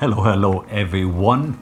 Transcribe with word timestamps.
Hello, 0.00 0.22
hello, 0.22 0.64
everyone. 0.70 1.58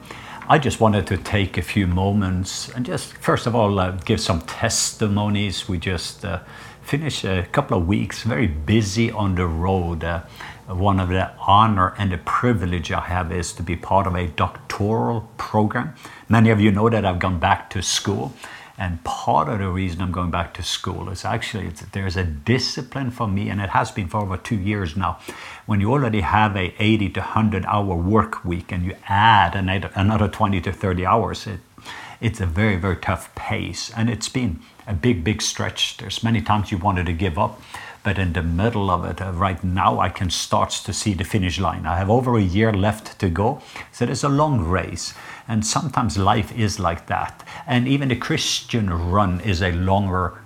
I 0.47 0.59
just 0.59 0.79
wanted 0.79 1.07
to 1.07 1.17
take 1.17 1.57
a 1.57 1.63
few 1.63 1.87
moments 1.87 2.69
and 2.69 2.85
just, 2.85 3.13
first 3.13 3.47
of 3.47 3.55
all, 3.55 3.79
uh, 3.79 3.93
give 4.05 4.21
some 4.21 4.41
testimonies. 4.41 5.67
We 5.67 5.79
just 5.79 6.23
uh, 6.23 6.41
finished 6.83 7.23
a 7.23 7.47
couple 7.51 7.79
of 7.79 7.87
weeks 7.87 8.21
very 8.21 8.45
busy 8.45 9.09
on 9.09 9.33
the 9.33 9.47
road. 9.47 10.03
Uh, 10.03 10.21
one 10.67 10.99
of 10.99 11.09
the 11.09 11.31
honor 11.39 11.95
and 11.97 12.11
the 12.11 12.19
privilege 12.19 12.91
I 12.91 12.99
have 12.99 13.31
is 13.31 13.53
to 13.53 13.63
be 13.63 13.75
part 13.75 14.05
of 14.05 14.13
a 14.13 14.27
doctoral 14.27 15.27
program. 15.37 15.95
Many 16.29 16.51
of 16.51 16.61
you 16.61 16.71
know 16.71 16.91
that 16.91 17.05
I've 17.05 17.17
gone 17.17 17.39
back 17.39 17.71
to 17.71 17.81
school. 17.81 18.33
And 18.77 19.03
part 19.03 19.49
of 19.49 19.57
the 19.59 19.69
reason 19.69 20.01
I'm 20.01 20.11
going 20.11 20.29
back 20.29 20.53
to 20.55 20.63
school 20.63 21.09
is 21.09 21.25
actually 21.25 21.71
there's 21.93 22.15
a 22.15 22.23
discipline 22.23 23.09
for 23.09 23.27
me, 23.27 23.49
and 23.49 23.59
it 23.59 23.69
has 23.69 23.89
been 23.89 24.07
for 24.07 24.21
over 24.21 24.37
two 24.37 24.57
years 24.57 24.95
now. 24.95 25.19
When 25.65 25.81
you 25.81 25.91
already 25.91 26.21
have 26.21 26.55
a 26.55 26.75
80 26.77 27.09
to 27.09 27.19
100 27.21 27.65
hour 27.65 27.95
work 27.95 28.45
week 28.45 28.71
and 28.71 28.85
you 28.85 28.95
add 29.07 29.55
another 29.55 30.27
20 30.27 30.61
to 30.61 30.71
30 30.71 31.05
hours, 31.05 31.47
it, 31.47 31.59
it's 32.21 32.39
a 32.39 32.45
very, 32.45 32.75
very 32.75 32.97
tough 32.97 33.33
pace. 33.33 33.91
And 33.97 34.09
it's 34.09 34.29
been 34.29 34.59
a 34.85 34.93
big, 34.93 35.23
big 35.23 35.41
stretch. 35.41 35.97
There's 35.97 36.23
many 36.23 36.41
times 36.41 36.71
you 36.71 36.77
wanted 36.77 37.07
to 37.07 37.13
give 37.13 37.39
up 37.39 37.59
but 38.07 38.17
in 38.17 38.31
the 38.31 38.41
middle 38.41 38.89
of 38.89 39.03
it, 39.03 39.21
uh, 39.21 39.33
right 39.33 39.61
now, 39.65 39.99
I 39.99 40.07
can 40.07 40.29
start 40.29 40.69
to 40.69 40.93
see 40.93 41.13
the 41.13 41.25
finish 41.25 41.59
line. 41.59 41.85
I 41.85 41.97
have 41.97 42.09
over 42.09 42.37
a 42.37 42.41
year 42.41 42.71
left 42.71 43.19
to 43.19 43.27
go, 43.27 43.61
so 43.91 44.05
it's 44.05 44.23
a 44.23 44.29
long 44.29 44.61
race. 44.61 45.13
And 45.45 45.65
sometimes 45.65 46.17
life 46.17 46.57
is 46.57 46.79
like 46.79 47.07
that. 47.07 47.45
And 47.67 47.85
even 47.85 48.07
the 48.07 48.15
Christian 48.15 48.89
run 48.89 49.41
is 49.41 49.61
a 49.61 49.73
longer, 49.73 50.39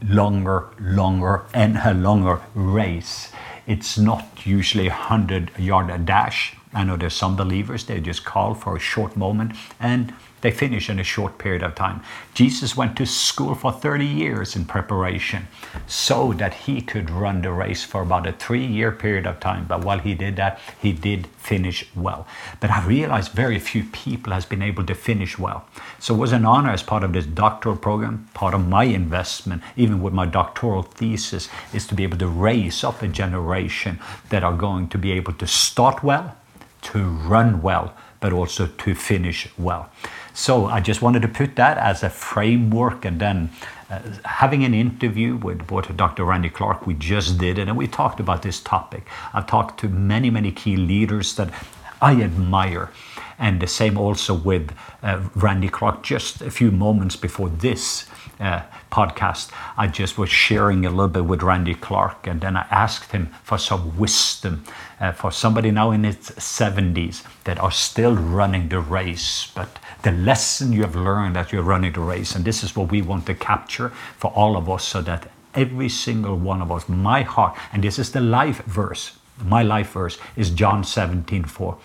longer, 0.00 0.68
longer, 0.78 1.42
and 1.52 1.76
a 1.78 1.92
longer 1.92 2.40
race. 2.54 3.32
It's 3.66 3.98
not 3.98 4.46
usually 4.46 4.86
a 4.86 4.90
100 4.90 5.58
yard 5.58 6.06
dash. 6.06 6.54
I 6.72 6.84
know 6.84 6.96
there's 6.96 7.14
some 7.14 7.34
believers, 7.34 7.84
they 7.84 7.98
just 8.00 8.24
call 8.24 8.54
for 8.54 8.76
a 8.76 8.78
short 8.78 9.16
moment 9.16 9.56
and 9.80 10.14
they 10.42 10.50
finish 10.50 10.90
in 10.90 10.98
a 10.98 11.04
short 11.04 11.38
period 11.38 11.62
of 11.62 11.74
time. 11.74 12.02
Jesus 12.34 12.76
went 12.76 12.96
to 12.96 13.06
school 13.06 13.54
for 13.54 13.72
30 13.72 14.04
years 14.04 14.54
in 14.54 14.64
preparation 14.64 15.48
so 15.86 16.32
that 16.34 16.52
he 16.52 16.80
could 16.80 17.10
run 17.10 17.42
the 17.42 17.50
race 17.50 17.84
for 17.84 18.02
about 18.02 18.26
a 18.26 18.32
three 18.32 18.66
year 18.66 18.92
period 18.92 19.26
of 19.26 19.40
time. 19.40 19.64
But 19.66 19.84
while 19.84 19.98
he 19.98 20.14
did 20.14 20.36
that, 20.36 20.58
he 20.80 20.92
did 20.92 21.28
finish 21.38 21.86
well. 21.94 22.26
But 22.60 22.70
I 22.70 22.84
realized 22.84 23.32
very 23.32 23.58
few 23.58 23.84
people 23.84 24.32
has 24.32 24.44
been 24.44 24.62
able 24.62 24.84
to 24.84 24.94
finish 24.94 25.38
well. 25.38 25.64
So 25.98 26.14
it 26.14 26.18
was 26.18 26.32
an 26.32 26.44
honor 26.44 26.70
as 26.70 26.82
part 26.82 27.04
of 27.04 27.12
this 27.12 27.26
doctoral 27.26 27.76
program, 27.76 28.28
part 28.34 28.54
of 28.54 28.68
my 28.68 28.84
investment, 28.84 29.62
even 29.76 30.02
with 30.02 30.12
my 30.12 30.26
doctoral 30.26 30.82
thesis, 30.82 31.48
is 31.72 31.86
to 31.86 31.94
be 31.94 32.02
able 32.02 32.18
to 32.18 32.28
raise 32.28 32.82
up 32.82 33.02
a 33.02 33.08
generation 33.08 34.00
that 34.30 34.42
are 34.42 34.56
going 34.56 34.88
to 34.88 34.98
be 34.98 35.12
able 35.12 35.32
to 35.34 35.46
start 35.46 36.02
well, 36.02 36.36
to 36.82 37.04
run 37.04 37.62
well, 37.62 37.94
but 38.20 38.32
also 38.32 38.66
to 38.66 38.94
finish 38.94 39.48
well. 39.56 39.90
So 40.34 40.66
I 40.66 40.80
just 40.80 41.02
wanted 41.02 41.22
to 41.22 41.28
put 41.28 41.56
that 41.56 41.78
as 41.78 42.02
a 42.02 42.10
framework 42.10 43.04
and 43.04 43.20
then 43.20 43.50
uh, 43.90 44.00
having 44.24 44.64
an 44.64 44.72
interview 44.72 45.36
with 45.36 45.66
Dr. 45.96 46.24
Randy 46.24 46.48
Clark, 46.48 46.86
we 46.86 46.94
just 46.94 47.36
did 47.36 47.58
it, 47.58 47.68
and 47.68 47.76
we 47.76 47.86
talked 47.86 48.20
about 48.20 48.40
this 48.40 48.58
topic. 48.58 49.06
I've 49.34 49.46
talked 49.46 49.78
to 49.80 49.88
many, 49.88 50.30
many 50.30 50.50
key 50.50 50.76
leaders 50.76 51.34
that 51.36 51.52
I 52.00 52.22
admire. 52.22 52.90
And 53.38 53.60
the 53.60 53.66
same 53.66 53.98
also 53.98 54.32
with 54.32 54.74
uh, 55.02 55.20
Randy 55.34 55.68
Clark 55.68 56.02
just 56.02 56.40
a 56.40 56.50
few 56.50 56.70
moments 56.70 57.16
before 57.16 57.50
this 57.50 58.06
uh, 58.40 58.62
podcast. 58.92 59.50
I 59.76 59.86
just 59.88 60.18
was 60.18 60.28
sharing 60.28 60.84
a 60.84 60.90
little 60.90 61.08
bit 61.08 61.24
with 61.24 61.42
Randy 61.42 61.74
Clark, 61.74 62.26
and 62.26 62.40
then 62.40 62.56
I 62.56 62.66
asked 62.70 63.10
him 63.12 63.28
for 63.42 63.58
some 63.58 63.98
wisdom 63.98 64.64
uh, 65.00 65.12
for 65.12 65.32
somebody 65.32 65.70
now 65.70 65.90
in 65.90 66.04
his 66.04 66.16
70s 66.16 67.24
that 67.44 67.58
are 67.58 67.72
still 67.72 68.14
running 68.14 68.68
the 68.68 68.80
race, 68.80 69.50
but 69.54 69.78
the 70.02 70.12
lesson 70.12 70.72
you 70.72 70.82
have 70.82 70.94
learned 70.94 71.34
that 71.36 71.52
you're 71.52 71.62
running 71.62 71.92
the 71.92 72.00
race, 72.00 72.34
and 72.34 72.44
this 72.44 72.62
is 72.62 72.76
what 72.76 72.90
we 72.90 73.02
want 73.02 73.26
to 73.26 73.34
capture 73.34 73.88
for 74.18 74.30
all 74.32 74.56
of 74.56 74.68
us 74.68 74.84
so 74.84 75.00
that 75.02 75.30
every 75.54 75.88
single 75.88 76.36
one 76.36 76.60
of 76.60 76.70
us, 76.70 76.88
my 76.88 77.22
heart, 77.22 77.56
and 77.72 77.82
this 77.82 77.98
is 77.98 78.12
the 78.12 78.20
life 78.20 78.62
verse, 78.64 79.18
my 79.42 79.62
life 79.62 79.92
verse 79.92 80.18
is 80.36 80.50
John 80.50 80.84
17 80.84 81.44
4, 81.44 81.78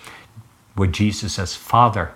where 0.76 0.90
Jesus 0.90 1.34
says, 1.34 1.56
Father, 1.56 2.14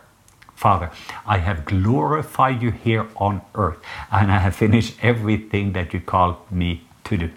Father, 0.61 0.91
I 1.25 1.39
have 1.39 1.65
glorified 1.65 2.61
you 2.61 2.69
here 2.69 3.07
on 3.15 3.41
earth, 3.55 3.79
and 4.11 4.31
I 4.31 4.37
have 4.37 4.55
finished 4.55 4.93
everything 5.01 5.73
that 5.73 5.91
you 5.91 5.99
called 5.99 6.35
me 6.51 6.83
to 7.05 7.17
do. 7.17 7.31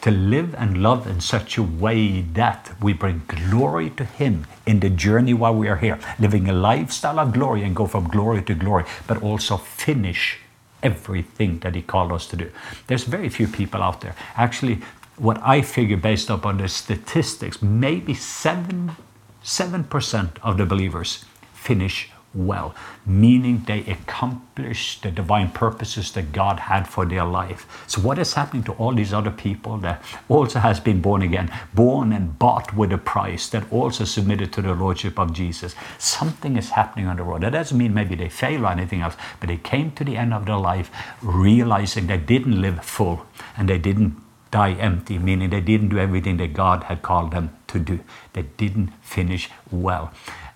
To 0.00 0.10
live 0.10 0.54
and 0.54 0.82
love 0.82 1.06
in 1.06 1.20
such 1.20 1.58
a 1.58 1.62
way 1.62 2.22
that 2.22 2.72
we 2.80 2.94
bring 2.94 3.20
glory 3.28 3.90
to 3.90 4.06
Him 4.06 4.46
in 4.64 4.80
the 4.80 4.88
journey 4.88 5.34
while 5.34 5.54
we 5.54 5.68
are 5.68 5.76
here, 5.76 5.98
living 6.18 6.48
a 6.48 6.54
lifestyle 6.54 7.20
of 7.20 7.34
glory 7.34 7.64
and 7.64 7.76
go 7.76 7.86
from 7.86 8.08
glory 8.08 8.40
to 8.44 8.54
glory, 8.54 8.86
but 9.06 9.22
also 9.22 9.58
finish 9.58 10.38
everything 10.82 11.58
that 11.58 11.74
He 11.74 11.82
called 11.82 12.12
us 12.12 12.26
to 12.28 12.36
do. 12.36 12.50
There's 12.86 13.04
very 13.04 13.28
few 13.28 13.46
people 13.46 13.82
out 13.82 14.00
there. 14.00 14.16
Actually, 14.36 14.80
what 15.18 15.38
I 15.42 15.60
figure 15.60 15.98
based 15.98 16.30
upon 16.30 16.56
the 16.56 16.68
statistics, 16.68 17.60
maybe 17.60 18.14
7, 18.14 18.96
7% 19.44 20.30
of 20.42 20.56
the 20.56 20.64
believers 20.64 21.26
finish 21.52 22.10
well, 22.34 22.74
meaning 23.04 23.62
they 23.66 23.80
accomplished 23.80 25.02
the 25.02 25.10
divine 25.10 25.50
purposes 25.50 26.12
that 26.12 26.32
God 26.32 26.60
had 26.60 26.88
for 26.88 27.04
their 27.04 27.24
life. 27.24 27.66
So 27.86 28.00
what 28.00 28.18
is 28.18 28.34
happening 28.34 28.62
to 28.64 28.72
all 28.72 28.94
these 28.94 29.12
other 29.12 29.30
people 29.30 29.76
that 29.78 30.02
also 30.28 30.58
has 30.58 30.80
been 30.80 31.00
born 31.02 31.22
again, 31.22 31.52
born 31.74 32.12
and 32.12 32.38
bought 32.38 32.74
with 32.74 32.92
a 32.92 32.98
price, 32.98 33.48
that 33.50 33.70
also 33.70 34.04
submitted 34.04 34.52
to 34.54 34.62
the 34.62 34.74
lordship 34.74 35.18
of 35.18 35.32
Jesus? 35.32 35.74
Something 35.98 36.56
is 36.56 36.70
happening 36.70 37.06
on 37.06 37.16
the 37.16 37.22
road. 37.22 37.42
That 37.42 37.52
doesn't 37.52 37.76
mean 37.76 37.92
maybe 37.92 38.14
they 38.14 38.28
fail 38.28 38.64
or 38.66 38.70
anything 38.70 39.02
else, 39.02 39.16
but 39.40 39.48
they 39.48 39.58
came 39.58 39.92
to 39.92 40.04
the 40.04 40.16
end 40.16 40.32
of 40.32 40.46
their 40.46 40.56
life 40.56 40.90
realizing 41.20 42.06
they 42.06 42.18
didn't 42.18 42.60
live 42.60 42.84
full 42.84 43.26
and 43.56 43.68
they 43.68 43.78
didn't 43.78 44.16
die 44.50 44.72
empty, 44.72 45.18
meaning 45.18 45.50
they 45.50 45.60
didn't 45.60 45.88
do 45.88 45.98
everything 45.98 46.36
that 46.36 46.52
God 46.52 46.84
had 46.84 47.02
called 47.02 47.32
them 47.32 47.56
to 47.68 47.78
do. 47.78 48.00
They 48.34 48.42
didn't 48.42 48.92
finish 49.02 49.50
well. 49.70 50.12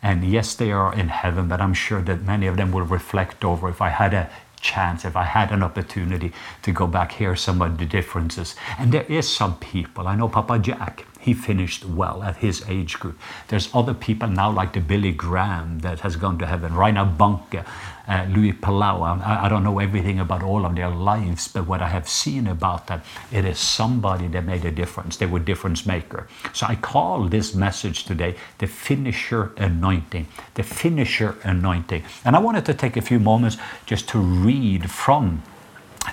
And 0.06 0.22
yes, 0.22 0.54
they 0.54 0.70
are 0.70 0.94
in 0.94 1.08
heaven, 1.08 1.48
but 1.48 1.60
I'm 1.60 1.74
sure 1.74 2.00
that 2.02 2.22
many 2.22 2.46
of 2.46 2.56
them 2.56 2.70
will 2.70 2.82
reflect 2.82 3.44
over 3.44 3.68
if 3.68 3.82
I 3.82 3.88
had 3.88 4.14
a 4.14 4.30
chance, 4.60 5.04
if 5.04 5.16
I 5.16 5.24
had 5.24 5.50
an 5.50 5.64
opportunity 5.64 6.32
to 6.62 6.70
go 6.70 6.86
back 6.86 7.10
here, 7.10 7.34
some 7.34 7.60
of 7.60 7.76
the 7.76 7.86
differences. 7.86 8.54
And 8.78 8.92
there 8.92 9.02
is 9.08 9.28
some 9.28 9.58
people, 9.58 10.06
I 10.06 10.14
know 10.14 10.28
Papa 10.28 10.60
Jack, 10.60 11.04
he 11.18 11.34
finished 11.34 11.84
well 11.84 12.22
at 12.22 12.36
his 12.36 12.62
age 12.68 13.00
group. 13.00 13.18
There's 13.48 13.68
other 13.74 13.94
people 13.94 14.28
now 14.28 14.48
like 14.52 14.74
the 14.74 14.80
Billy 14.80 15.10
Graham 15.10 15.80
that 15.80 15.98
has 16.00 16.14
gone 16.14 16.38
to 16.38 16.46
heaven, 16.46 16.74
Reinhard 16.74 17.18
Bonnke, 17.18 17.66
uh, 18.08 18.26
Luis 18.30 18.54
Palau. 18.54 19.02
I, 19.02 19.46
I, 19.46 19.48
don't 19.48 19.64
know 19.64 19.78
everything 19.78 20.20
about 20.20 20.42
all 20.42 20.64
of 20.64 20.74
their 20.74 20.90
lives, 20.90 21.48
but 21.48 21.66
what 21.66 21.82
I 21.82 21.88
have 21.88 22.08
seen 22.08 22.46
about 22.46 22.86
them, 22.86 23.02
it 23.32 23.44
is 23.44 23.58
somebody 23.58 24.28
that 24.28 24.44
made 24.44 24.64
a 24.64 24.70
difference. 24.70 25.16
They 25.16 25.26
were 25.26 25.38
difference 25.38 25.86
maker. 25.86 26.28
So 26.52 26.66
I 26.66 26.76
call 26.76 27.24
this 27.24 27.54
message 27.54 28.04
today 28.04 28.36
the 28.58 28.66
finisher 28.66 29.52
anointing, 29.56 30.28
the 30.54 30.62
finisher 30.62 31.36
anointing. 31.42 32.04
And 32.24 32.36
I 32.36 32.38
wanted 32.38 32.64
to 32.66 32.74
take 32.74 32.96
a 32.96 33.02
few 33.02 33.18
moments 33.18 33.56
just 33.86 34.08
to 34.10 34.18
read 34.18 34.90
from 34.90 35.42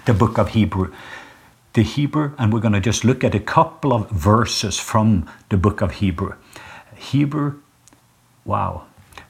the 0.06 0.14
book 0.14 0.38
of 0.38 0.50
Hebrew 0.50 0.94
the 1.74 1.82
Hebrew, 1.82 2.34
and 2.38 2.54
we're 2.54 2.60
going 2.60 2.74
to 2.74 2.80
just 2.80 3.04
look 3.04 3.24
at 3.24 3.34
a 3.34 3.40
couple 3.40 3.94
of 3.94 4.10
verses 4.12 4.80
from 4.80 5.28
the 5.50 5.58
book 5.58 5.82
of 5.82 5.94
Hebrew. 5.94 6.36
Hebrew, 6.96 7.62
wow. 8.46 8.86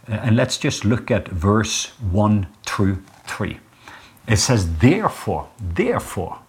Uh, 0.07 0.13
and 0.15 0.35
let's 0.35 0.57
just 0.57 0.83
look 0.83 1.09
at 1.09 1.27
verse 1.27 1.88
1 2.00 2.47
through 2.65 3.03
3. 3.25 3.59
It 4.27 4.38
says, 4.38 4.77
Therefore, 4.77 5.50
therefore, 5.59 6.39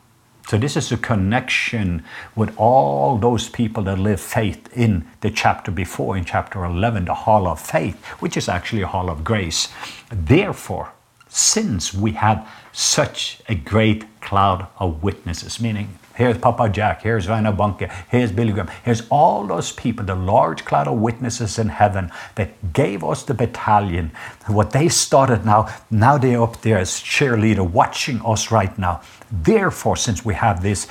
so 0.46 0.58
this 0.58 0.76
is 0.76 0.92
a 0.92 0.98
connection 0.98 2.04
with 2.36 2.54
all 2.58 3.16
those 3.16 3.48
people 3.48 3.82
that 3.84 3.98
live 3.98 4.20
faith 4.20 4.68
in 4.76 5.06
the 5.20 5.30
chapter 5.30 5.70
before, 5.70 6.16
in 6.16 6.24
chapter 6.24 6.64
11, 6.64 7.06
the 7.06 7.14
hall 7.14 7.46
of 7.46 7.60
faith, 7.60 8.04
which 8.20 8.36
is 8.36 8.48
actually 8.48 8.82
a 8.82 8.86
hall 8.86 9.08
of 9.08 9.24
grace. 9.24 9.68
Therefore, 10.10 10.92
since 11.28 11.94
we 11.94 12.12
have 12.12 12.48
such 12.72 13.40
a 13.48 13.54
great 13.54 14.20
cloud 14.20 14.66
of 14.78 15.02
witnesses, 15.02 15.60
meaning 15.60 15.98
here's 16.14 16.38
Papa 16.38 16.68
Jack, 16.68 17.02
here's 17.02 17.28
Reinhard 17.28 17.56
Bonnke, 17.56 17.90
here's 18.08 18.32
Billy 18.32 18.52
Graham, 18.52 18.70
here's 18.84 19.06
all 19.08 19.46
those 19.46 19.72
people, 19.72 20.04
the 20.04 20.14
large 20.14 20.64
cloud 20.64 20.88
of 20.88 20.98
witnesses 20.98 21.58
in 21.58 21.68
heaven 21.68 22.10
that 22.34 22.72
gave 22.72 23.04
us 23.04 23.22
the 23.22 23.34
battalion. 23.34 24.12
What 24.46 24.70
they 24.70 24.88
started 24.88 25.44
now, 25.44 25.68
now 25.90 26.18
they're 26.18 26.42
up 26.42 26.60
there 26.62 26.78
as 26.78 26.90
cheerleader 26.92 27.68
watching 27.68 28.20
us 28.24 28.50
right 28.50 28.76
now. 28.78 29.02
Therefore, 29.30 29.96
since 29.96 30.24
we 30.24 30.34
have 30.34 30.62
this 30.62 30.86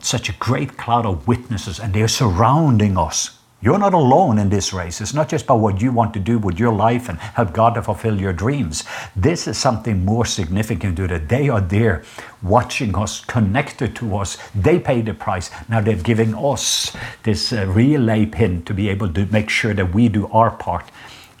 such 0.00 0.28
a 0.28 0.32
great 0.34 0.76
cloud 0.76 1.06
of 1.06 1.26
witnesses 1.26 1.80
and 1.80 1.94
they're 1.94 2.08
surrounding 2.08 2.98
us, 2.98 3.38
You're 3.64 3.78
not 3.78 3.94
alone 3.94 4.38
in 4.38 4.50
this 4.50 4.74
race. 4.74 5.00
It's 5.00 5.14
not 5.14 5.30
just 5.30 5.46
about 5.46 5.60
what 5.60 5.80
you 5.80 5.90
want 5.90 6.12
to 6.12 6.20
do 6.20 6.38
with 6.38 6.60
your 6.60 6.70
life 6.70 7.08
and 7.08 7.18
help 7.18 7.54
God 7.54 7.76
to 7.76 7.82
fulfill 7.82 8.20
your 8.20 8.34
dreams. 8.34 8.84
This 9.16 9.48
is 9.48 9.56
something 9.56 10.04
more 10.04 10.26
significant 10.26 10.98
to 10.98 11.06
that. 11.06 11.30
They 11.30 11.48
are 11.48 11.62
there 11.62 12.02
watching 12.42 12.94
us, 12.94 13.24
connected 13.24 13.96
to 13.96 14.16
us. 14.16 14.36
They 14.54 14.78
pay 14.78 15.00
the 15.00 15.14
price. 15.14 15.50
Now 15.66 15.80
they're 15.80 15.96
giving 15.96 16.34
us 16.34 16.94
this 17.22 17.54
uh, 17.54 17.64
relay 17.66 18.26
pin 18.26 18.64
to 18.64 18.74
be 18.74 18.90
able 18.90 19.10
to 19.14 19.24
make 19.32 19.48
sure 19.48 19.72
that 19.72 19.94
we 19.94 20.10
do 20.10 20.26
our 20.26 20.50
part. 20.50 20.90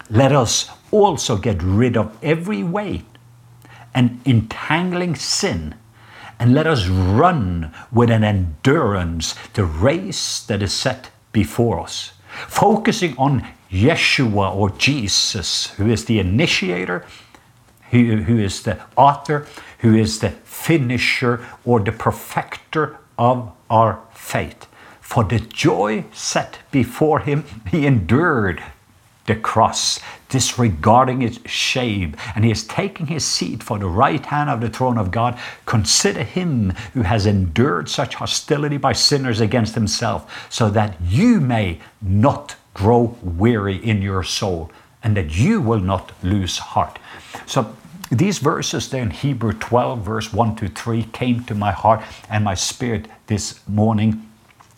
Let 0.08 0.32
us 0.32 0.70
also 0.92 1.36
get 1.36 1.62
rid 1.62 1.94
of 1.94 2.16
every 2.22 2.62
weight 2.62 3.04
and 3.94 4.18
entangling 4.24 5.14
sin 5.14 5.74
and 6.40 6.54
let 6.54 6.66
us 6.66 6.86
run 6.86 7.70
with 7.92 8.10
an 8.10 8.24
endurance 8.24 9.34
the 9.52 9.66
race 9.66 10.42
that 10.44 10.62
is 10.62 10.72
set 10.72 11.10
before 11.30 11.80
us 11.80 12.13
focusing 12.48 13.16
on 13.16 13.46
Yeshua 13.70 14.54
or 14.54 14.70
Jesus, 14.70 15.68
who 15.72 15.90
is 15.90 16.04
the 16.04 16.18
initiator, 16.18 17.04
who, 17.90 18.22
who 18.22 18.38
is 18.38 18.62
the 18.62 18.80
author, 18.96 19.46
who 19.78 19.94
is 19.94 20.20
the 20.20 20.30
finisher 20.30 21.44
or 21.64 21.80
the 21.80 21.92
perfecter 21.92 22.98
of 23.18 23.52
our 23.70 24.00
faith. 24.12 24.66
For 25.00 25.24
the 25.24 25.38
joy 25.38 26.04
set 26.12 26.58
before 26.70 27.20
him, 27.20 27.44
he 27.70 27.86
endured 27.86 28.62
the 29.26 29.36
cross, 29.36 30.00
disregarding 30.28 31.22
its 31.22 31.38
shame, 31.48 32.14
and 32.34 32.44
he 32.44 32.50
is 32.50 32.66
taking 32.66 33.06
his 33.06 33.24
seat 33.24 33.62
for 33.62 33.78
the 33.78 33.86
right 33.86 34.24
hand 34.26 34.50
of 34.50 34.60
the 34.60 34.68
throne 34.68 34.98
of 34.98 35.10
God. 35.10 35.38
Consider 35.66 36.22
him 36.22 36.70
who 36.92 37.02
has 37.02 37.26
endured 37.26 37.88
such 37.88 38.16
hostility 38.16 38.76
by 38.76 38.92
sinners 38.92 39.40
against 39.40 39.74
himself, 39.74 40.46
so 40.52 40.68
that 40.70 40.96
you 41.02 41.40
may 41.40 41.80
not 42.02 42.56
grow 42.74 43.16
weary 43.22 43.76
in 43.76 44.02
your 44.02 44.22
soul, 44.22 44.70
and 45.02 45.16
that 45.16 45.36
you 45.36 45.60
will 45.60 45.80
not 45.80 46.12
lose 46.22 46.58
heart. 46.58 46.98
So 47.46 47.74
these 48.10 48.38
verses 48.38 48.90
there 48.90 49.02
in 49.02 49.10
Hebrew 49.10 49.52
12, 49.52 50.00
verse 50.00 50.32
1 50.32 50.56
to 50.56 50.68
3, 50.68 51.04
came 51.04 51.44
to 51.44 51.54
my 51.54 51.72
heart 51.72 52.02
and 52.28 52.44
my 52.44 52.54
spirit 52.54 53.06
this 53.26 53.60
morning 53.66 54.28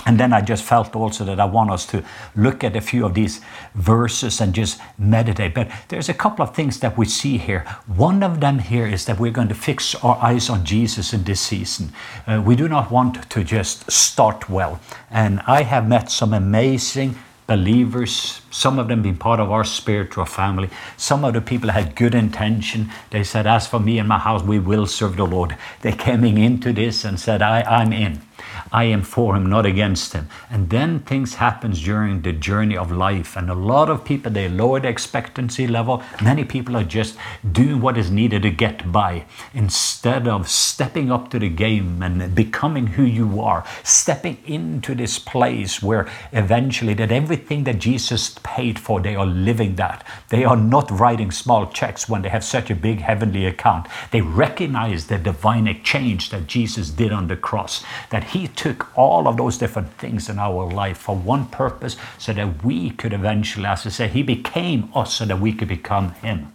and 0.07 0.21
then 0.21 0.33
I 0.33 0.41
just 0.41 0.63
felt 0.63 0.95
also 0.95 1.25
that 1.25 1.41
I 1.41 1.45
want 1.45 1.71
us 1.73 1.85
to 1.87 2.05
look 2.37 2.63
at 2.63 2.77
a 2.77 2.81
few 2.81 3.05
of 3.05 3.15
these 3.15 3.41
verses 3.75 4.41
and 4.41 4.55
just 4.55 4.81
meditate. 4.99 5.53
But 5.53 5.69
there's 5.89 6.09
a 6.09 6.15
couple 6.15 6.45
of 6.45 6.55
things 6.55 6.79
that 6.79 6.97
we 6.97 7.07
see 7.07 7.39
here. 7.39 7.67
One 7.89 8.23
of 8.23 8.39
them 8.39 8.61
here 8.61 8.87
is 8.87 9.05
that 9.07 9.19
we're 9.19 9.33
going 9.33 9.49
to 9.49 9.55
fix 9.55 9.97
our 9.97 10.17
eyes 10.23 10.49
on 10.49 10.65
Jesus 10.65 11.13
in 11.13 11.25
this 11.25 11.41
season. 11.41 11.93
Uh, 12.25 12.41
we 12.45 12.55
do 12.55 12.69
not 12.69 12.93
want 12.93 13.29
to 13.29 13.43
just 13.43 13.91
start 13.91 14.49
well. 14.49 14.81
And 15.11 15.41
I 15.45 15.65
have 15.65 15.89
met 15.89 16.09
some 16.09 16.33
amazing 16.33 17.17
believers, 17.49 18.43
some 18.51 18.79
of 18.79 18.89
them 18.89 19.03
being 19.03 19.17
part 19.17 19.41
of 19.41 19.51
our 19.51 19.65
spiritual 19.65 20.25
family. 20.25 20.71
Some 20.97 21.25
of 21.25 21.35
the 21.35 21.41
people 21.41 21.71
had 21.71 21.97
good 21.97 22.15
intention. 22.15 22.91
They 23.11 23.25
said, 23.25 23.47
As 23.47 23.67
for 23.67 23.81
me 23.81 23.99
and 23.99 24.09
my 24.09 24.19
house, 24.19 24.43
we 24.43 24.59
will 24.59 24.87
serve 24.87 25.17
the 25.17 25.27
Lord. 25.27 25.57
They 25.83 25.93
came 25.93 26.25
into 26.25 26.73
this 26.73 27.05
and 27.05 27.19
said, 27.19 27.43
I, 27.43 27.63
I'm 27.63 27.93
in. 27.93 28.23
I 28.73 28.85
am 28.85 29.03
for 29.03 29.37
him, 29.37 29.47
not 29.47 29.67
against 29.67 30.13
him. 30.13 30.29
And 30.51 30.71
then 30.71 31.01
things 31.01 31.35
happens 31.35 31.83
during 31.83 32.23
the 32.23 32.33
journey 32.33 32.77
of 32.77 32.91
life. 32.91 33.37
And 33.37 33.51
a 33.51 33.55
lot 33.55 33.89
of 33.89 34.05
people, 34.05 34.33
they 34.33 34.49
lower 34.49 34.81
the 34.81 34.89
expectancy 34.89 35.67
level. 35.67 36.03
Many 36.23 36.45
people 36.45 36.77
are 36.77 36.85
just 36.85 37.17
doing 37.51 37.81
what 37.81 37.99
is 37.99 38.11
needed 38.11 38.43
to 38.43 38.51
get 38.51 38.91
by 38.91 39.25
instead 39.55 40.27
of 40.29 40.49
stepping 40.49 41.11
up 41.11 41.31
to 41.31 41.39
the 41.39 41.49
game 41.49 42.03
and 42.03 42.35
becoming 42.35 42.89
who 42.89 43.05
you 43.05 43.41
are, 43.41 43.65
stepping 43.83 44.39
into 44.47 44.95
this 44.95 45.19
place 45.19 45.83
where 45.83 46.09
eventually 46.33 46.95
that 46.95 47.13
everything 47.13 47.65
that 47.65 47.79
Jesus 47.79 48.37
paid 48.43 48.79
for, 48.79 49.01
they 49.01 49.15
are 49.15 49.27
living 49.27 49.77
that. 49.77 50.07
They 50.29 50.45
are 50.45 50.57
not 50.57 50.91
writing 50.91 51.31
small 51.31 51.67
checks 51.67 52.09
when 52.09 52.23
they 52.23 52.29
have 52.29 52.45
such 52.45 52.71
a 52.71 52.75
big 52.75 53.01
heavenly 53.01 53.47
account. 53.47 53.87
They 54.11 54.21
recognize 54.21 55.07
the 55.07 55.19
divine 55.19 55.67
exchange 55.67 56.31
that 56.31 56.47
Jesus 56.47 56.91
did 56.91 57.13
on 57.13 57.29
the 57.29 57.37
cross, 57.37 57.85
that 58.11 58.25
he 58.25 58.49
took 58.57 58.97
all 58.97 59.29
of 59.29 59.37
those 59.37 59.59
different 59.59 59.93
things 59.95 60.29
in 60.29 60.39
our 60.39 60.71
life 60.71 60.99
for 60.99 61.15
one 61.15 61.47
purpose 61.47 61.97
so 62.19 62.33
that 62.33 62.65
we 62.65 62.91
could 62.91 63.13
eventually, 63.13 63.67
as 63.67 63.87
I 63.87 63.91
say, 63.91 64.09
He 64.09 64.23
became 64.23 64.91
us 64.95 65.15
so 65.15 65.25
that 65.27 65.41
we 65.41 65.53
could 65.53 65.69
become 65.69 66.13
Him. 66.15 66.53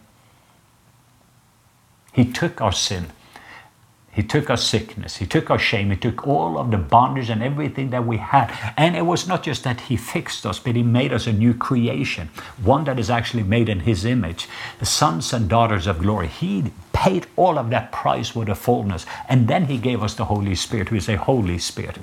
He 2.14 2.26
took 2.26 2.60
our 2.60 2.74
sin. 2.74 3.08
He 4.14 4.24
took 4.24 4.50
our 4.50 4.58
sickness. 4.58 5.18
He 5.18 5.26
took 5.26 5.50
our 5.50 5.60
shame. 5.60 5.90
He 5.90 5.96
took 5.96 6.28
all 6.28 6.58
of 6.58 6.70
the 6.70 6.78
bondage 6.78 7.30
and 7.30 7.42
everything 7.42 7.92
that 7.92 8.06
we 8.06 8.18
had. 8.18 8.54
And 8.76 8.96
it 8.96 9.06
was 9.06 9.28
not 9.28 9.44
just 9.44 9.64
that 9.64 9.82
He 9.82 9.96
fixed 9.96 10.46
us, 10.46 10.60
but 10.60 10.76
He 10.76 10.84
made 10.84 11.14
us 11.14 11.28
a 11.28 11.34
new 11.34 11.54
creation, 11.54 12.30
one 12.62 12.84
that 12.86 13.00
is 13.00 13.10
actually 13.10 13.44
made 13.44 13.70
in 13.70 13.82
His 13.82 14.04
image, 14.04 14.50
the 14.80 14.86
sons 14.86 15.32
and 15.32 15.48
daughters 15.48 15.88
of 15.88 16.00
glory. 16.00 16.28
He 16.28 16.72
paid 16.92 17.28
all 17.38 17.58
of 17.58 17.70
that 17.70 17.92
price 17.92 18.36
with 18.36 18.50
a 18.50 18.56
fullness. 18.56 19.06
And 19.30 19.48
then 19.48 19.66
He 19.66 19.78
gave 19.78 20.04
us 20.04 20.14
the 20.14 20.26
Holy 20.26 20.56
Spirit, 20.56 20.90
who 20.90 20.98
is 20.98 21.08
a 21.08 21.16
Holy 21.16 21.58
Spirit 21.58 21.98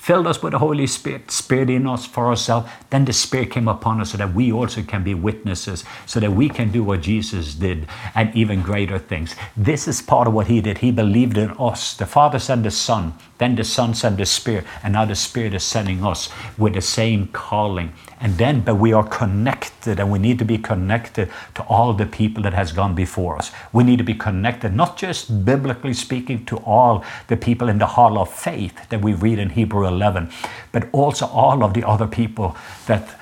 filled 0.00 0.26
us 0.26 0.42
with 0.42 0.52
the 0.52 0.58
Holy 0.58 0.86
Spirit, 0.86 1.30
Spirit 1.30 1.68
in 1.68 1.86
us 1.86 2.06
for 2.06 2.26
ourselves. 2.26 2.70
Then 2.88 3.04
the 3.04 3.12
Spirit 3.12 3.50
came 3.50 3.68
upon 3.68 4.00
us 4.00 4.12
so 4.12 4.16
that 4.16 4.32
we 4.32 4.50
also 4.50 4.82
can 4.82 5.04
be 5.04 5.12
witnesses, 5.12 5.84
so 6.06 6.18
that 6.20 6.32
we 6.32 6.48
can 6.48 6.72
do 6.72 6.82
what 6.82 7.02
Jesus 7.02 7.54
did 7.54 7.86
and 8.14 8.34
even 8.34 8.62
greater 8.62 8.98
things. 8.98 9.34
This 9.58 9.86
is 9.86 10.00
part 10.00 10.26
of 10.26 10.32
what 10.32 10.46
He 10.46 10.62
did. 10.62 10.78
He 10.78 10.90
believed 10.90 11.36
in 11.36 11.50
us. 11.58 11.94
The 11.94 12.06
Father 12.06 12.38
sent 12.38 12.62
the 12.62 12.70
Son, 12.70 13.12
then 13.36 13.56
the 13.56 13.64
Son 13.64 13.92
sent 13.92 14.16
the 14.16 14.24
Spirit, 14.24 14.64
and 14.82 14.94
now 14.94 15.04
the 15.04 15.14
Spirit 15.14 15.52
is 15.52 15.64
sending 15.64 16.02
us 16.02 16.30
with 16.56 16.72
the 16.72 16.80
same 16.80 17.28
calling. 17.28 17.92
And 18.22 18.36
then, 18.36 18.60
but 18.60 18.74
we 18.74 18.92
are 18.92 19.06
connected 19.06 19.98
and 19.98 20.10
we 20.10 20.18
need 20.18 20.38
to 20.40 20.44
be 20.44 20.58
connected 20.58 21.30
to 21.54 21.62
all 21.62 21.94
the 21.94 22.04
people 22.04 22.42
that 22.42 22.52
has 22.52 22.70
gone 22.70 22.94
before 22.94 23.36
us. 23.36 23.50
We 23.72 23.82
need 23.82 23.96
to 23.96 24.04
be 24.04 24.14
connected, 24.14 24.74
not 24.74 24.98
just 24.98 25.44
biblically 25.44 25.94
speaking, 25.94 26.44
to 26.46 26.58
all 26.58 27.02
the 27.28 27.36
people 27.38 27.70
in 27.70 27.78
the 27.78 27.86
hall 27.86 28.18
of 28.18 28.30
faith 28.30 28.90
that 28.90 29.00
we 29.00 29.14
read 29.14 29.38
in 29.38 29.50
Hebrew 29.50 29.89
11, 29.90 30.30
but 30.72 30.88
also 30.92 31.26
all 31.26 31.62
of 31.62 31.74
the 31.74 31.86
other 31.86 32.06
people 32.06 32.56
that 32.86 33.20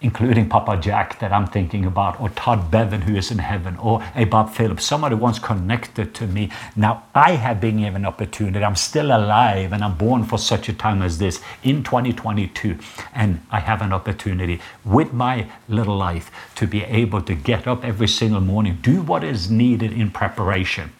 including 0.00 0.48
Papa 0.48 0.76
Jack 0.76 1.18
that 1.20 1.32
I'm 1.32 1.46
thinking 1.46 1.84
about, 1.84 2.20
or 2.20 2.28
Todd 2.30 2.70
Bevan 2.70 3.02
who 3.02 3.16
is 3.16 3.30
in 3.30 3.38
heaven, 3.38 3.76
or 3.78 4.04
a 4.14 4.24
Bob 4.24 4.50
Phillips, 4.50 4.84
somebody 4.84 5.14
once 5.14 5.38
connected 5.38 6.14
to 6.14 6.26
me. 6.26 6.50
Now 6.74 7.04
I 7.14 7.32
have 7.32 7.60
been 7.60 7.78
given 7.78 8.04
opportunity. 8.04 8.64
I'm 8.64 8.76
still 8.76 9.06
alive 9.06 9.72
and 9.72 9.82
I'm 9.82 9.96
born 9.96 10.24
for 10.24 10.38
such 10.38 10.68
a 10.68 10.72
time 10.72 11.02
as 11.02 11.18
this 11.18 11.40
in 11.62 11.82
2022. 11.82 12.78
And 13.14 13.40
I 13.50 13.60
have 13.60 13.82
an 13.82 13.92
opportunity 13.92 14.60
with 14.84 15.12
my 15.12 15.48
little 15.68 15.96
life 15.96 16.30
to 16.56 16.66
be 16.66 16.84
able 16.84 17.22
to 17.22 17.34
get 17.34 17.66
up 17.66 17.84
every 17.84 18.08
single 18.08 18.40
morning, 18.40 18.78
do 18.82 19.02
what 19.02 19.24
is 19.24 19.50
needed 19.50 19.92
in 19.92 20.10
preparation. 20.10 20.92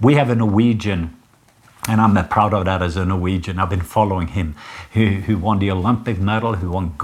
We 0.00 0.14
have 0.14 0.30
a 0.30 0.34
Norwegian 0.34 1.19
and 1.90 2.00
I'm 2.00 2.28
proud 2.28 2.54
of 2.54 2.66
that 2.66 2.82
as 2.82 2.96
a 2.96 3.04
Norwegian. 3.04 3.58
I've 3.58 3.70
been 3.70 3.80
following 3.80 4.28
him, 4.28 4.54
who, 4.92 5.06
who 5.06 5.36
won 5.38 5.58
the 5.58 5.72
Olympic 5.72 6.20
medal, 6.20 6.54
who 6.54 6.70
won 6.70 6.94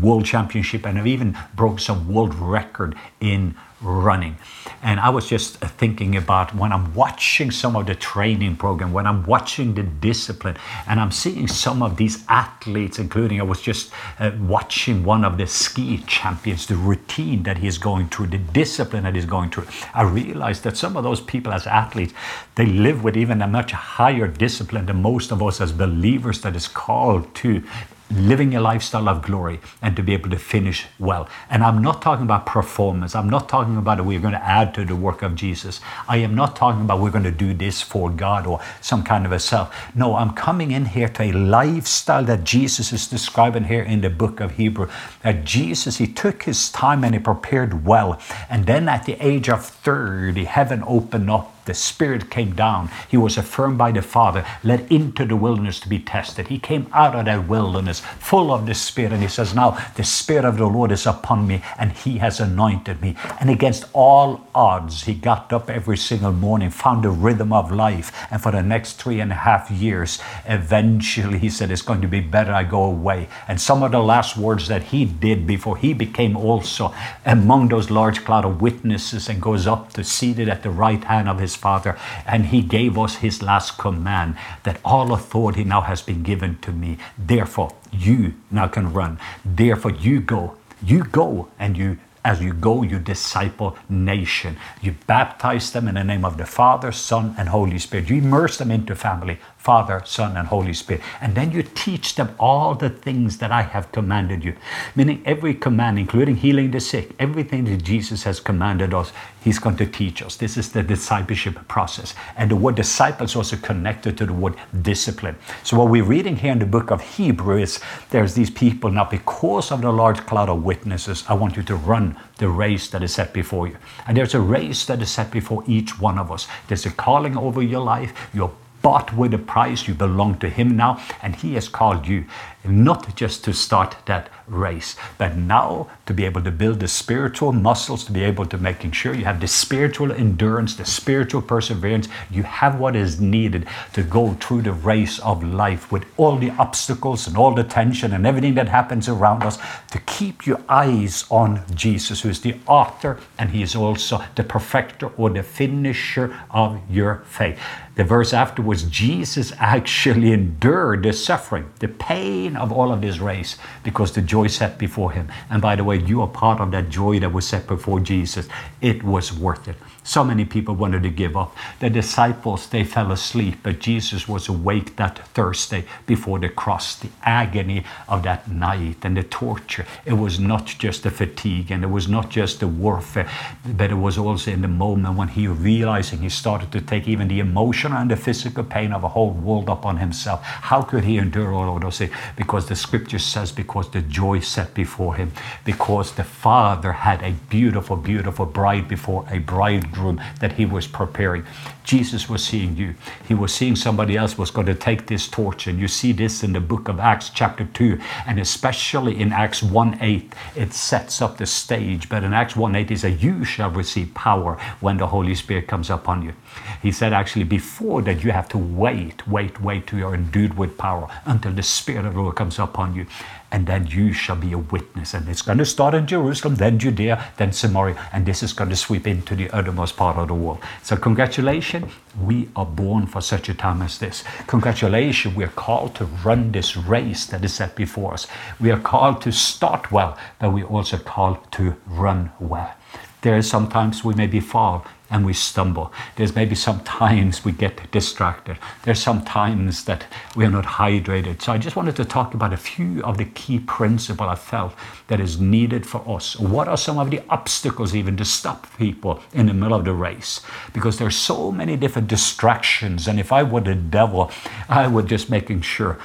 world 0.00 0.26
championship, 0.26 0.86
and 0.86 0.96
have 0.96 1.08
even 1.08 1.36
broke 1.54 1.80
some 1.80 2.12
world 2.12 2.34
record 2.36 2.94
in 3.20 3.56
running. 3.80 4.36
And 4.82 5.00
I 5.00 5.10
was 5.10 5.28
just 5.28 5.56
thinking 5.56 6.16
about 6.16 6.54
when 6.54 6.72
I'm 6.72 6.94
watching 6.94 7.50
some 7.50 7.76
of 7.76 7.86
the 7.86 7.94
training 7.94 8.56
program, 8.56 8.92
when 8.92 9.06
I'm 9.06 9.24
watching 9.24 9.74
the 9.74 9.82
discipline, 9.82 10.56
and 10.86 11.00
I'm 11.00 11.10
seeing 11.10 11.48
some 11.48 11.82
of 11.82 11.96
these 11.96 12.24
athletes, 12.28 12.98
including 12.98 13.40
I 13.40 13.44
was 13.44 13.60
just 13.60 13.92
uh, 14.18 14.32
watching 14.40 15.04
one 15.04 15.24
of 15.24 15.38
the 15.38 15.46
ski 15.46 15.98
champions, 16.06 16.66
the 16.66 16.76
routine 16.76 17.42
that 17.44 17.58
he's 17.58 17.78
going 17.78 18.08
through, 18.08 18.28
the 18.28 18.38
discipline 18.38 19.04
that 19.04 19.14
he's 19.14 19.26
going 19.26 19.50
through. 19.50 19.66
I 19.94 20.02
realized 20.02 20.64
that 20.64 20.76
some 20.76 20.96
of 20.96 21.04
those 21.04 21.20
people 21.20 21.52
as 21.52 21.66
athletes, 21.66 22.12
they 22.54 22.66
live 22.66 23.04
with 23.04 23.16
even 23.16 23.42
a 23.42 23.48
much 23.48 23.72
higher 23.72 24.26
discipline 24.26 24.86
than 24.86 25.02
most 25.02 25.32
of 25.32 25.42
us 25.42 25.60
as 25.60 25.72
believers 25.72 26.40
that 26.42 26.56
is 26.56 26.68
called 26.68 27.34
to 27.36 27.62
living 28.10 28.54
a 28.54 28.60
lifestyle 28.60 29.08
of 29.08 29.22
glory 29.22 29.60
and 29.82 29.94
to 29.96 30.02
be 30.02 30.12
able 30.14 30.30
to 30.30 30.38
finish 30.38 30.86
well. 30.98 31.28
And 31.50 31.62
I'm 31.62 31.82
not 31.82 32.00
talking 32.00 32.24
about 32.24 32.46
performance. 32.46 33.14
I'm 33.14 33.28
not 33.28 33.48
talking 33.48 33.76
about 33.76 34.04
we're 34.04 34.20
going 34.20 34.32
to 34.32 34.44
add 34.44 34.74
to 34.74 34.84
the 34.84 34.96
work 34.96 35.22
of 35.22 35.34
Jesus. 35.34 35.80
I 36.08 36.18
am 36.18 36.34
not 36.34 36.56
talking 36.56 36.82
about 36.82 37.00
we're 37.00 37.10
going 37.10 37.24
to 37.24 37.30
do 37.30 37.52
this 37.52 37.82
for 37.82 38.10
God 38.10 38.46
or 38.46 38.60
some 38.80 39.02
kind 39.02 39.26
of 39.26 39.32
a 39.32 39.38
self. 39.38 39.74
No, 39.94 40.16
I'm 40.16 40.32
coming 40.32 40.70
in 40.70 40.86
here 40.86 41.08
to 41.08 41.24
a 41.24 41.32
lifestyle 41.32 42.24
that 42.24 42.44
Jesus 42.44 42.92
is 42.92 43.06
describing 43.06 43.64
here 43.64 43.82
in 43.82 44.00
the 44.00 44.10
book 44.10 44.40
of 44.40 44.52
Hebrew. 44.52 44.88
That 45.22 45.44
Jesus, 45.44 45.98
he 45.98 46.06
took 46.06 46.44
his 46.44 46.70
time 46.70 47.04
and 47.04 47.14
he 47.14 47.20
prepared 47.20 47.84
well. 47.84 48.20
And 48.48 48.66
then 48.66 48.88
at 48.88 49.04
the 49.04 49.14
age 49.24 49.48
of 49.48 49.64
30, 49.64 50.44
heaven 50.44 50.82
opened 50.86 51.30
up 51.30 51.54
the 51.68 51.74
Spirit 51.74 52.30
came 52.30 52.54
down. 52.54 52.90
He 53.08 53.18
was 53.18 53.36
affirmed 53.36 53.76
by 53.76 53.92
the 53.92 54.00
Father, 54.02 54.44
led 54.64 54.90
into 54.90 55.26
the 55.26 55.36
wilderness 55.36 55.78
to 55.80 55.88
be 55.88 55.98
tested. 55.98 56.48
He 56.48 56.58
came 56.58 56.88
out 56.94 57.14
of 57.14 57.26
that 57.26 57.46
wilderness 57.46 58.00
full 58.00 58.50
of 58.50 58.66
the 58.66 58.74
Spirit, 58.74 59.12
and 59.12 59.22
he 59.22 59.28
says, 59.28 59.54
Now 59.54 59.78
the 59.96 60.02
Spirit 60.02 60.46
of 60.46 60.56
the 60.56 60.66
Lord 60.66 60.90
is 60.90 61.06
upon 61.06 61.46
me, 61.46 61.62
and 61.78 61.92
he 61.92 62.18
has 62.18 62.40
anointed 62.40 63.02
me. 63.02 63.16
And 63.38 63.50
against 63.50 63.84
all 63.92 64.48
odds, 64.54 65.04
he 65.04 65.12
got 65.12 65.52
up 65.52 65.68
every 65.68 65.98
single 65.98 66.32
morning, 66.32 66.70
found 66.70 67.04
the 67.04 67.10
rhythm 67.10 67.52
of 67.52 67.70
life, 67.70 68.26
and 68.30 68.42
for 68.42 68.50
the 68.50 68.62
next 68.62 68.94
three 68.94 69.20
and 69.20 69.30
a 69.30 69.34
half 69.34 69.70
years, 69.70 70.18
eventually 70.46 71.38
he 71.38 71.50
said, 71.50 71.70
It's 71.70 71.82
going 71.82 72.00
to 72.00 72.08
be 72.08 72.20
better 72.20 72.52
I 72.52 72.64
go 72.64 72.84
away. 72.84 73.28
And 73.46 73.60
some 73.60 73.82
of 73.82 73.92
the 73.92 74.00
last 74.00 74.38
words 74.38 74.68
that 74.68 74.84
he 74.84 75.04
did 75.04 75.46
before 75.46 75.76
he 75.76 75.92
became 75.92 76.34
also 76.34 76.94
among 77.26 77.68
those 77.68 77.90
large 77.90 78.24
cloud 78.24 78.46
of 78.46 78.62
witnesses 78.62 79.28
and 79.28 79.42
goes 79.42 79.66
up 79.66 79.92
to 79.92 80.02
seated 80.02 80.48
at 80.48 80.62
the 80.62 80.70
right 80.70 81.04
hand 81.04 81.28
of 81.28 81.38
his 81.38 81.57
Father. 81.58 81.98
And 82.26 82.46
he 82.46 82.62
gave 82.62 82.96
us 82.96 83.16
his 83.16 83.42
last 83.42 83.76
command 83.76 84.36
that 84.62 84.80
all 84.84 85.12
authority 85.12 85.64
now 85.64 85.82
has 85.82 86.00
been 86.00 86.22
given 86.22 86.58
to 86.60 86.72
me. 86.72 86.96
Therefore, 87.18 87.72
you 87.92 88.34
now 88.50 88.68
can 88.68 88.92
run. 88.92 89.18
Therefore, 89.44 89.90
you 89.90 90.20
go. 90.20 90.56
You 90.82 91.04
go 91.04 91.48
and 91.58 91.76
you 91.76 91.98
as 92.24 92.42
you 92.42 92.52
go, 92.52 92.82
you 92.82 92.98
disciple 92.98 93.76
nation. 93.88 94.58
You 94.82 94.94
baptize 95.06 95.70
them 95.72 95.88
in 95.88 95.94
the 95.94 96.04
name 96.04 96.26
of 96.26 96.36
the 96.36 96.44
Father, 96.44 96.92
Son, 96.92 97.34
and 97.38 97.48
Holy 97.48 97.78
Spirit. 97.78 98.10
You 98.10 98.18
immerse 98.18 98.58
them 98.58 98.70
into 98.70 98.94
family. 98.94 99.38
Father, 99.68 100.00
Son, 100.06 100.34
and 100.38 100.48
Holy 100.48 100.72
Spirit. 100.72 101.02
And 101.20 101.34
then 101.34 101.52
you 101.52 101.62
teach 101.62 102.14
them 102.14 102.34
all 102.40 102.74
the 102.74 102.88
things 102.88 103.36
that 103.36 103.52
I 103.52 103.60
have 103.60 103.92
commanded 103.92 104.42
you. 104.42 104.54
Meaning, 104.96 105.22
every 105.26 105.52
command, 105.52 105.98
including 105.98 106.36
healing 106.36 106.70
the 106.70 106.80
sick, 106.80 107.10
everything 107.18 107.64
that 107.64 107.82
Jesus 107.82 108.22
has 108.22 108.40
commanded 108.40 108.94
us, 108.94 109.12
He's 109.44 109.58
going 109.58 109.76
to 109.76 109.84
teach 109.84 110.22
us. 110.22 110.36
This 110.36 110.56
is 110.56 110.72
the 110.72 110.82
discipleship 110.82 111.68
process. 111.68 112.14
And 112.38 112.50
the 112.50 112.56
word 112.56 112.76
disciple 112.76 113.26
is 113.26 113.36
also 113.36 113.56
connected 113.56 114.16
to 114.16 114.24
the 114.24 114.32
word 114.32 114.54
discipline. 114.80 115.36
So, 115.64 115.76
what 115.76 115.90
we're 115.90 116.02
reading 116.02 116.36
here 116.36 116.52
in 116.52 116.60
the 116.60 116.66
book 116.66 116.90
of 116.90 117.02
Hebrew 117.02 117.58
is 117.58 117.78
there's 118.08 118.32
these 118.32 118.48
people 118.50 118.90
now, 118.90 119.04
because 119.04 119.70
of 119.70 119.82
the 119.82 119.92
large 119.92 120.20
cloud 120.24 120.48
of 120.48 120.64
witnesses, 120.64 121.24
I 121.28 121.34
want 121.34 121.58
you 121.58 121.62
to 121.64 121.76
run 121.76 122.16
the 122.38 122.48
race 122.48 122.88
that 122.88 123.02
is 123.02 123.12
set 123.12 123.34
before 123.34 123.68
you. 123.68 123.76
And 124.06 124.16
there's 124.16 124.34
a 124.34 124.40
race 124.40 124.86
that 124.86 125.02
is 125.02 125.10
set 125.10 125.30
before 125.30 125.62
each 125.66 126.00
one 126.00 126.18
of 126.18 126.32
us. 126.32 126.48
There's 126.68 126.86
a 126.86 126.90
calling 126.90 127.36
over 127.36 127.62
your 127.62 127.84
life. 127.84 128.30
You're 128.32 128.54
bought 128.82 129.14
with 129.14 129.34
a 129.34 129.38
price. 129.38 129.88
You 129.88 129.94
belong 129.94 130.38
to 130.38 130.48
Him 130.48 130.76
now, 130.76 131.00
and 131.22 131.34
He 131.36 131.54
has 131.54 131.68
called 131.68 132.06
you 132.06 132.24
not 132.68 133.16
just 133.16 133.44
to 133.44 133.52
start 133.52 133.96
that 134.06 134.30
race, 134.46 134.96
but 135.18 135.36
now 135.36 135.88
to 136.06 136.14
be 136.14 136.24
able 136.24 136.42
to 136.42 136.50
build 136.50 136.80
the 136.80 136.88
spiritual 136.88 137.52
muscles, 137.52 138.04
to 138.04 138.12
be 138.12 138.24
able 138.24 138.46
to 138.46 138.58
making 138.58 138.92
sure 138.92 139.14
you 139.14 139.24
have 139.24 139.40
the 139.40 139.46
spiritual 139.46 140.12
endurance, 140.12 140.74
the 140.76 140.84
spiritual 140.84 141.42
perseverance. 141.42 142.08
You 142.30 142.42
have 142.44 142.78
what 142.78 142.96
is 142.96 143.20
needed 143.20 143.66
to 143.92 144.02
go 144.02 144.34
through 144.34 144.62
the 144.62 144.72
race 144.72 145.18
of 145.20 145.42
life 145.42 145.92
with 145.92 146.04
all 146.16 146.36
the 146.36 146.50
obstacles 146.52 147.26
and 147.26 147.36
all 147.36 147.54
the 147.54 147.64
tension 147.64 148.12
and 148.12 148.26
everything 148.26 148.54
that 148.54 148.68
happens 148.68 149.08
around 149.08 149.42
us, 149.42 149.58
to 149.90 149.98
keep 150.00 150.46
your 150.46 150.60
eyes 150.68 151.24
on 151.30 151.62
Jesus, 151.74 152.22
who 152.22 152.28
is 152.28 152.40
the 152.40 152.56
author 152.66 153.18
and 153.38 153.50
He 153.50 153.62
is 153.62 153.74
also 153.76 154.22
the 154.34 154.44
perfecter 154.44 155.08
or 155.16 155.30
the 155.30 155.42
finisher 155.42 156.38
of 156.50 156.80
your 156.90 157.22
faith. 157.26 157.58
The 157.96 158.04
verse 158.04 158.32
afterwards, 158.32 158.84
Jesus 158.84 159.52
actually 159.58 160.32
endured 160.32 161.02
the 161.02 161.12
suffering, 161.12 161.70
the 161.80 161.88
pain 161.88 162.56
of 162.58 162.72
all 162.72 162.92
of 162.92 163.00
this 163.00 163.18
race 163.18 163.56
because 163.82 164.12
the 164.12 164.22
joy 164.22 164.46
set 164.48 164.78
before 164.78 165.12
him. 165.12 165.30
And 165.50 165.62
by 165.62 165.76
the 165.76 165.84
way, 165.84 165.98
you 165.98 166.20
are 166.22 166.28
part 166.28 166.60
of 166.60 166.70
that 166.72 166.88
joy 166.88 167.18
that 167.20 167.32
was 167.32 167.46
set 167.46 167.66
before 167.66 168.00
Jesus. 168.00 168.48
It 168.80 169.02
was 169.02 169.32
worth 169.32 169.68
it. 169.68 169.76
So 170.08 170.24
many 170.24 170.46
people 170.46 170.74
wanted 170.74 171.02
to 171.02 171.10
give 171.10 171.36
up. 171.36 171.54
The 171.80 171.90
disciples, 171.90 172.66
they 172.66 172.82
fell 172.82 173.12
asleep, 173.12 173.56
but 173.62 173.78
Jesus 173.78 174.26
was 174.26 174.48
awake 174.48 174.96
that 174.96 175.18
Thursday 175.34 175.84
before 176.06 176.38
the 176.38 176.48
cross. 176.48 176.96
The 176.96 177.10
agony 177.24 177.84
of 178.08 178.22
that 178.22 178.50
night 178.50 178.96
and 179.02 179.18
the 179.18 179.22
torture. 179.22 179.84
It 180.06 180.14
was 180.14 180.40
not 180.40 180.64
just 180.64 181.02
the 181.02 181.10
fatigue 181.10 181.70
and 181.70 181.84
it 181.84 181.88
was 181.88 182.08
not 182.08 182.30
just 182.30 182.60
the 182.60 182.66
warfare, 182.66 183.30
but 183.66 183.90
it 183.90 183.96
was 183.96 184.16
also 184.16 184.50
in 184.50 184.62
the 184.62 184.68
moment 184.68 185.18
when 185.18 185.28
he 185.28 185.46
realizing 185.46 186.20
he 186.20 186.30
started 186.30 186.72
to 186.72 186.80
take 186.80 187.06
even 187.06 187.28
the 187.28 187.40
emotional 187.40 187.98
and 187.98 188.10
the 188.10 188.16
physical 188.16 188.64
pain 188.64 188.94
of 188.94 189.04
a 189.04 189.08
whole 189.08 189.32
world 189.32 189.68
upon 189.68 189.98
himself. 189.98 190.42
How 190.42 190.80
could 190.80 191.04
he 191.04 191.18
endure 191.18 191.52
all 191.52 191.76
of 191.76 191.82
those 191.82 191.98
things? 191.98 192.12
Because 192.34 192.66
the 192.66 192.76
scripture 192.76 193.18
says, 193.18 193.52
because 193.52 193.90
the 193.90 194.00
joy 194.00 194.40
set 194.40 194.72
before 194.72 195.16
him, 195.16 195.32
because 195.66 196.12
the 196.12 196.24
Father 196.24 196.92
had 196.92 197.22
a 197.22 197.32
beautiful, 197.50 197.96
beautiful 197.96 198.46
bride 198.46 198.88
before 198.88 199.26
a 199.30 199.38
bridegroom 199.38 199.97
room 199.98 200.20
that 200.40 200.52
he 200.52 200.66
was 200.66 200.86
preparing. 200.86 201.44
Jesus 201.84 202.28
was 202.28 202.44
seeing 202.44 202.76
you. 202.76 202.94
He 203.26 203.34
was 203.34 203.52
seeing 203.54 203.76
somebody 203.76 204.16
else 204.16 204.36
was 204.36 204.50
going 204.50 204.66
to 204.66 204.74
take 204.74 205.06
this 205.06 205.26
torch. 205.28 205.66
And 205.66 205.78
you 205.78 205.88
see 205.88 206.12
this 206.12 206.42
in 206.42 206.52
the 206.52 206.60
book 206.60 206.88
of 206.88 207.00
Acts, 207.00 207.30
chapter 207.30 207.64
2, 207.64 207.98
and 208.26 208.38
especially 208.38 209.18
in 209.20 209.32
Acts 209.32 209.62
1 209.62 209.98
8, 210.00 210.32
it 210.56 210.72
sets 210.72 211.22
up 211.22 211.38
the 211.38 211.46
stage. 211.46 212.08
But 212.08 212.24
in 212.24 212.32
Acts 212.32 212.56
1 212.56 212.74
8, 212.74 212.90
he 212.90 212.96
said, 212.96 213.22
You 213.22 213.44
shall 213.44 213.70
receive 213.70 214.12
power 214.14 214.58
when 214.80 214.98
the 214.98 215.06
Holy 215.06 215.34
Spirit 215.34 215.66
comes 215.66 215.90
upon 215.90 216.22
you. 216.22 216.34
He 216.82 216.92
said, 216.92 217.12
actually, 217.12 217.44
before 217.44 218.02
that, 218.02 218.22
you 218.22 218.32
have 218.32 218.48
to 218.50 218.58
wait, 218.58 219.26
wait, 219.26 219.60
wait 219.60 219.86
till 219.86 219.98
you're 219.98 220.14
endued 220.14 220.56
with 220.56 220.76
power 220.78 221.08
until 221.24 221.52
the 221.52 221.62
Spirit 221.62 222.06
of 222.06 222.14
the 222.14 222.20
Lord 222.20 222.36
comes 222.36 222.58
upon 222.58 222.94
you 222.94 223.06
and 223.50 223.66
then 223.66 223.86
you 223.86 224.12
shall 224.12 224.36
be 224.36 224.52
a 224.52 224.58
witness. 224.58 225.14
And 225.14 225.28
it's 225.28 225.42
going 225.42 225.58
to 225.58 225.64
start 225.64 225.94
in 225.94 226.06
Jerusalem, 226.06 226.56
then 226.56 226.78
Judea, 226.78 227.32
then 227.36 227.52
Samaria, 227.52 227.96
and 228.12 228.26
this 228.26 228.42
is 228.42 228.52
going 228.52 228.70
to 228.70 228.76
sweep 228.76 229.06
into 229.06 229.34
the 229.34 229.50
uttermost 229.50 229.96
part 229.96 230.16
of 230.16 230.28
the 230.28 230.34
world. 230.34 230.60
So, 230.82 230.96
congratulations, 230.96 231.90
we 232.20 232.48
are 232.56 232.66
born 232.66 233.06
for 233.06 233.20
such 233.20 233.48
a 233.48 233.54
time 233.54 233.82
as 233.82 233.98
this. 233.98 234.24
Congratulations, 234.46 235.34
we 235.34 235.44
are 235.44 235.48
called 235.48 235.94
to 235.96 236.04
run 236.04 236.52
this 236.52 236.76
race 236.76 237.26
that 237.26 237.44
is 237.44 237.54
set 237.54 237.74
before 237.74 238.14
us. 238.14 238.26
We 238.60 238.70
are 238.70 238.80
called 238.80 239.22
to 239.22 239.32
start 239.32 239.90
well, 239.90 240.18
but 240.38 240.52
we 240.52 240.62
are 240.62 240.66
also 240.66 240.98
called 240.98 241.38
to 241.52 241.76
run 241.86 242.30
well. 242.38 242.74
There 243.22 243.36
is 243.36 243.48
sometimes 243.48 244.04
we 244.04 244.14
may 244.14 244.26
be 244.28 244.40
fall 244.40 244.86
and 245.10 245.24
we 245.24 245.32
stumble. 245.32 245.92
There's 246.16 246.34
maybe 246.34 246.54
some 246.54 246.80
times 246.80 247.44
we 247.44 247.52
get 247.52 247.90
distracted. 247.90 248.58
There's 248.82 249.02
some 249.02 249.24
times 249.24 249.84
that 249.84 250.06
we 250.36 250.44
are 250.44 250.50
not 250.50 250.64
hydrated. 250.64 251.42
So 251.42 251.52
I 251.52 251.58
just 251.58 251.76
wanted 251.76 251.96
to 251.96 252.04
talk 252.04 252.34
about 252.34 252.52
a 252.52 252.58
few 252.58 253.02
of 253.02 253.16
the 253.16 253.24
key 253.24 253.58
principles 253.58 254.28
I 254.28 254.34
felt 254.34 254.74
that 255.08 255.20
is 255.20 255.40
needed 255.40 255.86
for 255.86 256.04
us. 256.08 256.38
What 256.38 256.68
are 256.68 256.76
some 256.76 256.98
of 256.98 257.10
the 257.10 257.22
obstacles 257.30 257.94
even 257.94 258.16
to 258.18 258.24
stop 258.24 258.66
people 258.76 259.22
in 259.32 259.46
the 259.46 259.54
middle 259.54 259.78
of 259.78 259.84
the 259.84 259.94
race? 259.94 260.42
Because 260.72 260.98
there's 260.98 261.16
so 261.16 261.50
many 261.50 261.76
different 261.76 262.08
distractions. 262.08 263.08
And 263.08 263.18
if 263.18 263.32
I 263.32 263.42
were 263.42 263.60
the 263.60 263.74
devil, 263.74 264.30
I 264.68 264.86
would 264.88 265.06
just 265.06 265.30
making 265.30 265.62
sure 265.62 265.98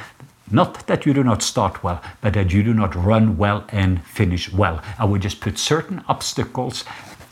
not 0.51 0.85
that 0.85 1.05
you 1.05 1.13
do 1.13 1.23
not 1.23 1.41
start 1.41 1.83
well, 1.83 2.01
but 2.21 2.33
that 2.33 2.53
you 2.53 2.63
do 2.63 2.73
not 2.73 2.93
run 2.95 3.37
well 3.37 3.65
and 3.69 4.03
finish 4.03 4.51
well. 4.53 4.83
I 4.99 5.05
would 5.05 5.21
just 5.21 5.39
put 5.39 5.57
certain 5.57 6.03
obstacles 6.07 6.83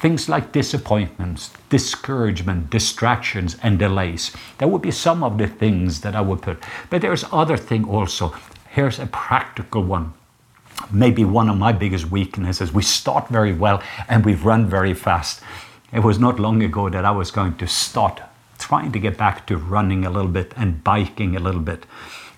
Things 0.02 0.28
like 0.28 0.52
disappointments, 0.52 1.52
discouragement, 1.70 2.72
distractions, 2.72 3.56
and 3.62 3.78
delays. 3.78 4.32
That 4.58 4.72
would 4.72 4.82
be 4.82 4.90
some 4.90 5.24
of 5.24 5.38
the 5.38 5.46
things 5.46 6.02
that 6.02 6.16
I 6.16 6.22
would 6.22 6.42
put. 6.42 6.58
But 6.90 7.04
there's 7.04 7.24
other 7.32 7.56
thing 7.56 7.88
also. 7.88 8.34
Here's 8.72 8.98
a 8.98 9.06
practical 9.06 9.84
one. 9.84 10.14
Maybe 10.90 11.24
one 11.24 11.50
of 11.50 11.58
my 11.60 11.72
biggest 11.72 12.10
weaknesses. 12.10 12.74
We 12.74 12.82
start 12.82 13.28
very 13.28 13.54
well 13.54 13.84
and 14.10 14.26
we 14.26 14.34
run 14.34 14.68
very 14.68 14.96
fast. 14.96 15.40
It 15.94 16.00
was 16.00 16.18
not 16.18 16.40
long 16.40 16.64
ago 16.64 16.90
that 16.90 17.06
I 17.06 17.12
was 17.12 17.30
going 17.30 17.58
to 17.58 17.68
start 17.68 18.22
trying 18.58 18.92
to 18.94 19.00
get 19.00 19.20
back 19.20 19.46
to 19.48 19.58
running 19.58 20.04
a 20.04 20.10
little 20.10 20.32
bit 20.32 20.52
and 20.58 20.84
biking 20.84 21.36
a 21.36 21.40
little 21.40 21.62
bit 21.62 21.86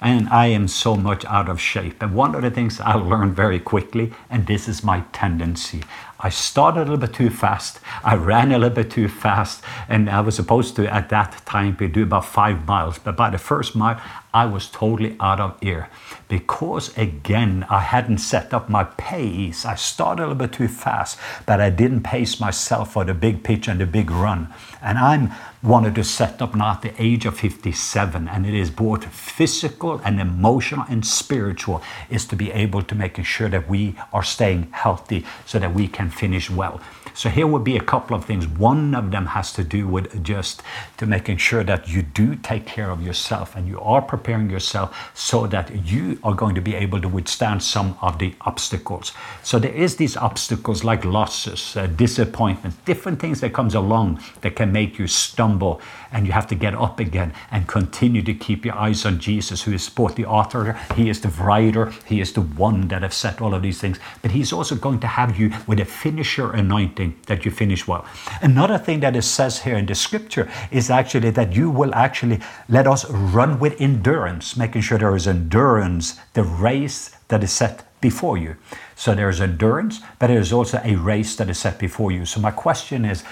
and 0.03 0.27
I 0.27 0.47
am 0.47 0.67
so 0.67 0.97
much 0.97 1.23
out 1.25 1.47
of 1.47 1.61
shape. 1.61 2.03
And 2.03 2.13
one 2.13 2.35
of 2.35 2.41
the 2.41 2.51
things 2.51 2.81
I 2.81 2.93
learned 2.95 3.37
very 3.37 3.59
quickly, 3.59 4.11
and 4.29 4.45
this 4.45 4.67
is 4.67 4.83
my 4.83 5.05
tendency, 5.13 5.81
I 6.23 6.29
started 6.29 6.79
a 6.79 6.83
little 6.83 6.97
bit 6.97 7.13
too 7.13 7.29
fast. 7.29 7.79
I 8.03 8.15
ran 8.15 8.51
a 8.51 8.57
little 8.57 8.75
bit 8.75 8.89
too 8.89 9.09
fast, 9.09 9.63
and 9.89 10.09
I 10.09 10.21
was 10.21 10.35
supposed 10.35 10.75
to 10.77 10.91
at 10.91 11.09
that 11.09 11.45
time 11.45 11.75
do 11.75 12.03
about 12.03 12.25
five 12.25 12.65
miles. 12.65 12.97
But 12.97 13.17
by 13.17 13.29
the 13.29 13.37
first 13.37 13.75
mile, 13.75 14.01
I 14.33 14.45
was 14.45 14.67
totally 14.67 15.15
out 15.19 15.39
of 15.39 15.57
ear 15.61 15.89
because 16.27 16.97
again 16.97 17.65
I 17.69 17.81
hadn't 17.81 18.17
set 18.17 18.53
up 18.53 18.67
my 18.67 18.83
pace. 18.83 19.63
I 19.65 19.75
started 19.75 20.23
a 20.23 20.27
little 20.27 20.35
bit 20.35 20.53
too 20.53 20.67
fast, 20.67 21.19
but 21.45 21.61
I 21.61 21.69
didn't 21.69 22.03
pace 22.03 22.39
myself 22.39 22.93
for 22.93 23.05
the 23.05 23.13
big 23.13 23.43
pitch 23.43 23.67
and 23.67 23.79
the 23.79 23.85
big 23.85 24.09
run. 24.09 24.51
And 24.81 24.97
I'm 24.97 25.31
wanted 25.63 25.95
to 25.95 26.03
set 26.03 26.41
up 26.41 26.53
now 26.53 26.71
at 26.73 26.81
the 26.81 26.93
age 27.01 27.25
of 27.25 27.39
57, 27.39 28.27
and 28.27 28.45
it 28.45 28.53
is 28.53 28.69
both 28.69 29.05
physical 29.05 30.01
and 30.03 30.19
emotional 30.19 30.85
and 30.89 31.05
spiritual, 31.05 31.81
is 32.09 32.25
to 32.25 32.35
be 32.35 32.51
able 32.51 32.81
to 32.83 32.93
making 32.93 33.23
sure 33.23 33.47
that 33.47 33.69
we 33.69 33.95
are 34.11 34.23
staying 34.23 34.67
healthy 34.71 35.25
so 35.45 35.57
that 35.59 35.73
we 35.73 35.87
can 35.87 36.09
finish 36.09 36.49
well. 36.49 36.81
So 37.13 37.29
here 37.29 37.47
would 37.47 37.63
be 37.63 37.77
a 37.77 37.83
couple 37.83 38.17
of 38.17 38.25
things. 38.25 38.47
One 38.47 38.93
of 38.95 39.11
them 39.11 39.27
has 39.27 39.53
to 39.53 39.63
do 39.63 39.87
with 39.87 40.23
just 40.23 40.63
to 40.97 41.05
making 41.05 41.37
sure 41.37 41.63
that 41.63 41.87
you 41.87 42.01
do 42.01 42.35
take 42.35 42.65
care 42.65 42.89
of 42.89 43.01
yourself 43.01 43.55
and 43.55 43.67
you 43.67 43.79
are 43.79 44.01
preparing 44.23 44.49
yourself 44.49 45.11
so 45.13 45.45
that 45.47 45.85
you 45.85 46.17
are 46.23 46.33
going 46.33 46.55
to 46.55 46.61
be 46.61 46.75
able 46.75 47.01
to 47.01 47.09
withstand 47.09 47.61
some 47.61 47.97
of 48.01 48.19
the 48.19 48.33
obstacles. 48.41 49.11
So 49.43 49.59
there 49.59 49.73
is 49.73 49.97
these 49.97 50.15
obstacles 50.15 50.85
like 50.85 51.03
losses, 51.03 51.75
uh, 51.75 51.87
disappointments, 51.87 52.77
different 52.85 53.19
things 53.19 53.41
that 53.41 53.53
comes 53.53 53.75
along 53.75 54.21
that 54.41 54.55
can 54.55 54.71
make 54.71 54.97
you 54.97 55.07
stumble 55.07 55.81
and 56.13 56.25
you 56.25 56.31
have 56.31 56.47
to 56.47 56.55
get 56.55 56.75
up 56.75 56.99
again 56.99 57.33
and 57.51 57.67
continue 57.67 58.21
to 58.21 58.33
keep 58.33 58.63
your 58.65 58.75
eyes 58.75 59.05
on 59.05 59.19
Jesus, 59.19 59.63
who 59.63 59.73
is 59.73 59.89
both 59.89 60.15
the 60.15 60.25
author, 60.25 60.73
he 60.95 61.09
is 61.09 61.21
the 61.21 61.29
writer, 61.29 61.91
he 62.05 62.21
is 62.21 62.33
the 62.33 62.41
one 62.41 62.87
that 62.87 63.01
has 63.01 63.15
set 63.15 63.41
all 63.41 63.53
of 63.53 63.61
these 63.61 63.81
things. 63.81 63.99
But 64.21 64.31
he's 64.31 64.53
also 64.53 64.75
going 64.75 64.99
to 64.99 65.07
have 65.07 65.39
you 65.39 65.51
with 65.67 65.79
a 65.79 65.85
finisher 65.85 66.51
anointing 66.51 67.17
that 67.27 67.45
you 67.45 67.51
finish 67.51 67.87
well. 67.87 68.05
Another 68.41 68.77
thing 68.77 68.99
that 69.01 69.15
it 69.15 69.23
says 69.23 69.63
here 69.63 69.77
in 69.77 69.85
the 69.85 69.95
scripture 69.95 70.49
is 70.71 70.89
actually 70.89 71.31
that 71.31 71.53
you 71.53 71.69
will 71.69 71.93
actually 71.95 72.39
let 72.69 72.87
us 72.87 73.09
run 73.09 73.59
with 73.59 73.79
endurance, 73.81 74.55
making 74.55 74.81
sure 74.81 74.97
there 74.97 75.15
is 75.15 75.27
endurance, 75.27 76.19
the 76.33 76.43
race 76.43 77.15
that 77.27 77.43
is 77.43 77.51
set 77.51 77.85
before 78.01 78.37
you. 78.37 78.55
So 78.95 79.15
there 79.15 79.29
is 79.29 79.41
endurance, 79.41 80.01
but 80.19 80.27
there 80.27 80.39
is 80.39 80.53
also 80.53 80.79
a 80.83 80.95
race 80.95 81.35
that 81.37 81.49
is 81.49 81.57
set 81.57 81.79
before 81.79 82.11
you. 82.11 82.25
So 82.25 82.39
my 82.39 82.51
question 82.51 83.05
is, 83.05 83.23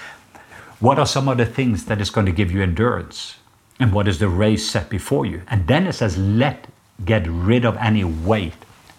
what 0.82 0.98
are 0.98 1.06
some 1.06 1.30
of 1.30 1.38
the 1.38 1.46
things 1.46 1.86
that 1.86 2.02
is 2.02 2.10
going 2.10 2.26
to 2.26 2.32
give 2.32 2.52
you 2.52 2.62
endurance? 2.62 3.36
And 3.80 3.94
what 3.94 4.08
is 4.08 4.18
the 4.18 4.28
race 4.28 4.70
set 4.70 4.90
before 4.90 5.28
you? 5.28 5.44
And 5.48 5.68
then 5.68 5.86
it 5.86 5.94
says, 5.94 6.18
let 6.18 6.68
get 7.06 7.26
rid 7.28 7.66
of 7.66 7.78
any 7.78 8.04
weight. 8.04 8.54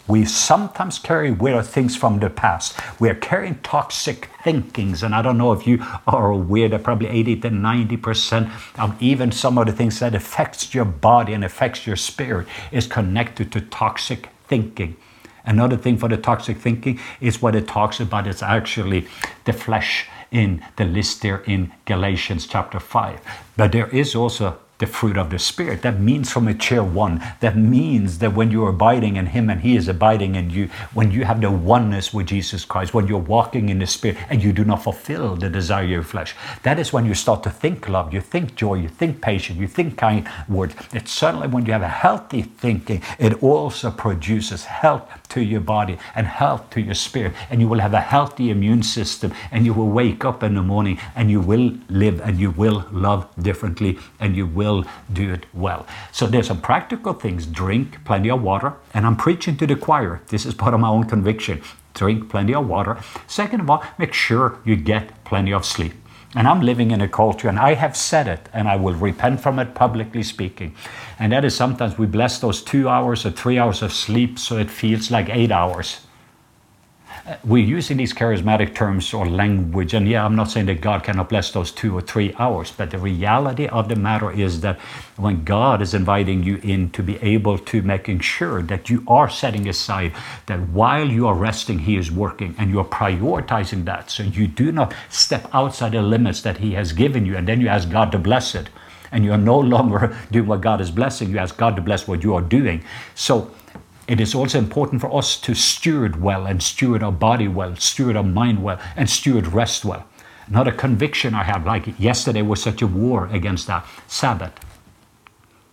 We 0.07 0.25
sometimes 0.25 1.01
carry 1.01 1.33
with 1.33 1.55
us 1.55 1.69
things 1.69 1.97
from 1.97 2.21
the 2.21 2.31
past. 2.31 2.79
We 3.01 3.09
are 3.09 3.15
carrying 3.15 3.59
toxic 3.63 4.29
thinkings, 4.45 5.03
and 5.03 5.15
I 5.15 5.23
don't 5.23 5.39
know 5.39 5.53
if 5.53 5.67
you 5.67 5.85
are 6.07 6.31
aware 6.31 6.69
that 6.69 6.83
probably 6.83 7.09
80 7.09 7.37
to 7.41 7.51
90 7.51 7.97
percent 7.99 8.49
of 8.79 9.01
even 9.01 9.31
some 9.31 9.59
of 9.59 9.67
the 9.67 9.73
things 9.73 10.01
that 10.01 10.15
affects 10.15 10.75
your 10.75 10.85
body 10.85 11.33
and 11.33 11.45
affects 11.45 11.87
your 11.87 11.97
spirit 11.97 12.49
is 12.73 12.87
connected 12.87 13.53
to 13.53 13.61
toxic 13.61 14.29
thinking. 14.49 14.97
Another 15.45 15.77
thing 15.77 15.97
for 15.97 16.09
the 16.09 16.17
toxic 16.17 16.59
thinking 16.59 17.01
is 17.21 17.41
what 17.41 17.55
it 17.55 17.67
talks 17.67 18.01
about. 18.01 18.27
It's 18.27 18.43
actually 18.43 19.07
the 19.45 19.53
flesh 19.53 20.09
in 20.33 20.65
the 20.77 20.85
list 20.85 21.23
there 21.23 21.43
in 21.47 21.73
Galatians 21.85 22.47
chapter 22.47 22.81
5. 22.81 23.21
But 23.57 23.71
there 23.71 23.89
is 23.89 24.17
also 24.17 24.59
the 24.83 24.87
fruit 24.89 25.17
of 25.17 25.31
the 25.31 25.39
Spirit. 25.39 25.83
That 25.83 26.01
means 26.01 26.33
from 26.33 26.49
a 26.49 26.55
chair 26.55 26.83
one. 26.83 27.23
That 27.39 27.57
means 27.57 28.19
that 28.19 28.35
when 28.35 28.51
you're 28.51 28.71
abiding 28.71 29.15
in 29.15 29.27
Him 29.27 29.49
and 29.49 29.61
He 29.61 29.77
is 29.77 29.87
abiding 29.87 30.35
in 30.35 30.51
you, 30.51 30.69
when 30.93 31.13
you 31.13 31.25
have 31.25 31.41
the 31.41 31.53
oneness 31.53 32.13
with 32.13 32.27
Jesus 32.27 32.65
Christ, 32.65 32.93
when 32.93 33.07
you're 33.07 33.31
walking 33.37 33.69
in 33.69 33.79
the 33.79 33.87
Spirit 33.87 34.19
and 34.29 34.43
you 34.43 34.53
do 34.53 34.65
not 34.65 34.83
fulfill 34.83 35.37
the 35.37 35.49
desire 35.49 35.85
of 35.85 35.91
your 35.91 36.03
flesh, 36.03 36.35
that 36.65 36.81
is 36.81 36.93
when 36.93 37.07
you 37.07 37.15
start 37.15 37.45
to 37.45 37.51
think 37.51 37.89
love, 37.89 38.13
you 38.13 38.21
think 38.21 38.57
joy, 38.57 38.75
you 38.75 38.89
think 38.89 39.23
patience, 39.23 39.57
you 39.61 39.69
think 39.69 39.97
kind 39.97 40.29
words. 40.49 40.75
It's 40.93 41.13
certainly 41.13 41.47
when 41.47 41.65
you 41.65 41.73
have 41.73 41.83
a 41.83 41.89
healthy 41.89 42.43
thinking, 42.43 43.03
it 43.21 43.41
also 43.41 43.93
produces 43.93 44.65
health 44.65 45.09
to 45.29 45.41
your 45.41 45.61
body 45.61 45.97
and 46.17 46.27
health 46.27 46.71
to 46.71 46.81
your 46.81 46.95
spirit. 46.95 47.35
And 47.51 47.61
you 47.61 47.69
will 47.69 47.79
have 47.79 47.95
a 47.95 48.01
healthy 48.01 48.51
immune 48.51 48.83
system 48.83 49.33
and 49.53 49.65
you 49.65 49.75
will 49.75 49.89
wake 49.89 50.25
up 50.25 50.43
in 50.43 50.55
the 50.57 50.63
morning 50.63 50.99
and 51.15 51.31
you 51.31 51.41
will 51.41 51.73
live 51.89 52.21
and 52.21 52.41
you 52.41 52.51
will 52.51 52.85
love 52.91 53.29
differently 53.41 53.99
and 54.19 54.37
you 54.37 54.47
will 54.47 54.72
do 55.13 55.33
it 55.33 55.45
well. 55.53 55.87
So 56.13 56.27
there's 56.27 56.49
some 56.49 56.61
practical 56.61 57.13
things. 57.13 57.47
Drink 57.47 58.05
plenty 58.05 58.31
of 58.31 58.43
water. 58.43 58.75
And 58.95 59.07
I'm 59.07 59.17
preaching 59.17 59.57
to 59.59 59.67
the 59.67 59.77
choir. 59.77 60.21
This 60.29 60.47
is 60.47 60.55
part 60.55 60.75
of 60.75 60.81
my 60.81 60.89
own 60.89 61.05
conviction. 61.05 61.63
Drink 61.95 62.31
plenty 62.31 62.55
of 62.55 62.67
water. 62.67 62.97
Second 63.27 63.61
of 63.61 63.71
all, 63.71 63.83
make 63.99 64.15
sure 64.15 64.59
you 64.65 64.77
get 64.77 65.25
plenty 65.25 65.53
of 65.53 65.65
sleep. 65.65 65.93
And 66.35 66.49
I'm 66.49 66.63
living 66.63 66.93
in 66.93 67.03
a 67.03 67.09
culture, 67.09 67.49
and 67.51 67.59
I 67.59 67.75
have 67.75 67.95
said 67.95 68.27
it, 68.27 68.49
and 68.55 68.67
I 68.67 68.77
will 68.77 68.95
repent 68.95 69.41
from 69.41 69.59
it 69.59 69.75
publicly 69.75 70.23
speaking. 70.23 70.75
And 71.19 71.31
that 71.33 71.45
is 71.45 71.55
sometimes 71.55 71.99
we 71.99 72.07
bless 72.07 72.39
those 72.39 72.63
two 72.63 72.89
hours 72.89 73.27
or 73.27 73.31
three 73.33 73.59
hours 73.59 73.83
of 73.83 73.93
sleep 73.93 74.39
so 74.39 74.57
it 74.57 74.71
feels 74.71 75.11
like 75.11 75.29
eight 75.29 75.53
hours 75.53 76.01
we're 77.45 77.65
using 77.65 77.99
these 77.99 78.13
charismatic 78.13 78.75
terms 78.75 79.15
or 79.15 79.29
language, 79.29 79.95
and 79.95 80.09
yeah, 80.09 80.25
I'm 80.25 80.35
not 80.35 80.51
saying 80.51 80.67
that 80.67 80.81
God 80.81 81.05
cannot 81.05 81.29
bless 81.29 81.53
those 81.53 81.71
two 81.71 81.97
or 81.97 82.01
three 82.01 82.35
hours, 82.39 82.73
but 82.73 82.91
the 82.91 82.99
reality 82.99 83.67
of 83.67 83.89
the 83.89 83.95
matter 83.95 84.31
is 84.33 84.61
that 84.63 84.79
when 85.17 85.45
God 85.45 85.81
is 85.83 85.95
inviting 85.95 86.43
you 86.43 86.57
in 86.57 86.91
to 86.91 87.03
be 87.03 87.19
able 87.19 87.59
to 87.59 87.83
making 87.83 88.21
sure 88.21 88.61
that 88.63 88.91
you 88.91 89.05
are 89.07 89.31
setting 89.31 89.69
aside 89.69 90.13
that 90.47 90.61
while 90.71 91.09
you 91.09 91.29
are 91.29 91.35
resting, 91.35 91.79
He 91.79 91.97
is 91.97 92.11
working, 92.11 92.57
and 92.59 92.71
you're 92.71 92.85
prioritizing 92.85 93.85
that, 93.85 94.11
so 94.11 94.25
you 94.25 94.49
do 94.49 94.73
not 94.73 94.93
step 95.09 95.49
outside 95.53 95.93
the 95.93 96.03
limits 96.03 96.43
that 96.43 96.59
He 96.59 96.73
has 96.75 96.93
given 96.93 97.25
you, 97.25 97.37
and 97.37 97.47
then 97.47 97.61
you 97.61 97.69
ask 97.69 97.89
God 97.89 98.11
to 98.13 98.19
bless 98.19 98.57
it, 98.57 98.69
and 99.13 99.25
you 99.25 99.31
are 99.31 99.39
no 99.39 99.59
longer 99.75 100.17
doing 100.33 100.49
what 100.49 100.61
God 100.61 100.81
is 100.81 100.91
blessing. 100.91 101.31
You 101.31 101.39
ask 101.39 101.57
God 101.57 101.77
to 101.77 101.83
bless 101.83 102.09
what 102.09 102.25
you 102.25 102.35
are 102.35 102.43
doing. 102.43 102.83
So 103.15 103.53
it 104.09 104.21
is 104.21 104.35
also 104.35 104.59
important 104.59 105.01
for 105.01 105.15
us 105.17 105.41
to 105.41 105.55
steward 105.55 106.21
well 106.21 106.47
and 106.47 106.63
steward 106.63 107.03
our 107.03 107.13
body 107.13 107.49
well, 107.49 107.77
steward 107.77 108.17
our 108.17 108.25
mind 108.25 108.63
well, 108.63 108.81
and 108.97 109.09
steward 109.09 109.47
rest 109.49 109.85
well. 109.85 110.05
Another 110.47 110.73
conviction 110.73 111.35
I 111.35 111.45
have, 111.45 111.65
like 111.65 111.99
yesterday 111.99 112.43
was 112.43 112.63
such 112.63 112.83
a 112.83 112.87
war 112.87 113.27
against 113.29 113.69
that 113.69 113.87
Sabbath. 114.09 114.53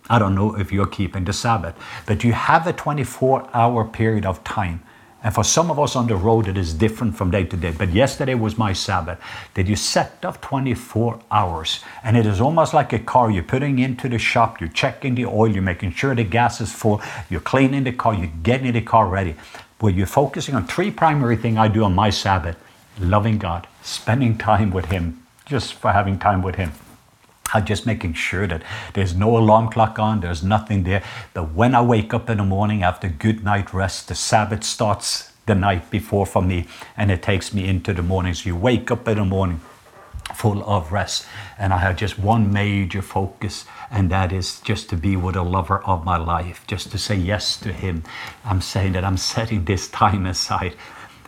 I 0.08 0.18
don't 0.18 0.34
know 0.34 0.58
if 0.58 0.72
you're 0.72 0.86
keeping 0.86 1.24
the 1.24 1.32
Sabbath, 1.32 1.76
but 2.06 2.24
you 2.24 2.32
have 2.32 2.66
a 2.66 2.72
24 2.72 3.48
hour 3.52 3.84
period 3.84 4.26
of 4.26 4.42
time 4.44 4.82
and 5.22 5.34
for 5.34 5.44
some 5.44 5.70
of 5.70 5.78
us 5.78 5.96
on 5.96 6.06
the 6.06 6.16
road, 6.16 6.48
it 6.48 6.56
is 6.56 6.72
different 6.72 7.14
from 7.14 7.30
day 7.30 7.44
to 7.44 7.56
day. 7.56 7.72
But 7.72 7.90
yesterday 7.90 8.34
was 8.34 8.56
my 8.56 8.72
Sabbath. 8.72 9.20
That 9.54 9.66
you 9.66 9.76
set 9.76 10.24
up 10.24 10.40
24 10.40 11.20
hours. 11.30 11.80
And 12.02 12.16
it 12.16 12.24
is 12.24 12.40
almost 12.40 12.72
like 12.72 12.94
a 12.94 12.98
car. 12.98 13.30
You're 13.30 13.42
putting 13.42 13.78
into 13.78 14.08
the 14.08 14.18
shop, 14.18 14.60
you're 14.60 14.70
checking 14.70 15.14
the 15.14 15.26
oil, 15.26 15.48
you're 15.48 15.62
making 15.62 15.92
sure 15.92 16.14
the 16.14 16.24
gas 16.24 16.60
is 16.62 16.72
full, 16.72 17.02
you're 17.28 17.40
cleaning 17.40 17.84
the 17.84 17.92
car, 17.92 18.14
you're 18.14 18.32
getting 18.42 18.72
the 18.72 18.80
car 18.80 19.08
ready. 19.08 19.34
Where 19.78 19.92
you're 19.92 20.06
focusing 20.06 20.54
on 20.54 20.66
three 20.66 20.90
primary 20.90 21.36
things 21.36 21.58
I 21.58 21.68
do 21.68 21.84
on 21.84 21.94
my 21.94 22.10
Sabbath 22.10 22.56
loving 22.98 23.38
God, 23.38 23.66
spending 23.82 24.36
time 24.36 24.70
with 24.70 24.86
Him, 24.86 25.26
just 25.46 25.74
for 25.74 25.92
having 25.92 26.18
time 26.18 26.42
with 26.42 26.56
Him. 26.56 26.72
I'm 27.52 27.64
just 27.64 27.86
making 27.86 28.14
sure 28.14 28.46
that 28.46 28.62
there's 28.94 29.14
no 29.14 29.36
alarm 29.36 29.70
clock 29.70 29.98
on, 29.98 30.20
there's 30.20 30.42
nothing 30.42 30.84
there. 30.84 31.02
That 31.34 31.52
when 31.54 31.74
I 31.74 31.82
wake 31.82 32.14
up 32.14 32.30
in 32.30 32.38
the 32.38 32.44
morning 32.44 32.82
after 32.82 33.08
good 33.08 33.44
night 33.44 33.72
rest, 33.74 34.08
the 34.08 34.14
Sabbath 34.14 34.64
starts 34.64 35.32
the 35.46 35.54
night 35.54 35.90
before 35.90 36.26
for 36.26 36.42
me 36.42 36.66
and 36.96 37.10
it 37.10 37.22
takes 37.22 37.52
me 37.52 37.68
into 37.68 37.92
the 37.92 38.02
morning. 38.02 38.34
So 38.34 38.48
you 38.50 38.56
wake 38.56 38.90
up 38.90 39.08
in 39.08 39.16
the 39.16 39.24
morning 39.24 39.60
full 40.34 40.62
of 40.64 40.92
rest. 40.92 41.26
And 41.58 41.72
I 41.72 41.78
have 41.78 41.96
just 41.96 42.18
one 42.18 42.52
major 42.52 43.02
focus, 43.02 43.64
and 43.90 44.10
that 44.10 44.32
is 44.32 44.60
just 44.60 44.88
to 44.90 44.96
be 44.96 45.16
with 45.16 45.36
a 45.36 45.42
lover 45.42 45.80
of 45.84 46.04
my 46.04 46.16
life, 46.16 46.64
just 46.66 46.90
to 46.92 46.98
say 46.98 47.16
yes 47.16 47.56
to 47.58 47.72
him. 47.72 48.04
I'm 48.44 48.60
saying 48.60 48.92
that 48.92 49.04
I'm 49.04 49.16
setting 49.16 49.64
this 49.64 49.88
time 49.88 50.26
aside, 50.26 50.74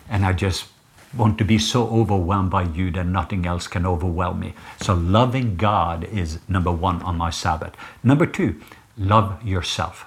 and 0.08 0.24
I 0.24 0.32
just 0.32 0.66
want 1.16 1.38
to 1.38 1.44
be 1.44 1.58
so 1.58 1.88
overwhelmed 1.88 2.50
by 2.50 2.62
you 2.62 2.90
that 2.92 3.06
nothing 3.06 3.46
else 3.46 3.66
can 3.66 3.84
overwhelm 3.84 4.40
me. 4.40 4.54
So, 4.80 4.94
loving 4.94 5.56
God 5.56 6.04
is 6.04 6.38
number 6.48 6.72
one 6.72 7.02
on 7.02 7.16
my 7.16 7.30
Sabbath. 7.30 7.74
Number 8.02 8.26
two, 8.26 8.60
love 8.96 9.42
yourself. 9.46 10.06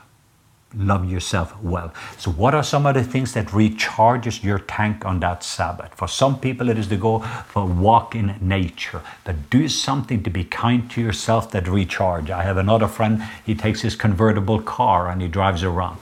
Love 0.77 1.09
yourself 1.09 1.55
well. 1.61 1.93
So, 2.17 2.31
what 2.31 2.53
are 2.53 2.63
some 2.63 2.85
of 2.85 2.95
the 2.95 3.03
things 3.03 3.33
that 3.33 3.47
recharges 3.47 4.43
your 4.43 4.59
tank 4.59 5.05
on 5.05 5.21
that 5.21 5.43
Sabbath? 5.43 5.93
For 5.93 6.07
some 6.07 6.39
people, 6.39 6.69
it 6.69 6.77
is 6.77 6.87
to 6.87 6.97
go 6.97 7.19
for 7.19 7.63
a 7.63 7.65
walk 7.65 8.13
in 8.13 8.35
nature. 8.41 9.01
But 9.23 9.49
do 9.49 9.69
something 9.69 10.21
to 10.23 10.29
be 10.29 10.43
kind 10.43 10.89
to 10.91 11.01
yourself 11.01 11.51
that 11.51 11.67
recharge. 11.67 12.29
I 12.29 12.43
have 12.43 12.57
another 12.57 12.87
friend. 12.87 13.23
He 13.45 13.55
takes 13.55 13.81
his 13.81 13.95
convertible 13.95 14.61
car 14.61 15.09
and 15.09 15.21
he 15.21 15.29
drives 15.29 15.63
around. 15.63 15.99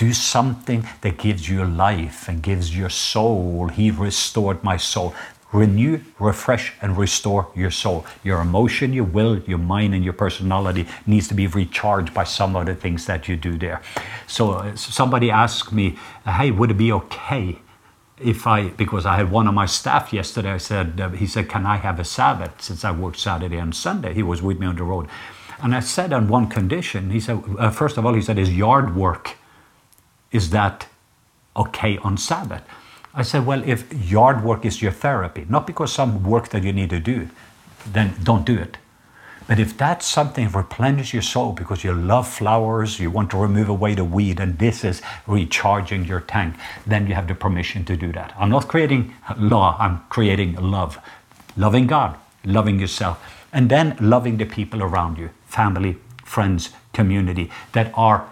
Do 0.00 0.14
something 0.14 0.88
that 1.02 1.18
gives 1.18 1.46
you 1.50 1.62
life 1.62 2.26
and 2.26 2.42
gives 2.42 2.74
your 2.74 2.88
soul. 2.88 3.68
He 3.68 3.90
restored 3.90 4.64
my 4.64 4.78
soul. 4.78 5.14
Renew, 5.52 6.00
refresh, 6.18 6.72
and 6.80 6.96
restore 6.96 7.48
your 7.54 7.70
soul. 7.70 8.06
Your 8.24 8.40
emotion, 8.40 8.94
your 8.94 9.04
will, 9.04 9.40
your 9.40 9.58
mind, 9.58 9.94
and 9.94 10.02
your 10.02 10.14
personality 10.14 10.86
needs 11.06 11.28
to 11.28 11.34
be 11.34 11.46
recharged 11.46 12.14
by 12.14 12.24
some 12.24 12.56
of 12.56 12.64
the 12.64 12.74
things 12.74 13.04
that 13.04 13.28
you 13.28 13.36
do 13.36 13.58
there. 13.58 13.82
So, 14.26 14.52
uh, 14.52 14.74
somebody 14.74 15.30
asked 15.30 15.70
me, 15.70 15.98
Hey, 16.24 16.50
would 16.50 16.70
it 16.70 16.78
be 16.78 16.92
okay? 16.92 17.58
if 18.18 18.46
I, 18.46 18.68
because 18.68 19.04
I 19.04 19.16
had 19.16 19.30
one 19.30 19.48
of 19.48 19.54
my 19.54 19.66
staff 19.66 20.14
yesterday, 20.14 20.52
I 20.52 20.58
said, 20.58 20.98
uh, 20.98 21.10
he 21.10 21.26
said, 21.26 21.48
can 21.48 21.64
I 21.64 21.76
have 21.76 21.98
a 21.98 22.04
Sabbath 22.04 22.60
since 22.60 22.84
I 22.84 22.90
worked 22.90 23.18
Saturday 23.18 23.56
and 23.56 23.74
Sunday? 23.74 24.12
He 24.12 24.22
was 24.22 24.42
with 24.42 24.58
me 24.58 24.66
on 24.66 24.76
the 24.76 24.84
road. 24.84 25.08
And 25.62 25.74
I 25.74 25.80
said 25.80 26.12
on 26.12 26.28
one 26.28 26.46
condition, 26.46 27.10
he 27.10 27.18
said, 27.18 27.42
uh, 27.58 27.70
first 27.70 27.96
of 27.96 28.04
all, 28.04 28.12
he 28.12 28.20
said, 28.20 28.36
his 28.36 28.54
yard 28.54 28.94
work 28.94 29.38
is 30.32 30.50
that 30.50 30.86
okay 31.56 31.98
on 31.98 32.16
Sabbath? 32.16 32.62
I 33.12 33.22
said, 33.22 33.44
well, 33.44 33.62
if 33.66 33.92
yard 33.92 34.44
work 34.44 34.64
is 34.64 34.80
your 34.80 34.92
therapy, 34.92 35.44
not 35.48 35.66
because 35.66 35.92
some 35.92 36.22
work 36.22 36.50
that 36.50 36.62
you 36.62 36.72
need 36.72 36.90
to 36.90 37.00
do, 37.00 37.28
then 37.86 38.14
don't 38.22 38.46
do 38.46 38.56
it. 38.56 38.76
But 39.48 39.58
if 39.58 39.76
that's 39.76 40.06
something 40.06 40.46
that 40.46 40.54
replenishes 40.54 41.12
your 41.12 41.22
soul 41.22 41.52
because 41.52 41.82
you 41.82 41.92
love 41.92 42.28
flowers, 42.28 43.00
you 43.00 43.10
want 43.10 43.30
to 43.32 43.36
remove 43.36 43.68
away 43.68 43.94
the 43.94 44.04
weed, 44.04 44.38
and 44.38 44.56
this 44.60 44.84
is 44.84 45.02
recharging 45.26 46.04
your 46.04 46.20
tank, 46.20 46.54
then 46.86 47.08
you 47.08 47.14
have 47.14 47.26
the 47.26 47.34
permission 47.34 47.84
to 47.86 47.96
do 47.96 48.12
that. 48.12 48.32
I'm 48.38 48.50
not 48.50 48.68
creating 48.68 49.12
law, 49.36 49.76
I'm 49.80 50.04
creating 50.08 50.54
love. 50.54 51.00
Loving 51.56 51.88
God, 51.88 52.16
loving 52.44 52.78
yourself, 52.78 53.18
and 53.52 53.68
then 53.68 53.96
loving 53.98 54.36
the 54.36 54.44
people 54.44 54.84
around 54.84 55.18
you 55.18 55.30
family, 55.46 55.96
friends, 56.24 56.70
community 56.92 57.50
that 57.72 57.92
are 57.94 58.30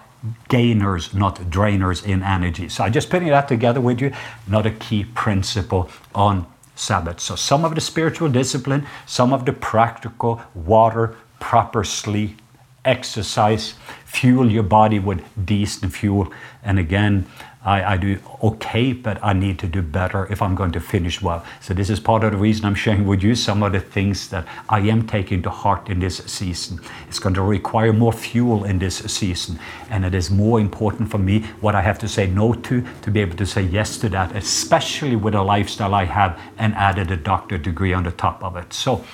gainers, 0.49 1.15
not 1.15 1.37
drainers 1.51 2.05
in 2.05 2.23
energy. 2.23 2.69
So 2.69 2.85
I'm 2.85 2.93
just 2.93 3.11
putting 3.11 3.29
that 3.29 3.49
together 3.49 3.81
with 3.81 4.01
you, 4.01 4.13
not 4.47 4.67
a 4.67 4.71
key 4.71 5.05
principle 5.05 5.91
on 6.15 6.47
Sabbath. 6.75 7.21
So 7.21 7.37
some 7.37 7.65
of 7.65 7.75
the 7.75 7.81
spiritual 7.81 8.29
discipline, 8.29 8.87
some 9.07 9.33
of 9.33 9.45
the 9.45 9.53
practical 9.53 10.41
water, 10.55 11.17
proper 11.41 11.85
sleep, 11.85 12.41
exercise, 12.85 13.75
fuel 14.05 14.51
your 14.51 14.63
body 14.63 14.99
with 14.99 15.23
decent 15.45 15.93
fuel. 15.93 16.33
And 16.63 16.79
again, 16.79 17.27
I, 17.65 17.95
I, 17.95 17.97
do 17.97 18.19
okay, 18.43 18.93
but 18.93 19.19
I 19.23 19.33
need 19.33 19.59
to 19.59 19.67
do 19.67 19.83
better 19.83 20.31
if 20.31 20.41
I'm 20.41 20.55
going 20.55 20.71
to 20.73 20.81
finish 20.81 21.21
well. 21.21 21.45
So 21.61 21.75
this 21.75 21.91
is 21.91 21.99
part 21.99 22.23
of 22.23 22.31
the 22.31 22.39
reason 22.39 22.65
I'm 22.65 22.75
sharing 22.75 23.05
with 23.05 23.23
you 23.23 23.35
some 23.35 23.63
of 23.63 23.73
the 23.73 23.81
things 23.81 24.29
that 24.29 24.47
I 24.69 24.81
am 24.81 25.07
taking 25.07 25.43
to 25.43 25.51
heart 25.51 25.89
in 25.89 25.99
this 25.99 26.19
season. 26.19 26.81
It's 27.09 27.19
going 27.19 27.35
to 27.35 27.43
require 27.43 27.93
more 27.93 28.13
fuel 28.13 28.65
in 28.65 28.79
this 28.79 28.99
season, 28.99 29.59
and 29.91 30.05
it 30.05 30.15
is 30.15 30.31
more 30.31 30.61
important 30.61 31.11
for 31.11 31.19
me 31.19 31.41
what 31.61 31.75
I 31.75 31.83
have 31.83 31.99
to 32.01 32.09
say 32.09 32.27
no 32.29 32.55
to 32.55 32.85
to 33.03 33.11
be 33.11 33.21
able 33.21 33.37
to 33.37 33.47
say 33.47 33.63
yes 33.63 33.99
to 33.99 34.09
that, 34.11 34.37
especially 34.37 35.17
with 35.17 35.35
the 35.35 35.43
lifestyle 35.43 35.95
I 35.95 36.05
have 36.05 36.41
and 36.59 36.75
added 36.75 37.11
a 37.11 37.17
doctor 37.17 37.59
degree 37.59 37.93
on 37.93 38.05
the 38.05 38.13
top 38.13 38.43
of 38.45 38.57
it. 38.57 38.73
So 38.73 39.05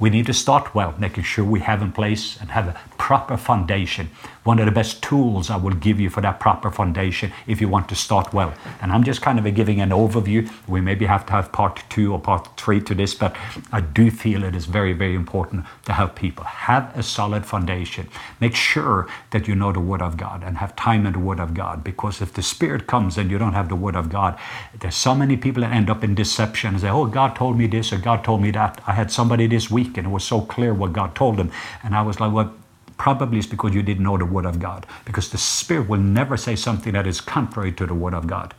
we 0.00 0.08
need 0.08 0.24
to 0.26 0.32
start 0.32 0.74
well, 0.74 0.94
making 0.98 1.24
sure 1.24 1.44
we 1.44 1.60
have 1.60 1.82
in 1.82 1.92
place 1.92 2.38
and 2.40 2.50
have 2.50 2.68
a 2.68 2.80
proper 2.96 3.36
foundation. 3.36 4.08
One 4.44 4.58
of 4.58 4.64
the 4.64 4.72
best 4.72 5.02
tools 5.02 5.50
I 5.50 5.56
will 5.56 5.74
give 5.74 6.00
you 6.00 6.08
for 6.08 6.22
that 6.22 6.40
proper 6.40 6.70
foundation 6.70 7.30
if 7.46 7.60
you 7.60 7.68
want 7.68 7.88
to 7.90 7.94
start 7.94 8.32
well. 8.32 8.54
And 8.80 8.90
I'm 8.90 9.04
just 9.04 9.20
kind 9.20 9.38
of 9.38 9.54
giving 9.54 9.80
an 9.82 9.90
overview. 9.90 10.50
We 10.66 10.80
maybe 10.80 11.04
have 11.04 11.26
to 11.26 11.32
have 11.32 11.52
part 11.52 11.84
two 11.90 12.12
or 12.12 12.18
part 12.18 12.48
three 12.56 12.80
to 12.82 12.94
this, 12.94 13.14
but 13.14 13.36
I 13.70 13.82
do 13.82 14.10
feel 14.10 14.42
it 14.42 14.54
is 14.54 14.64
very, 14.64 14.94
very 14.94 15.14
important 15.14 15.66
to 15.84 15.92
help 15.92 16.14
people 16.16 16.44
have 16.44 16.96
a 16.96 17.02
solid 17.02 17.44
foundation. 17.44 18.08
Make 18.40 18.54
sure 18.54 19.06
that 19.30 19.46
you 19.46 19.54
know 19.54 19.72
the 19.72 19.80
Word 19.80 20.00
of 20.00 20.16
God 20.16 20.42
and 20.42 20.56
have 20.56 20.74
time 20.74 21.06
in 21.06 21.12
the 21.12 21.18
Word 21.18 21.38
of 21.38 21.52
God. 21.52 21.84
Because 21.84 22.22
if 22.22 22.32
the 22.32 22.42
Spirit 22.42 22.86
comes 22.86 23.18
and 23.18 23.30
you 23.30 23.36
don't 23.36 23.52
have 23.52 23.68
the 23.68 23.76
Word 23.76 23.96
of 23.96 24.08
God, 24.08 24.38
there's 24.78 24.96
so 24.96 25.14
many 25.14 25.36
people 25.36 25.60
that 25.62 25.72
end 25.72 25.90
up 25.90 26.02
in 26.02 26.14
deception 26.14 26.70
and 26.70 26.80
say, 26.80 26.88
Oh, 26.88 27.06
God 27.06 27.36
told 27.36 27.58
me 27.58 27.66
this 27.66 27.92
or 27.92 27.98
God 27.98 28.24
told 28.24 28.40
me 28.40 28.50
that. 28.52 28.80
I 28.86 28.92
had 28.92 29.10
somebody 29.10 29.46
this 29.46 29.70
week 29.70 29.98
and 29.98 30.06
it 30.06 30.10
was 30.10 30.24
so 30.24 30.40
clear 30.40 30.72
what 30.72 30.94
God 30.94 31.14
told 31.14 31.36
them. 31.36 31.50
And 31.82 31.94
I 31.94 32.02
was 32.02 32.20
like, 32.20 32.32
Well, 32.32 32.54
probably 33.00 33.38
is 33.38 33.46
because 33.46 33.72
you 33.72 33.82
didn't 33.82 34.04
know 34.04 34.18
the 34.18 34.26
Word 34.26 34.44
of 34.44 34.58
God. 34.58 34.84
Because 35.06 35.30
the 35.30 35.38
Spirit 35.38 35.88
will 35.88 35.98
never 35.98 36.36
say 36.36 36.54
something 36.54 36.92
that 36.92 37.06
is 37.06 37.22
contrary 37.22 37.72
to 37.72 37.86
the 37.86 37.94
Word 37.94 38.12
of 38.12 38.26
God. 38.26 38.52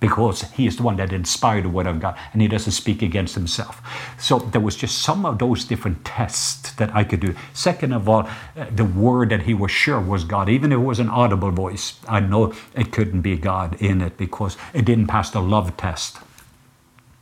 Because 0.00 0.40
He 0.52 0.66
is 0.66 0.78
the 0.78 0.82
one 0.82 0.96
that 0.96 1.12
inspired 1.12 1.64
the 1.64 1.68
Word 1.68 1.86
of 1.86 2.00
God 2.00 2.16
and 2.32 2.40
He 2.40 2.48
doesn't 2.48 2.72
speak 2.72 3.02
against 3.02 3.34
Himself. 3.34 3.82
So 4.18 4.38
there 4.38 4.62
was 4.62 4.74
just 4.74 5.02
some 5.02 5.26
of 5.26 5.38
those 5.38 5.66
different 5.66 6.02
tests 6.06 6.72
that 6.76 6.96
I 6.96 7.04
could 7.04 7.20
do. 7.20 7.34
Second 7.52 7.92
of 7.92 8.08
all, 8.08 8.26
uh, 8.56 8.64
the 8.74 8.86
Word 8.86 9.28
that 9.28 9.42
He 9.42 9.52
was 9.52 9.70
sure 9.70 10.00
was 10.00 10.24
God, 10.24 10.48
even 10.48 10.72
if 10.72 10.76
it 10.76 10.82
was 10.82 10.98
an 10.98 11.10
audible 11.10 11.50
voice, 11.50 12.00
I 12.08 12.20
know 12.20 12.54
it 12.74 12.90
couldn't 12.90 13.20
be 13.20 13.36
God 13.36 13.76
in 13.82 14.00
it 14.00 14.16
because 14.16 14.56
it 14.72 14.86
didn't 14.86 15.08
pass 15.08 15.30
the 15.30 15.42
love 15.42 15.76
test. 15.76 16.20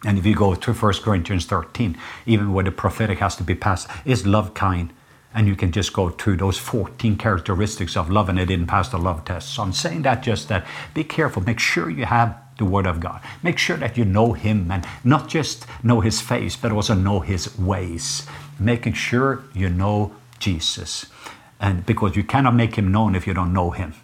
And 0.05 0.17
if 0.17 0.25
you 0.25 0.37
go 0.37 0.55
to 0.55 0.73
1 0.73 0.93
Corinthians 1.03 1.45
13, 1.45 1.99
even 2.25 2.53
where 2.53 2.65
the 2.65 2.71
prophetic 2.71 3.19
has 3.19 3.35
to 3.35 3.43
be 3.43 3.57
passed, 3.57 3.89
is 4.05 4.25
love 4.25 4.55
kind? 4.55 4.93
And 5.33 5.47
you 5.47 5.55
can 5.55 5.71
just 5.71 5.93
go 5.93 6.11
through 6.11 6.39
those 6.39 6.59
14 6.59 7.17
characteristics 7.17 7.97
of 7.97 8.11
love, 8.11 8.29
and 8.29 8.39
it 8.39 8.47
didn't 8.47 8.67
pass 8.67 8.89
the 8.89 8.99
love 8.99 9.25
test. 9.25 9.55
So 9.55 9.63
I'm 9.63 9.73
saying 9.73 10.03
that 10.03 10.23
just 10.23 10.49
that 10.49 10.67
be 10.93 11.05
careful. 11.05 11.43
Make 11.43 11.61
sure 11.61 11.89
you 11.89 12.05
have 12.05 12.37
the 12.59 12.65
Word 12.65 12.87
of 12.87 13.01
God. 13.01 13.21
Make 13.43 13.59
sure 13.59 13.77
that 13.77 13.97
you 13.97 14.05
know 14.05 14.33
Him 14.33 14.71
and 14.71 14.87
not 15.05 15.29
just 15.29 15.67
know 15.83 16.01
His 16.01 16.21
face, 16.21 16.57
but 16.57 16.73
also 16.73 16.95
know 16.95 17.21
His 17.21 17.59
ways. 17.59 18.27
Making 18.59 18.93
sure 18.93 19.45
you 19.55 19.69
know 19.69 20.13
Jesus. 20.39 21.07
And 21.61 21.87
because 21.87 22.17
you 22.17 22.25
cannot 22.25 22.55
make 22.55 22.77
Him 22.77 22.91
known 22.91 23.15
if 23.15 23.27
you 23.27 23.35
don't 23.35 23.53
know 23.53 23.71
Him. 23.71 23.95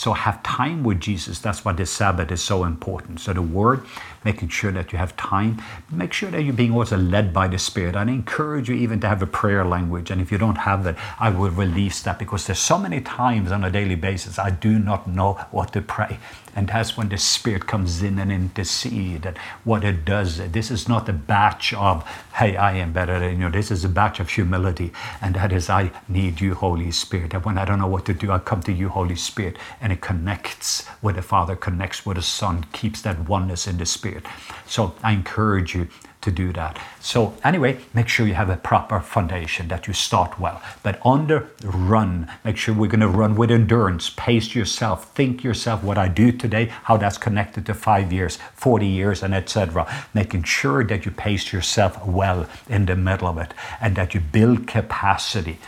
So 0.00 0.14
have 0.14 0.42
time 0.42 0.82
with 0.82 0.98
Jesus. 0.98 1.40
That's 1.40 1.62
why 1.62 1.74
the 1.74 1.84
Sabbath 1.84 2.32
is 2.32 2.40
so 2.40 2.64
important. 2.64 3.20
So 3.20 3.34
the 3.34 3.42
Word 3.42 3.84
making 4.24 4.48
sure 4.48 4.72
that 4.72 4.92
you 4.92 4.98
have 4.98 5.14
time. 5.16 5.60
Make 5.90 6.14
sure 6.14 6.30
that 6.30 6.42
you're 6.42 6.54
being 6.54 6.74
also 6.74 6.96
led 6.96 7.34
by 7.34 7.48
the 7.48 7.58
Spirit. 7.58 7.96
I 7.96 8.02
encourage 8.04 8.70
you 8.70 8.74
even 8.76 9.00
to 9.00 9.08
have 9.08 9.20
a 9.20 9.26
prayer 9.26 9.62
language. 9.62 10.10
And 10.10 10.18
if 10.22 10.32
you 10.32 10.38
don't 10.38 10.56
have 10.56 10.84
that, 10.84 10.96
I 11.18 11.28
will 11.28 11.50
release 11.50 12.00
that 12.02 12.18
because 12.18 12.46
there's 12.46 12.58
so 12.58 12.78
many 12.78 13.02
times 13.02 13.52
on 13.52 13.62
a 13.62 13.70
daily 13.70 13.94
basis 13.94 14.38
I 14.38 14.48
do 14.48 14.78
not 14.78 15.06
know 15.06 15.34
what 15.50 15.74
to 15.74 15.82
pray. 15.82 16.18
And 16.56 16.68
that's 16.68 16.96
when 16.96 17.08
the 17.08 17.18
Spirit 17.18 17.66
comes 17.66 18.02
in 18.02 18.18
and 18.18 18.32
intercede. 18.32 19.24
And 19.24 19.38
what 19.64 19.84
it 19.84 20.04
does, 20.04 20.38
this 20.50 20.70
is 20.70 20.88
not 20.88 21.08
a 21.08 21.12
batch 21.12 21.72
of, 21.74 22.04
hey, 22.34 22.56
I 22.56 22.72
am 22.72 22.92
better 22.92 23.20
than 23.20 23.40
you. 23.40 23.50
This 23.50 23.70
is 23.70 23.84
a 23.84 23.88
batch 23.88 24.18
of 24.18 24.28
humility. 24.28 24.92
And 25.22 25.36
that 25.36 25.52
is, 25.52 25.70
I 25.70 25.92
need 26.08 26.40
you, 26.40 26.54
Holy 26.54 26.90
Spirit. 26.90 27.34
And 27.34 27.44
when 27.44 27.56
I 27.56 27.64
don't 27.64 27.78
know 27.78 27.86
what 27.86 28.04
to 28.06 28.14
do, 28.14 28.32
I 28.32 28.38
come 28.40 28.62
to 28.62 28.72
you, 28.72 28.88
Holy 28.88 29.14
Spirit. 29.14 29.56
And 29.80 29.89
it 29.90 30.00
connects 30.00 30.86
with 31.00 31.16
the 31.16 31.22
Father, 31.22 31.56
connects 31.56 32.04
with 32.04 32.16
the 32.16 32.22
Son, 32.22 32.66
keeps 32.72 33.02
that 33.02 33.28
oneness 33.28 33.66
in 33.66 33.78
the 33.78 33.86
Spirit. 33.86 34.00
Spirit. 34.00 34.24
So 34.66 34.94
I 35.02 35.12
encourage 35.12 35.74
you 35.74 35.88
to 36.22 36.30
do 36.30 36.52
that. 36.52 36.78
So 37.00 37.34
anyway, 37.44 37.78
make 37.94 38.08
sure 38.08 38.26
you 38.26 38.34
have 38.34 38.50
a 38.50 38.56
proper 38.56 39.00
foundation 39.00 39.68
that 39.68 39.86
you 39.86 39.94
start 39.94 40.38
well. 40.38 40.60
But 40.82 40.98
on 41.02 41.26
the 41.28 41.46
run, 41.64 42.30
make 42.44 42.58
sure 42.58 42.74
we're 42.74 42.90
going 42.90 43.00
to 43.00 43.08
run 43.08 43.36
with 43.36 43.50
endurance. 43.50 44.10
Pace 44.10 44.54
yourself. 44.54 45.14
Think 45.14 45.42
yourself 45.42 45.82
what 45.82 45.96
I 45.96 46.08
do 46.08 46.30
today, 46.30 46.66
how 46.84 46.98
that's 46.98 47.16
connected 47.16 47.64
to 47.66 47.74
five 47.74 48.12
years, 48.12 48.38
40 48.54 48.86
years, 48.86 49.22
and 49.22 49.34
etc. 49.34 49.86
Making 50.12 50.42
sure 50.42 50.84
that 50.84 51.06
you 51.06 51.10
pace 51.10 51.52
yourself 51.52 52.04
well 52.06 52.46
in 52.68 52.84
the 52.86 52.96
middle 52.96 53.28
of 53.28 53.38
it 53.38 53.54
and 53.80 53.96
that 53.96 54.12
you 54.12 54.20
build 54.20 54.66
capacity. 54.66 55.58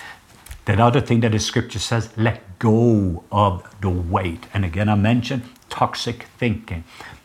That 0.66 0.78
other 0.78 1.00
thing 1.00 1.20
that 1.20 1.32
the 1.32 1.40
scripture 1.40 1.80
says, 1.80 2.10
let 2.16 2.58
go 2.58 3.24
of 3.32 3.68
the 3.80 3.90
weight. 3.90 4.46
And 4.54 4.64
again, 4.64 4.88
I 4.88 4.94
mentioned 4.94 5.42
toxic 5.68 6.24
thinking. 6.38 6.84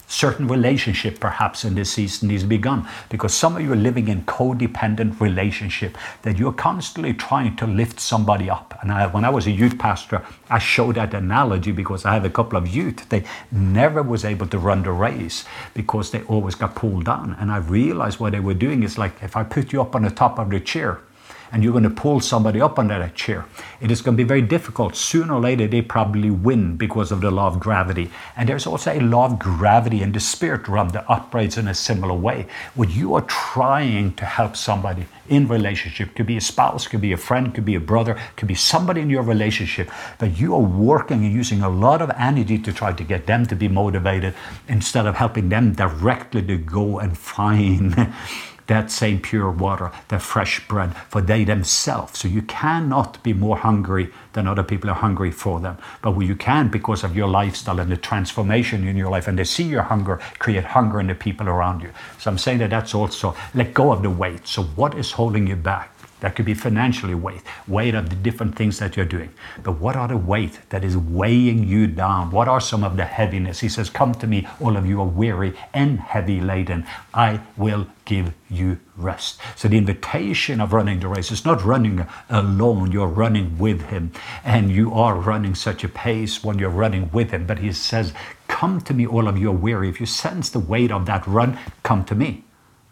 Certain 0.10 0.48
relationship 0.48 1.20
perhaps 1.20 1.66
in 1.66 1.76
this 1.76 1.92
season 1.92 2.30
needs 2.30 2.44
to 2.44 2.48
be 2.48 2.58
gone 2.58 2.88
because 3.10 3.34
some 3.34 3.58
of 3.58 3.62
you 3.62 3.74
are 3.74 3.76
living 3.76 4.08
in 4.08 4.24
codependent 4.24 5.20
relationship 5.20 5.98
that 6.22 6.38
you're 6.40 6.54
constantly 6.54 7.14
trying 7.14 7.58
to 7.58 7.68
lift 7.68 8.00
somebody 8.00 8.50
up. 8.50 8.80
And 8.82 8.90
I, 8.90 9.08
when 9.08 9.26
i 9.26 9.30
was 9.30 9.48
a 9.48 9.52
youth 9.52 9.78
pastor 9.78 10.24
i 10.50 10.60
showed 10.60 10.96
that 10.96 11.14
analogy 11.14 11.74
because 11.74 12.06
i 12.06 12.14
have 12.14 12.24
a 12.24 12.30
couple 12.30 12.58
of 12.58 12.70
youth 12.70 13.10
they 13.10 13.26
never 13.52 14.02
was 14.02 14.24
able 14.24 14.48
to 14.48 14.58
run 14.58 14.84
the 14.84 14.94
race 14.94 15.44
because 15.74 16.12
they 16.12 16.22
always 16.24 16.56
got 16.56 16.74
pulled 16.74 17.04
down. 17.04 17.36
And 17.38 17.52
i 17.52 17.58
realized 17.58 18.18
what 18.22 18.32
they 18.32 18.40
were 18.40 18.54
doing 18.54 18.84
is 18.84 18.98
like 18.98 19.22
if 19.22 19.36
i 19.36 19.44
put 19.44 19.74
you 19.74 19.82
up 19.82 19.94
on 19.94 20.04
the 20.04 20.10
top 20.10 20.40
of 20.40 20.50
the 20.50 20.62
chair 20.62 21.02
and 21.52 21.64
you're 21.64 21.72
going 21.72 21.84
to 21.84 21.90
pull 21.90 22.20
somebody 22.20 22.62
up 22.62 22.78
under 22.80 23.00
that 23.00 23.16
chair. 23.16 23.46
It 23.82 23.92
is 23.92 24.02
going 24.02 24.18
to 24.18 24.24
be 24.24 24.28
very 24.28 24.42
difficult. 24.42 24.96
Sooner 24.96 25.34
or 25.34 25.40
later, 25.40 25.68
they 25.68 25.82
probably 25.82 26.32
win 26.32 26.78
because 26.78 27.12
of 27.12 27.22
the 27.22 27.32
law 27.32 27.48
of 27.48 27.60
gravity. 27.60 28.10
And 28.36 28.50
there's 28.50 28.68
also 28.68 28.92
a 28.92 29.00
law 29.00 29.26
of 29.26 29.40
gravity 29.40 30.02
in 30.02 30.12
the 30.12 30.20
spirit 30.20 30.68
realm 30.68 30.90
that 30.90 31.10
operates 31.10 31.58
in 31.58 31.68
a 31.68 31.74
similar 31.74 32.14
way. 32.14 32.48
When 32.76 32.90
you 32.90 33.14
are 33.16 33.22
trying 33.22 34.14
to 34.16 34.26
help 34.26 34.56
somebody 34.56 35.06
in 35.30 35.48
relationship, 35.48 36.16
could 36.16 36.26
be 36.26 36.38
a 36.38 36.42
spouse, 36.42 36.88
could 36.88 37.02
be 37.02 37.12
a 37.12 37.18
friend, 37.18 37.54
could 37.54 37.66
be 37.66 37.76
a 37.76 37.80
brother, 37.80 38.18
could 38.36 38.48
be 38.48 38.56
somebody 38.56 39.02
in 39.02 39.10
your 39.10 39.24
relationship, 39.24 39.92
but 40.18 40.38
you 40.38 40.54
are 40.56 40.62
working 40.62 41.26
and 41.26 41.34
using 41.34 41.62
a 41.62 41.70
lot 41.70 42.02
of 42.02 42.10
energy 42.18 42.58
to 42.58 42.72
try 42.74 42.94
to 42.94 43.04
get 43.04 43.26
them 43.26 43.46
to 43.46 43.56
be 43.56 43.68
motivated 43.68 44.34
instead 44.68 45.06
of 45.06 45.16
helping 45.16 45.50
them 45.50 45.74
directly 45.74 46.42
to 46.42 46.58
go 46.58 47.00
and 47.00 47.18
find 47.18 47.96
that 48.68 48.92
same 48.92 49.20
pure 49.20 49.50
water, 49.50 49.92
that 50.10 50.22
fresh 50.22 50.68
bread 50.68 50.96
for 51.10 51.22
they 51.22 51.44
themselves. 51.44 52.20
So 52.20 52.28
you 52.28 52.42
cannot 52.44 53.22
be 53.24 53.34
more 53.34 53.58
hungry 53.58 54.14
than 54.34 54.48
other 54.48 54.64
people 54.64 54.90
are 54.90 54.96
hungry 54.96 55.32
for 55.32 55.60
them. 55.60 55.78
But 56.02 56.18
you 56.20 56.36
can 56.36 56.68
because 56.70 57.04
of 57.04 57.16
your 57.16 57.28
lifestyle 57.28 57.80
and 57.80 57.92
the 57.92 57.98
transformation 57.98 58.88
in 58.88 58.96
your 58.96 59.10
life. 59.10 59.28
And 59.28 59.40
they 59.40 59.44
see 59.44 59.64
your 59.64 59.84
hunger, 59.84 60.20
create 60.40 60.66
hunger 60.66 61.00
in 61.00 61.08
the 61.08 61.16
people 61.16 61.48
around 61.48 61.82
you. 61.82 61.92
So 62.20 62.30
I'm 62.30 62.38
saying 62.38 62.60
that 62.60 62.70
that's 62.70 62.94
also 62.94 63.36
let 63.54 63.74
go 63.74 63.92
of 63.92 64.02
the 64.02 64.10
weight. 64.10 64.48
So 64.48 64.64
what 64.64 64.96
is 64.98 65.12
holding 65.12 65.48
you 65.48 65.56
back? 65.56 65.97
That 66.20 66.36
could 66.36 66.46
be 66.46 66.56
financially 66.56 67.14
weight, 67.14 67.44
weight 67.68 67.94
of 67.94 68.10
the 68.10 68.16
different 68.16 68.56
things 68.56 68.80
that 68.80 68.98
you're 68.98 69.06
doing. 69.06 69.30
But 69.62 69.74
what 69.74 69.96
are 69.96 70.08
the 70.08 70.18
weight 70.18 70.60
that 70.70 70.84
is 70.84 70.98
weighing 70.98 71.68
you 71.68 71.86
down? 71.86 72.32
What 72.32 72.48
are 72.48 72.60
some 72.60 72.84
of 72.84 72.98
the 72.98 73.06
heaviness? 73.06 73.60
He 73.60 73.70
says, 73.70 73.92
Come 73.92 74.16
to 74.16 74.26
me, 74.26 74.48
all 74.60 74.76
of 74.76 74.88
you 74.88 75.00
are 75.00 75.08
weary 75.08 75.56
and 75.76 76.00
heavy 76.00 76.42
laden. 76.42 76.88
I 77.14 77.42
will 77.56 77.86
give 78.06 78.34
you 78.50 78.80
rest. 78.96 79.40
So 79.56 79.68
the 79.68 79.78
invitation 79.78 80.60
of 80.60 80.74
running 80.74 81.02
the 81.02 81.08
race 81.08 81.32
is 81.32 81.46
not 81.46 81.64
running 81.64 82.08
alone, 82.32 82.92
you're 82.92 83.08
running 83.08 83.56
with 83.60 83.84
him. 83.84 84.12
And 84.44 84.72
you 84.72 84.94
are 84.96 85.16
running 85.16 85.54
such 85.54 85.84
a 85.84 85.90
pace 85.90 86.44
when 86.44 86.58
you're 86.58 86.72
running 86.72 87.12
with 87.12 87.30
him. 87.30 87.46
But 87.46 87.60
he 87.60 87.72
says, 87.72 88.12
Come 88.48 88.82
to 88.82 88.94
me, 88.96 89.06
all 89.06 89.28
of 89.28 89.38
you 89.38 89.50
are 89.50 89.56
weary. 89.56 89.88
If 89.88 90.00
you 90.00 90.08
sense 90.08 90.50
the 90.50 90.60
weight 90.60 90.92
of 90.92 91.06
that 91.06 91.28
run, 91.28 91.60
come 91.84 92.04
to 92.06 92.16
me. 92.16 92.44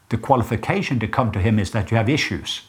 The 0.09 0.17
qualification 0.17 0.99
to 0.99 1.07
come 1.07 1.31
to 1.31 1.39
him 1.39 1.57
is 1.57 1.71
that 1.71 1.89
you 1.89 1.97
have 1.97 2.07
issues 2.07 2.61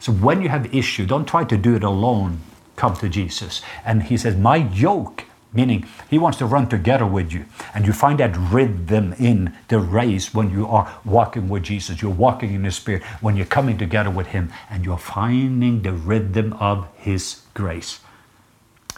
So 0.00 0.12
when 0.12 0.42
you 0.42 0.48
have 0.48 0.74
issue, 0.74 1.06
don't 1.06 1.28
try 1.28 1.44
to 1.44 1.56
do 1.56 1.76
it 1.76 1.84
alone. 1.84 2.40
Come 2.76 2.96
to 2.96 3.08
Jesus. 3.08 3.62
And 3.84 4.02
he 4.04 4.16
says, 4.16 4.34
My 4.34 4.56
yoke 4.56 5.26
meaning 5.52 5.84
he 6.08 6.18
wants 6.18 6.38
to 6.38 6.46
run 6.46 6.68
together 6.68 7.06
with 7.06 7.32
you 7.32 7.44
and 7.74 7.86
you 7.86 7.92
find 7.92 8.20
that 8.20 8.36
rhythm 8.36 9.12
in 9.18 9.52
the 9.68 9.78
race 9.78 10.32
when 10.32 10.50
you 10.50 10.66
are 10.66 11.00
walking 11.04 11.48
with 11.48 11.62
jesus 11.62 12.00
you're 12.00 12.10
walking 12.10 12.54
in 12.54 12.62
the 12.62 12.70
spirit 12.70 13.02
when 13.20 13.36
you're 13.36 13.46
coming 13.46 13.76
together 13.76 14.10
with 14.10 14.28
him 14.28 14.52
and 14.70 14.84
you're 14.84 14.98
finding 14.98 15.82
the 15.82 15.92
rhythm 15.92 16.52
of 16.54 16.86
his 16.96 17.42
grace 17.54 18.00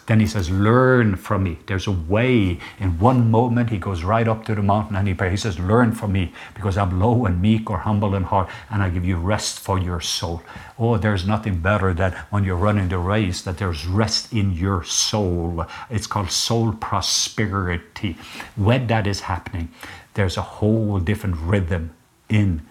then 0.07 0.19
he 0.19 0.27
says, 0.27 0.49
Learn 0.49 1.15
from 1.15 1.43
me. 1.43 1.59
There's 1.67 1.87
a 1.87 1.91
way. 1.91 2.59
In 2.79 2.99
one 2.99 3.31
moment, 3.31 3.69
he 3.69 3.77
goes 3.77 4.03
right 4.03 4.27
up 4.27 4.45
to 4.45 4.55
the 4.55 4.61
mountain 4.61 4.95
and 4.95 5.07
he 5.07 5.13
prays. 5.13 5.31
He 5.31 5.37
says, 5.37 5.59
Learn 5.59 5.93
from 5.93 6.11
me 6.11 6.33
because 6.53 6.77
I'm 6.77 6.99
low 6.99 7.25
and 7.25 7.41
meek 7.41 7.69
or 7.69 7.79
humble 7.79 8.15
in 8.15 8.23
heart, 8.23 8.49
and 8.69 8.83
I 8.83 8.89
give 8.89 9.05
you 9.05 9.17
rest 9.17 9.59
for 9.59 9.79
your 9.79 10.01
soul. 10.01 10.41
Oh, 10.77 10.97
there's 10.97 11.25
nothing 11.25 11.59
better 11.59 11.93
than 11.93 12.13
when 12.29 12.43
you're 12.43 12.57
running 12.57 12.89
the 12.89 12.97
race, 12.97 13.41
that 13.43 13.57
there's 13.57 13.85
rest 13.85 14.33
in 14.33 14.51
your 14.53 14.83
soul. 14.83 15.65
It's 15.89 16.07
called 16.07 16.31
soul 16.31 16.73
prosperity. 16.73 18.17
When 18.55 18.87
that 18.87 19.07
is 19.07 19.21
happening, 19.21 19.69
there's 20.15 20.37
a 20.37 20.41
whole 20.41 20.99
different 20.99 21.37
rhythm 21.37 21.93
in 22.29 22.61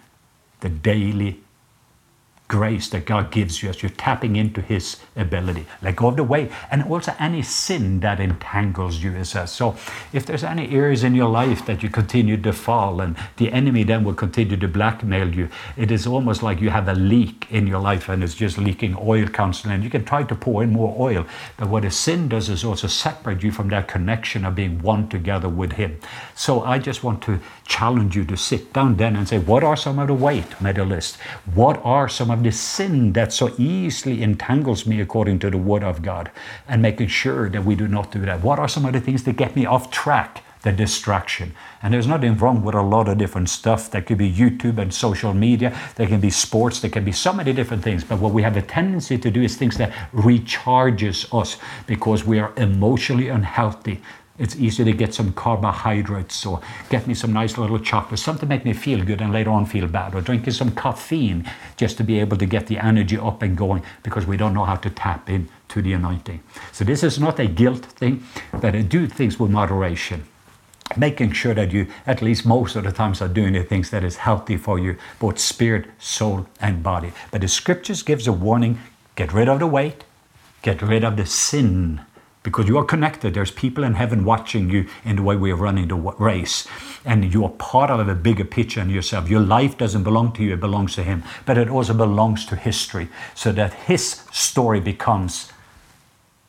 the 0.60 0.68
daily 0.68 1.40
grace 2.48 2.88
that 2.90 3.06
God 3.06 3.30
gives 3.30 3.62
you 3.62 3.70
as 3.70 3.82
you're 3.82 3.90
tapping 3.90 4.36
into 4.36 4.60
His 4.60 4.98
ability. 5.16 5.64
Let 5.80 5.96
go 5.96 6.08
of 6.08 6.16
the 6.16 6.24
weight 6.24 6.50
and 6.70 6.82
also 6.84 7.14
any 7.18 7.40
sin 7.42 8.00
that 8.00 8.20
entangles 8.20 9.02
you, 9.02 9.12
it 9.12 9.24
says. 9.24 9.50
So 9.50 9.74
if 10.12 10.26
there's 10.26 10.44
any 10.44 10.70
areas 10.70 11.02
in 11.02 11.14
your 11.14 11.30
life 11.30 11.64
that 11.64 11.82
you 11.82 11.88
continue 11.88 12.36
to 12.36 12.52
fall 12.52 13.00
and 13.00 13.16
the 13.38 13.50
enemy 13.52 13.84
then 13.84 14.04
will 14.04 14.14
continue 14.14 14.58
to 14.58 14.68
blackmail 14.68 15.34
you, 15.34 15.48
it 15.78 15.90
is 15.90 16.06
almost 16.06 16.42
like 16.42 16.60
you 16.60 16.68
have 16.68 16.88
a 16.88 16.94
leak 16.94 17.46
in 17.50 17.66
your 17.66 17.80
life 17.80 18.10
and 18.10 18.22
it's 18.22 18.34
just 18.34 18.58
leaking 18.58 18.96
oil 19.00 19.26
constantly. 19.28 19.76
And 19.76 19.84
you 19.84 19.90
can 19.90 20.04
try 20.04 20.22
to 20.22 20.34
pour 20.34 20.62
in 20.62 20.70
more 20.70 20.94
oil, 20.98 21.26
but 21.56 21.68
what 21.68 21.86
a 21.86 21.90
sin 21.90 22.28
does 22.28 22.50
is 22.50 22.64
also 22.64 22.86
separate 22.86 23.42
you 23.42 23.50
from 23.50 23.68
that 23.68 23.88
connection 23.88 24.44
of 24.44 24.54
being 24.54 24.82
one 24.82 25.08
together 25.08 25.48
with 25.48 25.72
Him. 25.72 25.98
So 26.34 26.62
I 26.62 26.78
just 26.78 27.02
want 27.02 27.22
to 27.22 27.40
challenge 27.64 28.14
you 28.14 28.24
to 28.26 28.36
sit 28.36 28.74
down 28.74 28.96
then 28.96 29.16
and 29.16 29.26
say, 29.26 29.38
what 29.38 29.64
are 29.64 29.76
some 29.76 29.98
of 29.98 30.08
the 30.08 30.14
weight 30.14 30.50
medalists? 30.60 31.16
What 31.54 31.80
are 31.84 32.08
some 32.08 32.30
of 32.30 32.41
the 32.42 32.52
sin 32.52 33.12
that 33.14 33.32
so 33.32 33.54
easily 33.58 34.22
entangles 34.22 34.86
me 34.86 35.00
according 35.00 35.38
to 35.40 35.50
the 35.50 35.58
Word 35.58 35.82
of 35.82 36.02
God? 36.02 36.30
And 36.68 36.82
making 36.82 37.08
sure 37.08 37.48
that 37.48 37.64
we 37.64 37.74
do 37.74 37.88
not 37.88 38.12
do 38.12 38.20
that. 38.20 38.42
What 38.42 38.58
are 38.58 38.68
some 38.68 38.84
of 38.84 38.92
the 38.92 39.00
things 39.00 39.24
that 39.24 39.36
get 39.36 39.56
me 39.56 39.66
off 39.66 39.90
track? 39.90 40.44
The 40.62 40.70
distraction. 40.70 41.54
And 41.82 41.92
there's 41.92 42.06
nothing 42.06 42.36
wrong 42.36 42.62
with 42.62 42.76
a 42.76 42.82
lot 42.82 43.08
of 43.08 43.18
different 43.18 43.48
stuff. 43.48 43.90
That 43.90 44.06
could 44.06 44.18
be 44.18 44.32
YouTube 44.32 44.78
and 44.78 44.94
social 44.94 45.34
media. 45.34 45.76
There 45.96 46.06
can 46.06 46.20
be 46.20 46.30
sports. 46.30 46.78
There 46.78 46.90
can 46.90 47.04
be 47.04 47.10
so 47.10 47.32
many 47.32 47.52
different 47.52 47.82
things. 47.82 48.04
But 48.04 48.20
what 48.20 48.32
we 48.32 48.42
have 48.42 48.56
a 48.56 48.62
tendency 48.62 49.18
to 49.18 49.28
do 49.28 49.42
is 49.42 49.56
things 49.56 49.76
that 49.78 49.90
recharges 50.14 51.26
us 51.34 51.56
because 51.88 52.24
we 52.24 52.38
are 52.38 52.52
emotionally 52.56 53.26
unhealthy 53.26 54.00
it's 54.42 54.56
easy 54.56 54.82
to 54.82 54.92
get 54.92 55.14
some 55.14 55.32
carbohydrates 55.32 56.44
or 56.44 56.60
get 56.90 57.06
me 57.06 57.14
some 57.14 57.32
nice 57.32 57.56
little 57.56 57.78
chocolate, 57.78 58.18
something 58.18 58.48
to 58.48 58.54
make 58.54 58.64
me 58.64 58.72
feel 58.72 59.04
good 59.04 59.20
and 59.20 59.32
later 59.32 59.50
on 59.50 59.64
feel 59.64 59.86
bad, 59.86 60.16
or 60.16 60.20
drinking 60.20 60.52
some 60.52 60.74
caffeine 60.74 61.48
just 61.76 61.96
to 61.96 62.02
be 62.02 62.18
able 62.18 62.36
to 62.36 62.44
get 62.44 62.66
the 62.66 62.76
energy 62.76 63.16
up 63.16 63.40
and 63.42 63.56
going 63.56 63.84
because 64.02 64.26
we 64.26 64.36
don't 64.36 64.52
know 64.52 64.64
how 64.64 64.74
to 64.74 64.90
tap 64.90 65.30
into 65.30 65.80
the 65.80 65.92
anointing. 65.92 66.42
So 66.72 66.84
this 66.84 67.04
is 67.04 67.20
not 67.20 67.38
a 67.38 67.46
guilt 67.46 67.84
thing, 67.84 68.24
but 68.50 68.74
I 68.74 68.82
do 68.82 69.06
things 69.06 69.38
with 69.38 69.52
moderation. 69.52 70.24
Making 70.96 71.32
sure 71.32 71.54
that 71.54 71.70
you, 71.72 71.86
at 72.04 72.20
least 72.20 72.44
most 72.44 72.74
of 72.74 72.82
the 72.82 72.90
times, 72.90 73.22
are 73.22 73.28
doing 73.28 73.52
the 73.52 73.62
things 73.62 73.90
that 73.90 74.02
is 74.02 74.16
healthy 74.16 74.56
for 74.56 74.76
you, 74.76 74.96
both 75.20 75.38
spirit, 75.38 75.86
soul, 76.00 76.48
and 76.60 76.82
body. 76.82 77.12
But 77.30 77.42
the 77.42 77.48
scriptures 77.48 78.02
gives 78.02 78.26
a 78.26 78.32
warning: 78.32 78.80
get 79.14 79.32
rid 79.32 79.48
of 79.48 79.60
the 79.60 79.68
weight, 79.68 80.04
get 80.62 80.82
rid 80.82 81.04
of 81.04 81.16
the 81.16 81.26
sin 81.26 82.00
because 82.42 82.66
you 82.66 82.76
are 82.78 82.84
connected. 82.84 83.34
There's 83.34 83.50
people 83.50 83.84
in 83.84 83.94
heaven 83.94 84.24
watching 84.24 84.68
you 84.68 84.86
in 85.04 85.16
the 85.16 85.22
way 85.22 85.36
we 85.36 85.52
are 85.52 85.56
running 85.56 85.88
the 85.88 85.94
race. 85.94 86.66
And 87.04 87.32
you 87.32 87.44
are 87.44 87.50
part 87.50 87.90
of 87.90 88.08
a 88.08 88.14
bigger 88.14 88.44
picture 88.44 88.80
in 88.80 88.90
yourself. 88.90 89.28
Your 89.28 89.40
life 89.40 89.78
doesn't 89.78 90.02
belong 90.02 90.32
to 90.32 90.42
you, 90.42 90.54
it 90.54 90.60
belongs 90.60 90.94
to 90.96 91.02
Him. 91.02 91.22
But 91.46 91.58
it 91.58 91.68
also 91.68 91.94
belongs 91.94 92.44
to 92.46 92.56
history, 92.56 93.08
so 93.34 93.52
that 93.52 93.72
His 93.74 94.22
story 94.32 94.80
becomes 94.80 95.52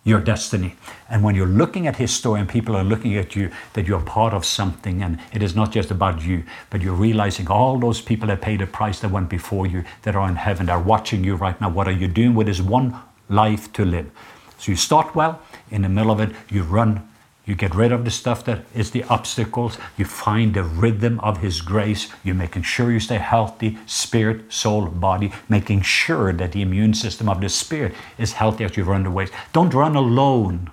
your 0.06 0.20
destiny. 0.20 0.76
And 1.10 1.24
when 1.24 1.34
you're 1.34 1.48
looking 1.48 1.88
at 1.88 1.96
His 1.96 2.12
story 2.12 2.42
and 2.42 2.50
people 2.50 2.76
are 2.76 2.84
looking 2.84 3.16
at 3.16 3.36
you, 3.36 3.52
that 3.74 3.88
you're 3.88 4.02
part 4.02 4.34
of 4.34 4.44
something 4.44 5.02
and 5.02 5.20
it 5.32 5.42
is 5.42 5.56
not 5.56 5.72
just 5.72 5.92
about 5.92 6.22
you, 6.22 6.44
but 6.70 6.82
you're 6.82 6.94
realizing 6.94 7.48
all 7.48 7.80
those 7.80 8.02
people 8.02 8.28
that 8.28 8.42
paid 8.42 8.62
a 8.62 8.68
price 8.68 9.00
that 9.00 9.12
went 9.12 9.30
before 9.30 9.66
you, 9.66 9.84
that 10.02 10.16
are 10.16 10.28
in 10.28 10.36
heaven, 10.36 10.70
are 10.70 10.82
watching 10.82 11.24
you 11.24 11.36
right 11.36 11.60
now. 11.62 11.70
What 11.70 11.88
are 11.88 11.92
you 11.92 12.08
doing 12.08 12.36
with 12.36 12.48
this 12.48 12.60
one 12.60 13.00
life 13.30 13.72
to 13.74 13.86
live? 13.86 14.12
So 14.58 14.72
you 14.72 14.76
start 14.76 15.16
well, 15.16 15.42
in 15.72 15.82
the 15.82 15.90
middle 15.90 16.12
of 16.12 16.20
it, 16.20 16.32
you 16.50 16.64
run, 16.64 17.08
you 17.46 17.56
get 17.56 17.76
rid 17.76 17.92
of 17.92 18.06
the 18.06 18.12
stuff 18.12 18.46
that 18.46 18.64
is 18.74 18.92
the 18.92 19.04
obstacles, 19.06 19.78
you 19.98 20.06
find 20.06 20.54
the 20.54 20.64
rhythm 20.64 21.20
of 21.20 21.40
His 21.40 21.62
grace, 21.62 22.10
you're 22.24 22.36
making 22.36 22.64
sure 22.64 22.92
you 22.92 23.00
stay 23.00 23.18
healthy, 23.18 23.78
spirit, 23.86 24.52
soul, 24.52 24.88
body, 24.88 25.32
making 25.50 25.82
sure 25.82 26.32
that 26.34 26.52
the 26.52 26.62
immune 26.62 26.94
system 26.94 27.28
of 27.28 27.42
the 27.42 27.50
spirit 27.50 27.94
is 28.18 28.34
healthy 28.34 28.64
as 28.64 28.78
you 28.78 28.84
run 28.84 29.04
the 29.04 29.10
race. 29.10 29.32
Don't 29.52 29.74
run 29.74 29.96
alone 29.96 30.72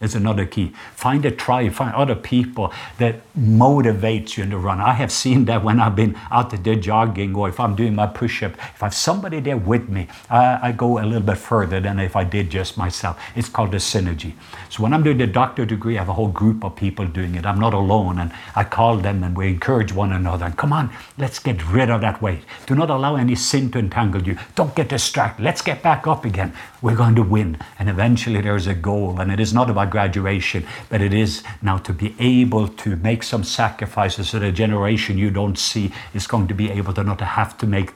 is 0.00 0.14
another 0.14 0.46
key. 0.46 0.72
Find 0.94 1.24
a 1.26 1.30
tribe, 1.30 1.72
find 1.72 1.94
other 1.94 2.14
people 2.14 2.72
that 2.98 3.20
motivates 3.38 4.36
you 4.36 4.44
in 4.44 4.50
the 4.50 4.56
run. 4.56 4.80
I 4.80 4.92
have 4.94 5.12
seen 5.12 5.44
that 5.44 5.62
when 5.62 5.78
I've 5.78 5.94
been 5.94 6.16
out 6.30 6.50
there 6.50 6.74
jogging 6.74 7.34
or 7.34 7.48
if 7.48 7.60
I'm 7.60 7.76
doing 7.76 7.94
my 7.94 8.06
push-up. 8.06 8.52
If 8.52 8.82
I 8.82 8.86
have 8.86 8.94
somebody 8.94 9.40
there 9.40 9.58
with 9.58 9.88
me, 9.88 10.08
I, 10.30 10.68
I, 10.68 10.72
go 10.72 10.98
a 10.98 11.04
little 11.04 11.20
bit 11.20 11.36
further 11.36 11.80
than 11.80 11.98
if 11.98 12.16
I 12.16 12.24
did 12.24 12.50
just 12.50 12.78
myself. 12.78 13.20
It's 13.36 13.48
called 13.48 13.72
the 13.72 13.76
synergy. 13.76 14.32
So 14.70 14.82
when 14.82 14.94
I'm 14.94 15.02
doing 15.02 15.18
the 15.18 15.26
doctor 15.26 15.66
degree, 15.66 15.96
I 15.96 16.00
have 16.00 16.08
a 16.08 16.14
whole 16.14 16.28
group 16.28 16.64
of 16.64 16.76
people 16.76 17.06
doing 17.06 17.34
it. 17.34 17.44
I'm 17.44 17.60
not 17.60 17.74
alone 17.74 18.18
and 18.18 18.32
I 18.56 18.64
call 18.64 18.96
them 18.96 19.22
and 19.22 19.36
we 19.36 19.48
encourage 19.48 19.92
one 19.92 20.12
another. 20.12 20.46
And 20.46 20.56
come 20.56 20.72
on, 20.72 20.90
let's 21.18 21.38
get 21.38 21.64
rid 21.66 21.90
of 21.90 22.00
that 22.00 22.22
weight. 22.22 22.40
Do 22.66 22.74
not 22.74 22.88
allow 22.88 23.16
any 23.16 23.34
sin 23.34 23.70
to 23.72 23.78
entangle 23.78 24.22
you. 24.22 24.38
Don't 24.54 24.74
get 24.74 24.88
distracted. 24.88 25.42
Let's 25.42 25.60
get 25.60 25.82
back 25.82 26.06
up 26.06 26.24
again. 26.24 26.54
We're 26.80 26.96
going 26.96 27.16
to 27.16 27.22
win. 27.22 27.58
And 27.78 27.90
eventually 27.90 28.40
there's 28.40 28.66
a 28.66 28.74
goal 28.74 29.20
and 29.20 29.30
it 29.30 29.40
is 29.40 29.52
not 29.52 29.68
about 29.68 29.89
graduation, 29.90 30.66
but 30.88 31.00
it 31.00 31.12
is 31.12 31.42
now 31.62 31.78
to 31.78 31.92
be 31.92 32.14
able 32.18 32.68
to 32.68 32.96
make 32.96 33.22
some 33.22 33.44
sacrifices 33.44 34.30
so 34.30 34.38
the 34.38 34.52
generation 34.52 35.18
you 35.18 35.30
don't 35.30 35.58
see 35.58 35.92
is 36.14 36.26
going 36.26 36.48
to 36.48 36.54
be 36.54 36.70
able 36.70 36.92
to 36.94 37.04
not 37.04 37.20
have 37.20 37.58
to 37.58 37.66
make 37.66 37.92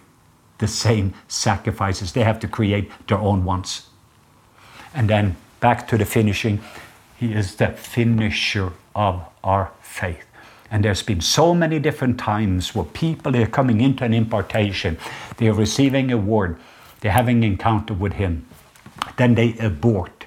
the 0.58 0.68
same 0.68 1.14
sacrifices. 1.28 2.12
They 2.12 2.24
have 2.24 2.40
to 2.40 2.48
create 2.48 2.90
their 3.06 3.18
own 3.18 3.44
ones. 3.44 3.88
And 4.94 5.08
then 5.10 5.36
back 5.60 5.88
to 5.88 5.98
the 5.98 6.04
finishing, 6.04 6.60
he 7.16 7.32
is 7.32 7.56
the 7.56 7.68
finisher 7.68 8.72
of 8.94 9.24
our 9.42 9.72
faith. 9.80 10.24
And 10.70 10.84
there's 10.84 11.02
been 11.02 11.20
so 11.20 11.54
many 11.54 11.78
different 11.78 12.18
times 12.18 12.74
where 12.74 12.84
people 12.84 13.36
are 13.36 13.46
coming 13.46 13.80
into 13.80 14.04
an 14.04 14.14
impartation, 14.14 14.98
they're 15.36 15.52
receiving 15.52 16.10
a 16.10 16.16
word, 16.16 16.58
they're 17.00 17.12
having 17.12 17.38
an 17.38 17.52
encounter 17.52 17.94
with 17.94 18.14
him, 18.14 18.46
then 19.16 19.34
they 19.34 19.56
abort 19.58 20.23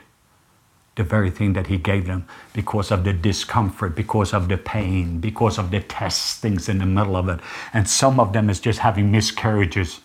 the 0.98 1.04
very 1.04 1.30
thing 1.32 1.54
that 1.54 1.68
he 1.68 1.78
gave 1.78 2.08
them 2.08 2.28
because 2.54 2.92
of 2.92 3.04
the 3.04 3.14
discomfort, 3.14 3.96
because 3.96 4.34
of 4.34 4.50
the 4.50 4.58
pain, 4.58 5.20
because 5.20 5.58
of 5.58 5.72
the 5.72 5.80
testings 5.80 6.68
in 6.68 6.80
the 6.80 6.86
middle 6.86 7.16
of 7.16 7.30
it. 7.30 7.40
And 7.74 7.88
some 7.88 8.20
of 8.20 8.34
them 8.34 8.50
is 8.50 8.60
just 8.60 8.80
having 8.80 9.12
miscarriages. 9.12 10.02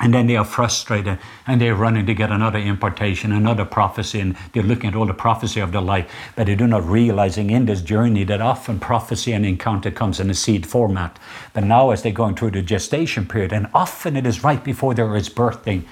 And 0.00 0.12
then 0.12 0.26
they 0.26 0.36
are 0.36 0.44
frustrated 0.44 1.20
and 1.46 1.60
they're 1.60 1.76
running 1.76 2.04
to 2.06 2.14
get 2.14 2.32
another 2.32 2.58
impartation, 2.58 3.30
another 3.30 3.64
prophecy, 3.64 4.18
and 4.18 4.34
they're 4.52 4.62
looking 4.64 4.90
at 4.90 4.96
all 4.96 5.06
the 5.06 5.14
prophecy 5.14 5.60
of 5.60 5.70
their 5.70 5.80
life, 5.80 6.10
but 6.34 6.46
they 6.46 6.56
do 6.56 6.66
not 6.66 6.84
realizing 6.84 7.50
in 7.50 7.66
this 7.66 7.80
journey 7.80 8.24
that 8.24 8.40
often 8.40 8.80
prophecy 8.80 9.32
and 9.32 9.46
encounter 9.46 9.92
comes 9.92 10.18
in 10.18 10.30
a 10.30 10.34
seed 10.34 10.66
format. 10.66 11.16
But 11.52 11.62
now 11.62 11.90
as 11.90 12.02
they're 12.02 12.10
going 12.10 12.34
through 12.34 12.52
the 12.52 12.62
gestation 12.62 13.28
period, 13.28 13.52
and 13.52 13.68
often 13.72 14.16
it 14.16 14.26
is 14.26 14.42
right 14.42 14.64
before 14.64 14.94
there 14.94 15.14
is 15.14 15.28
birthing, 15.28 15.84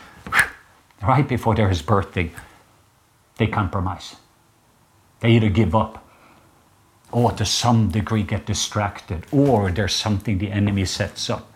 right 1.02 1.28
before 1.28 1.54
there 1.54 1.70
is 1.70 1.80
birthing, 1.80 2.30
they 3.36 3.46
compromise 3.46 4.16
they 5.22 5.30
either 5.30 5.48
give 5.48 5.74
up 5.74 6.04
or 7.12 7.30
to 7.32 7.44
some 7.44 7.90
degree 7.90 8.22
get 8.22 8.46
distracted, 8.46 9.26
or 9.32 9.70
there's 9.70 9.94
something 9.94 10.38
the 10.38 10.50
enemy 10.50 10.84
sets 10.84 11.30
up 11.30 11.48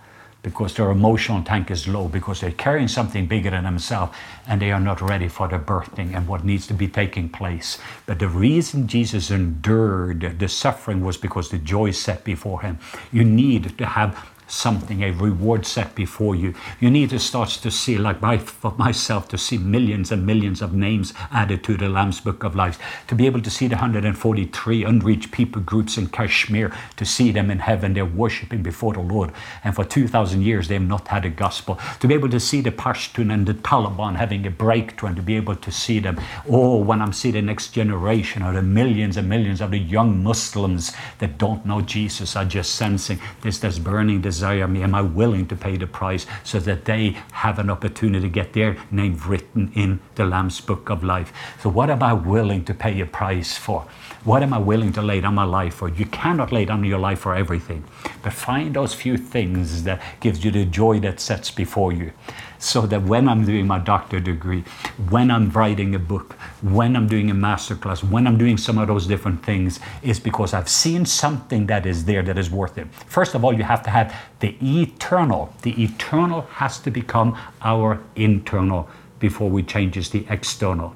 because 0.43 0.75
their 0.75 0.91
emotional 0.91 1.43
tank 1.43 1.73
is 1.73 1.89
low, 1.89 2.07
because 2.07 2.41
they're 2.41 2.53
carrying 2.53 2.87
something 2.87 3.27
bigger 3.27 3.51
than 3.51 3.65
themselves 3.65 4.17
and 4.47 4.63
they 4.63 4.71
are 4.71 4.79
not 4.79 5.01
ready 5.01 5.27
for 5.27 5.49
the 5.49 5.59
birthing 5.59 6.15
and 6.15 6.29
what 6.29 6.45
needs 6.45 6.69
to 6.69 6.75
be 6.75 6.87
taking 6.87 7.29
place. 7.29 7.79
But 8.05 8.21
the 8.21 8.29
reason 8.29 8.87
Jesus 8.87 9.31
endured 9.33 10.39
the 10.39 10.49
suffering 10.49 11.05
was 11.05 11.17
because 11.17 11.49
the 11.49 11.59
joy 11.59 11.91
set 11.91 12.23
before 12.23 12.61
him. 12.61 12.79
You 13.11 13.25
need 13.25 13.77
to 13.79 13.87
have 13.87 14.31
something, 14.47 15.03
a 15.03 15.11
reward 15.11 15.67
set 15.67 15.95
before 15.95 16.35
you. 16.35 16.55
You 16.81 16.91
need 16.91 17.11
to 17.11 17.19
start 17.19 17.49
to 17.49 17.71
see, 17.71 17.99
like 17.99 18.21
for 18.41 18.73
myself, 18.73 19.29
to 19.29 19.39
see 19.39 19.59
millions 19.59 20.13
and 20.13 20.27
millions 20.27 20.63
of 20.63 20.73
names 20.73 21.13
added 21.31 21.65
to 21.65 21.77
the 21.77 21.89
Lamb's 21.89 22.21
Book 22.21 22.45
of 22.45 22.55
Life, 22.55 22.79
to 23.09 23.15
be 23.15 23.27
able 23.27 23.41
to 23.41 23.51
see 23.51 23.67
the 23.67 23.77
143 23.77 24.85
unreached 24.85 25.33
people 25.33 25.63
groups 25.63 25.99
in 25.99 26.09
Kashmir, 26.09 26.73
to 26.97 27.05
see 27.05 27.31
them 27.31 27.51
in 27.51 27.59
heaven, 27.59 27.95
they're 27.95 28.05
worshiping 28.05 28.63
before 28.63 28.95
the 28.95 29.01
Lord. 29.01 29.33
And 29.65 29.75
for 29.75 29.85
2,000 29.85 30.43
years, 30.43 30.69
they 30.69 30.75
have 30.75 30.83
not 30.83 31.09
had 31.09 31.25
a 31.25 31.31
gospel. 31.31 31.79
To 32.01 32.09
be 32.09 32.15
able 32.15 32.29
to 32.31 32.41
see 32.41 32.61
the 32.61 32.71
Pashtun 32.71 33.33
and 33.33 33.47
the 33.47 33.55
Taliban 33.55 34.17
having 34.17 34.47
a 34.47 34.51
breakthrough, 34.51 35.09
and 35.09 35.17
to 35.17 35.23
be 35.23 35.37
able 35.37 35.57
to 35.57 35.73
see 35.73 35.99
them, 35.99 36.21
oh, 36.49 36.77
when 36.77 37.03
I'm 37.03 37.13
seeing 37.13 37.35
the 37.35 37.43
next 37.43 37.69
generation, 37.73 38.43
or 38.43 38.53
the 38.53 38.63
millions 38.63 39.17
and 39.17 39.29
millions 39.29 39.61
of 39.61 39.71
the 39.71 39.79
young 39.79 40.23
Muslims 40.23 40.93
that 41.19 41.39
don't 41.39 41.65
know 41.67 41.81
Jesus, 41.81 42.37
are 42.37 42.45
just 42.45 42.75
sensing 42.75 43.19
this, 43.43 43.59
this 43.59 43.79
burning 43.79 44.23
desire 44.37 44.68
me. 44.68 44.83
Am 44.83 44.94
I 44.94 45.01
willing 45.01 45.46
to 45.49 45.57
pay 45.57 45.77
the 45.79 45.87
price 45.87 46.27
so 46.44 46.61
that 46.61 46.85
they 46.85 47.16
have 47.33 47.59
an 47.59 47.70
opportunity 47.70 48.29
to 48.29 48.33
get 48.40 48.53
their 48.53 48.77
name 48.90 49.18
written 49.27 49.72
in 49.75 50.01
the 50.16 50.27
Lamb's 50.27 50.61
Book 50.61 50.90
of 50.90 51.03
Life? 51.03 51.33
So, 51.62 51.70
what 51.70 51.88
am 51.88 52.03
I 52.03 52.12
willing 52.12 52.62
to 52.66 52.75
pay 52.75 53.01
a 53.01 53.07
price 53.07 53.57
for? 53.57 53.87
What 54.25 54.43
am 54.43 54.53
I 54.53 54.59
willing 54.59 54.93
to 54.95 55.03
lay 55.03 55.21
down 55.21 55.35
my 55.35 55.45
life 55.45 55.75
for? 55.75 55.89
You 55.89 56.07
cannot 56.07 56.53
lay 56.53 56.65
down 56.65 56.85
your 56.85 56.99
life 56.99 57.21
for 57.21 57.35
everything, 57.35 57.85
but 58.23 58.33
find 58.33 58.75
those 58.75 58.95
few 58.95 59.17
things 59.17 59.85
that 59.85 60.03
gives 60.21 60.45
you 60.45 60.51
the 60.51 60.65
joy 60.65 60.99
that 61.01 61.21
sets 61.21 61.51
before 61.51 61.93
you 61.93 62.13
so 62.59 62.87
that 62.87 63.03
when 63.03 63.29
I'm 63.29 63.45
doing 63.45 63.67
my 63.67 63.79
doctor 63.79 64.21
degree, 64.21 64.65
when 65.11 65.31
I'm 65.31 65.51
writing 65.51 65.95
a 65.95 65.99
book, 65.99 66.35
when 66.63 66.97
I'm 66.97 67.07
doing 67.07 67.31
a 67.31 67.35
masterclass, 67.35 68.03
when 68.03 68.27
I'm 68.27 68.39
doing 68.39 68.57
some 68.57 68.79
of 68.79 68.89
those 68.89 69.07
different 69.07 69.45
things, 69.45 69.79
is 70.03 70.19
because 70.19 70.55
I've 70.55 70.69
seen 70.69 71.05
something 71.07 71.67
that 71.67 71.87
is 71.87 72.05
there 72.05 72.23
that 72.23 72.39
is 72.39 72.51
worth 72.51 72.79
it. 72.79 72.89
First 73.07 73.35
of 73.35 73.45
all, 73.45 73.53
you 73.53 73.65
have 73.65 73.83
to 73.85 73.91
have 73.91 74.15
the 74.41 74.57
eternal. 74.61 75.53
The 75.63 75.83
eternal 75.83 76.43
has 76.53 76.79
to 76.81 76.91
become 76.91 77.37
our 77.63 78.03
internal 78.15 78.89
before 79.19 79.49
we 79.49 79.63
changes 79.63 80.11
the 80.11 80.27
external. 80.29 80.95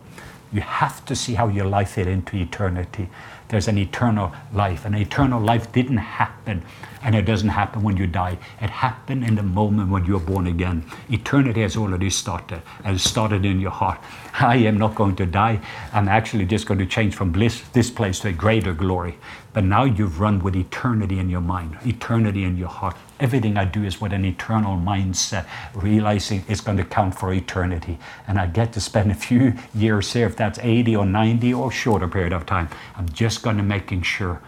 You 0.53 0.63
have 0.63 1.05
to 1.07 1.15
see 1.15 1.35
how 1.35 1.49
your 1.49 1.67
life 1.67 1.91
fit 1.91 2.07
into 2.07 2.37
eternity 2.37 3.09
there's 3.51 3.67
an 3.67 3.79
eternal 3.79 4.33
life. 4.53 4.85
An 4.85 4.95
eternal 4.95 5.41
life 5.41 5.71
didn't 5.73 5.99
happen, 5.99 6.63
and 7.03 7.15
it 7.15 7.23
doesn't 7.23 7.49
happen 7.49 7.83
when 7.83 7.97
you 7.97 8.07
die. 8.07 8.39
It 8.61 8.71
happened 8.71 9.25
in 9.25 9.35
the 9.35 9.43
moment 9.43 9.91
when 9.91 10.05
you're 10.05 10.21
born 10.21 10.47
again. 10.47 10.85
Eternity 11.11 11.63
has 11.63 11.77
already 11.77 12.11
started, 12.11 12.63
and 12.85 13.01
started 13.01 13.45
in 13.45 13.61
your 13.61 13.71
heart. 13.71 14.01
I 14.35 14.57
am 14.57 14.79
not 14.79 14.95
going 14.95 15.17
to 15.17 15.27
die. 15.27 15.61
I'm 15.93 16.09
actually 16.09 16.47
just 16.47 16.67
going 16.67 16.79
to 16.79 16.87
change 16.87 17.15
from 17.15 17.33
bliss, 17.33 17.63
this 17.73 17.91
place 17.91 18.21
to 18.21 18.29
a 18.29 18.33
greater 18.33 18.73
glory. 18.73 19.19
But 19.53 19.65
now 19.65 19.85
you've 19.85 20.21
run 20.21 20.41
with 20.41 20.55
eternity 20.55 21.19
in 21.19 21.29
your 21.29 21.41
mind, 21.41 21.77
eternity 21.85 22.45
in 22.45 22.57
your 22.57 22.69
heart. 22.69 22.97
Everything 23.19 23.57
I 23.57 23.65
do 23.65 23.83
is 23.83 24.01
with 24.01 24.13
an 24.13 24.25
eternal 24.25 24.77
mindset, 24.77 25.47
realizing 25.75 26.45
it's 26.49 26.61
going 26.61 26.77
to 26.79 26.85
count 26.85 27.19
for 27.19 27.33
eternity. 27.33 27.99
And 28.29 28.39
I 28.39 28.47
get 28.47 28.73
to 28.75 28.81
spend 28.81 29.11
a 29.11 29.15
few 29.15 29.55
years 29.75 30.13
here, 30.13 30.27
if 30.27 30.37
that's 30.37 30.59
80 30.61 30.95
or 30.97 31.07
90 31.07 31.53
or 31.53 31.73
shorter 31.73 32.07
period 32.07 32.33
of 32.33 32.47
time. 32.47 32.69
I'm 32.97 33.09
just 33.09 33.43
going 33.43 33.57
to 33.57 33.65
making 33.65 34.03
sure 34.03 34.41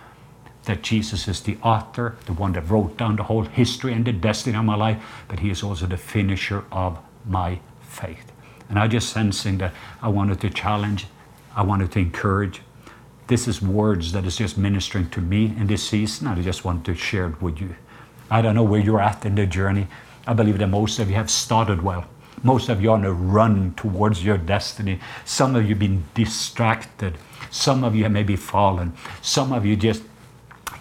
that 0.64 0.82
Jesus 0.82 1.28
is 1.28 1.40
the 1.42 1.56
author, 1.62 2.16
the 2.26 2.32
one 2.32 2.52
that 2.52 2.68
wrote 2.70 2.96
down 2.96 3.16
the 3.16 3.24
whole 3.24 3.42
history 3.42 3.92
and 3.92 4.04
the 4.04 4.12
destiny 4.12 4.56
of 4.56 4.64
my 4.64 4.76
life, 4.76 5.02
but 5.28 5.40
he 5.40 5.50
is 5.50 5.62
also 5.62 5.86
the 5.86 5.96
finisher 5.96 6.64
of 6.70 6.98
my 7.26 7.58
faith. 7.80 8.32
And 8.68 8.78
I 8.78 8.88
just 8.88 9.12
sensing 9.12 9.58
that 9.58 9.72
I 10.00 10.08
wanted 10.08 10.40
to 10.40 10.50
challenge, 10.50 11.06
I 11.54 11.62
wanted 11.62 11.92
to 11.92 11.98
encourage, 11.98 12.62
this 13.26 13.48
is 13.48 13.62
words 13.62 14.12
that 14.12 14.24
is 14.24 14.36
just 14.36 14.58
ministering 14.58 15.08
to 15.10 15.20
me 15.20 15.46
in 15.46 15.66
this 15.66 15.88
season. 15.88 16.26
I 16.26 16.40
just 16.42 16.64
want 16.64 16.84
to 16.86 16.94
share 16.94 17.28
it 17.28 17.40
with 17.40 17.60
you. 17.60 17.74
I 18.30 18.42
don't 18.42 18.54
know 18.54 18.62
where 18.62 18.80
you're 18.80 19.00
at 19.00 19.24
in 19.24 19.34
the 19.34 19.46
journey. 19.46 19.86
I 20.26 20.32
believe 20.34 20.58
that 20.58 20.68
most 20.68 20.98
of 20.98 21.08
you 21.08 21.16
have 21.16 21.30
started 21.30 21.82
well. 21.82 22.06
Most 22.42 22.68
of 22.68 22.80
you 22.82 22.90
are 22.90 22.98
on 22.98 23.04
a 23.04 23.12
run 23.12 23.74
towards 23.74 24.24
your 24.24 24.38
destiny. 24.38 25.00
Some 25.24 25.54
of 25.54 25.62
you 25.62 25.70
have 25.70 25.78
been 25.78 26.04
distracted. 26.14 27.18
Some 27.50 27.84
of 27.84 27.94
you 27.94 28.04
have 28.04 28.12
maybe 28.12 28.36
fallen. 28.36 28.94
Some 29.20 29.52
of 29.52 29.64
you 29.66 29.76
just 29.76 30.02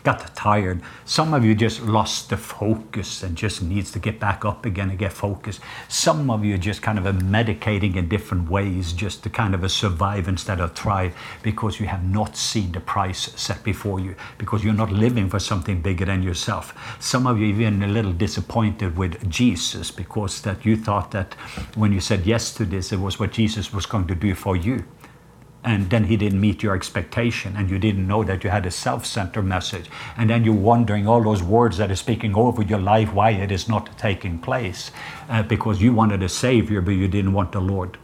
got 0.04 0.36
tired. 0.36 0.82
Some 1.06 1.34
of 1.34 1.46
you 1.46 1.54
just 1.54 1.82
lost 1.84 2.30
the 2.30 2.38
focus 2.38 3.24
and 3.24 3.36
just 3.36 3.62
needs 3.62 3.92
to 3.92 4.00
get 4.00 4.20
back 4.20 4.44
up 4.46 4.66
again 4.66 4.90
and 4.90 4.98
get 4.98 5.14
focused. 5.14 5.62
Some 5.88 6.30
of 6.30 6.44
you 6.44 6.58
just 6.58 6.82
kind 6.82 6.98
of 6.98 7.06
are 7.06 7.14
medicating 7.14 7.96
in 7.96 8.08
different 8.08 8.50
ways 8.50 8.94
just 8.94 9.24
to 9.24 9.30
kind 9.30 9.54
of 9.54 9.70
survive 9.72 10.28
instead 10.28 10.60
of 10.60 10.74
thrive 10.74 11.14
because 11.44 11.80
you 11.80 11.86
have 11.88 12.04
not 12.04 12.36
seen 12.36 12.72
the 12.72 12.80
price 12.80 13.32
set 13.36 13.64
before 13.64 14.00
you, 14.00 14.16
because 14.38 14.64
you're 14.64 14.74
not 14.74 14.92
living 14.92 15.30
for 15.30 15.40
something 15.40 15.82
bigger 15.82 16.06
than 16.06 16.24
yourself. 16.24 16.74
Some 17.00 17.28
of 17.28 17.38
you 17.38 17.46
even 17.48 17.84
a 17.84 17.88
little 17.88 18.14
disappointed 18.14 18.98
with 18.98 19.30
Jesus 19.30 19.92
because 19.92 20.42
that 20.42 20.66
you 20.66 20.78
thought 20.78 21.12
that 21.12 21.34
when 21.76 21.94
you 21.94 22.00
said 22.00 22.26
yes 22.26 22.54
to 22.56 22.66
this, 22.66 22.92
it 22.92 23.00
was 23.00 23.20
what 23.20 23.32
Jesus 23.32 23.74
was 23.74 23.86
going 23.86 24.08
to 24.08 24.16
do 24.16 24.34
for 24.34 24.56
you 24.56 24.84
and 25.64 25.90
then 25.90 26.06
he 26.06 26.18
didn't 26.18 26.42
meet 26.42 26.64
your 26.64 26.76
expectation 26.76 27.56
and 27.56 27.70
you 27.70 27.78
didn't 27.78 28.08
know 28.08 28.24
that 28.24 28.44
you 28.44 28.50
had 28.50 28.66
a 28.66 28.72
self-centered 28.72 29.44
message. 29.44 29.90
And 30.18 30.30
then 30.30 30.44
you're 30.44 30.54
wondering 30.54 31.08
all 31.08 31.22
those 31.22 31.44
words 31.44 31.78
that 31.78 31.92
are 31.92 31.96
speaking 31.96 32.36
over 32.36 32.62
your 32.64 32.80
life 32.80 33.14
why 33.14 33.32
it 33.32 33.52
is 33.52 33.70
not 33.70 33.98
taking 33.98 34.40
place. 34.40 34.92
Uh, 35.30 35.44
because 35.44 35.82
you 35.82 35.94
wanted 35.94 36.24
a 36.24 36.30
savior 36.30 36.82
but 36.82 36.92
you 36.92 37.08
didn't 37.08 37.34
want 37.34 37.52
the 37.52 37.62
lord 37.62 37.98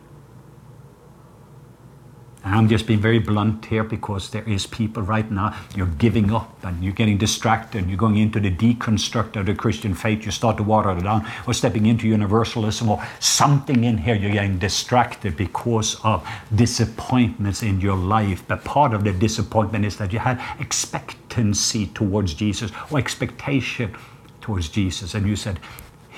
I'm 2.53 2.67
just 2.67 2.85
being 2.85 2.99
very 2.99 3.19
blunt 3.19 3.65
here 3.65 3.83
because 3.83 4.29
there 4.29 4.47
is 4.47 4.67
people 4.67 5.03
right 5.03 5.29
now, 5.29 5.57
you're 5.75 5.87
giving 5.87 6.31
up 6.31 6.63
and 6.63 6.83
you're 6.83 6.93
getting 6.93 7.17
distracted 7.17 7.79
and 7.79 7.89
you're 7.89 7.97
going 7.97 8.17
into 8.17 8.39
the 8.39 8.51
deconstruct 8.51 9.35
of 9.35 9.45
the 9.45 9.55
Christian 9.55 9.93
faith. 9.93 10.25
You 10.25 10.31
start 10.31 10.57
to 10.57 10.63
water 10.63 10.91
it 10.91 11.03
down 11.03 11.27
or 11.47 11.53
stepping 11.53 11.85
into 11.85 12.07
universalism 12.07 12.89
or 12.89 13.03
something 13.19 13.83
in 13.83 13.97
here. 13.97 14.15
You're 14.15 14.31
getting 14.31 14.59
distracted 14.59 15.35
because 15.35 15.99
of 16.03 16.27
disappointments 16.53 17.63
in 17.63 17.81
your 17.81 17.97
life. 17.97 18.43
But 18.47 18.63
part 18.63 18.93
of 18.93 19.03
the 19.03 19.13
disappointment 19.13 19.85
is 19.85 19.97
that 19.97 20.13
you 20.13 20.19
had 20.19 20.41
expectancy 20.59 21.87
towards 21.87 22.33
Jesus 22.33 22.71
or 22.91 22.99
expectation 22.99 23.95
towards 24.41 24.69
Jesus. 24.69 25.13
And 25.13 25.27
you 25.27 25.35
said, 25.35 25.59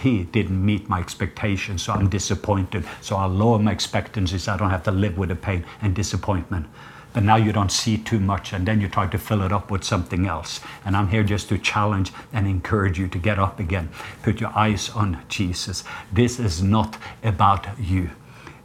he 0.02 0.24
didn't 0.24 0.66
meet 0.66 0.88
my 0.88 1.00
expectations, 1.00 1.82
so 1.84 1.94
I'm 1.94 2.10
disappointed. 2.10 2.86
So 3.02 3.18
I'll 3.18 3.30
lower 3.30 3.60
my 3.60 3.72
expectancies. 3.72 4.48
I 4.48 4.56
don't 4.56 4.70
have 4.70 4.84
to 4.84 4.92
live 4.92 5.18
with 5.18 5.30
the 5.30 5.36
pain 5.36 5.66
and 5.82 5.94
disappointment. 5.94 6.68
But 7.12 7.24
now 7.24 7.36
you 7.36 7.52
don't 7.52 7.72
see 7.72 7.98
too 7.98 8.20
much, 8.20 8.54
and 8.54 8.66
then 8.66 8.80
you 8.80 8.88
try 8.88 9.08
to 9.08 9.18
fill 9.18 9.42
it 9.42 9.52
up 9.52 9.72
with 9.72 9.84
something 9.84 10.26
else. 10.26 10.62
And 10.86 10.96
I'm 10.96 11.10
here 11.10 11.24
just 11.24 11.50
to 11.50 11.58
challenge 11.58 12.14
and 12.32 12.48
encourage 12.48 12.98
you 12.98 13.08
to 13.10 13.18
get 13.18 13.40
up 13.40 13.60
again. 13.60 13.90
Put 14.22 14.40
your 14.40 14.56
eyes 14.56 14.90
on 14.92 15.22
Jesus. 15.28 15.84
This 16.14 16.40
is 16.40 16.64
not 16.64 16.98
about 17.24 17.68
you, 17.80 18.12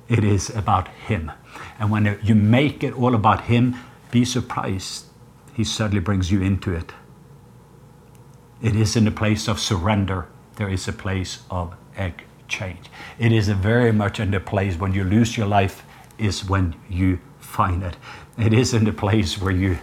it 0.08 0.22
is 0.22 0.50
about 0.50 0.88
Him. 0.88 1.32
And 1.80 1.90
when 1.90 2.18
you 2.22 2.34
make 2.34 2.84
it 2.84 2.94
all 2.94 3.14
about 3.14 3.42
Him, 3.42 3.76
be 4.10 4.24
surprised. 4.24 5.06
He 5.54 5.64
suddenly 5.64 6.00
brings 6.00 6.30
you 6.30 6.42
into 6.42 6.72
it. 6.72 6.92
It 8.62 8.76
is 8.76 8.94
in 8.94 9.04
the 9.04 9.10
place 9.10 9.48
of 9.48 9.58
surrender 9.58 10.28
there 10.56 10.68
is 10.68 10.88
a 10.88 10.92
place 10.92 11.40
of 11.50 11.74
exchange. 11.96 12.90
It 13.18 13.32
is 13.32 13.48
very 13.48 13.92
much 13.92 14.20
in 14.20 14.30
the 14.30 14.40
place 14.40 14.76
when 14.76 14.94
you 14.94 15.04
lose 15.04 15.36
your 15.36 15.46
life 15.46 15.84
is 16.18 16.48
when 16.48 16.74
you 16.88 17.18
find 17.40 17.82
it. 17.82 17.96
It 18.38 18.52
is 18.52 18.74
in 18.74 18.84
the 18.84 18.92
place 18.92 19.40
where 19.40 19.52
you 19.52 19.78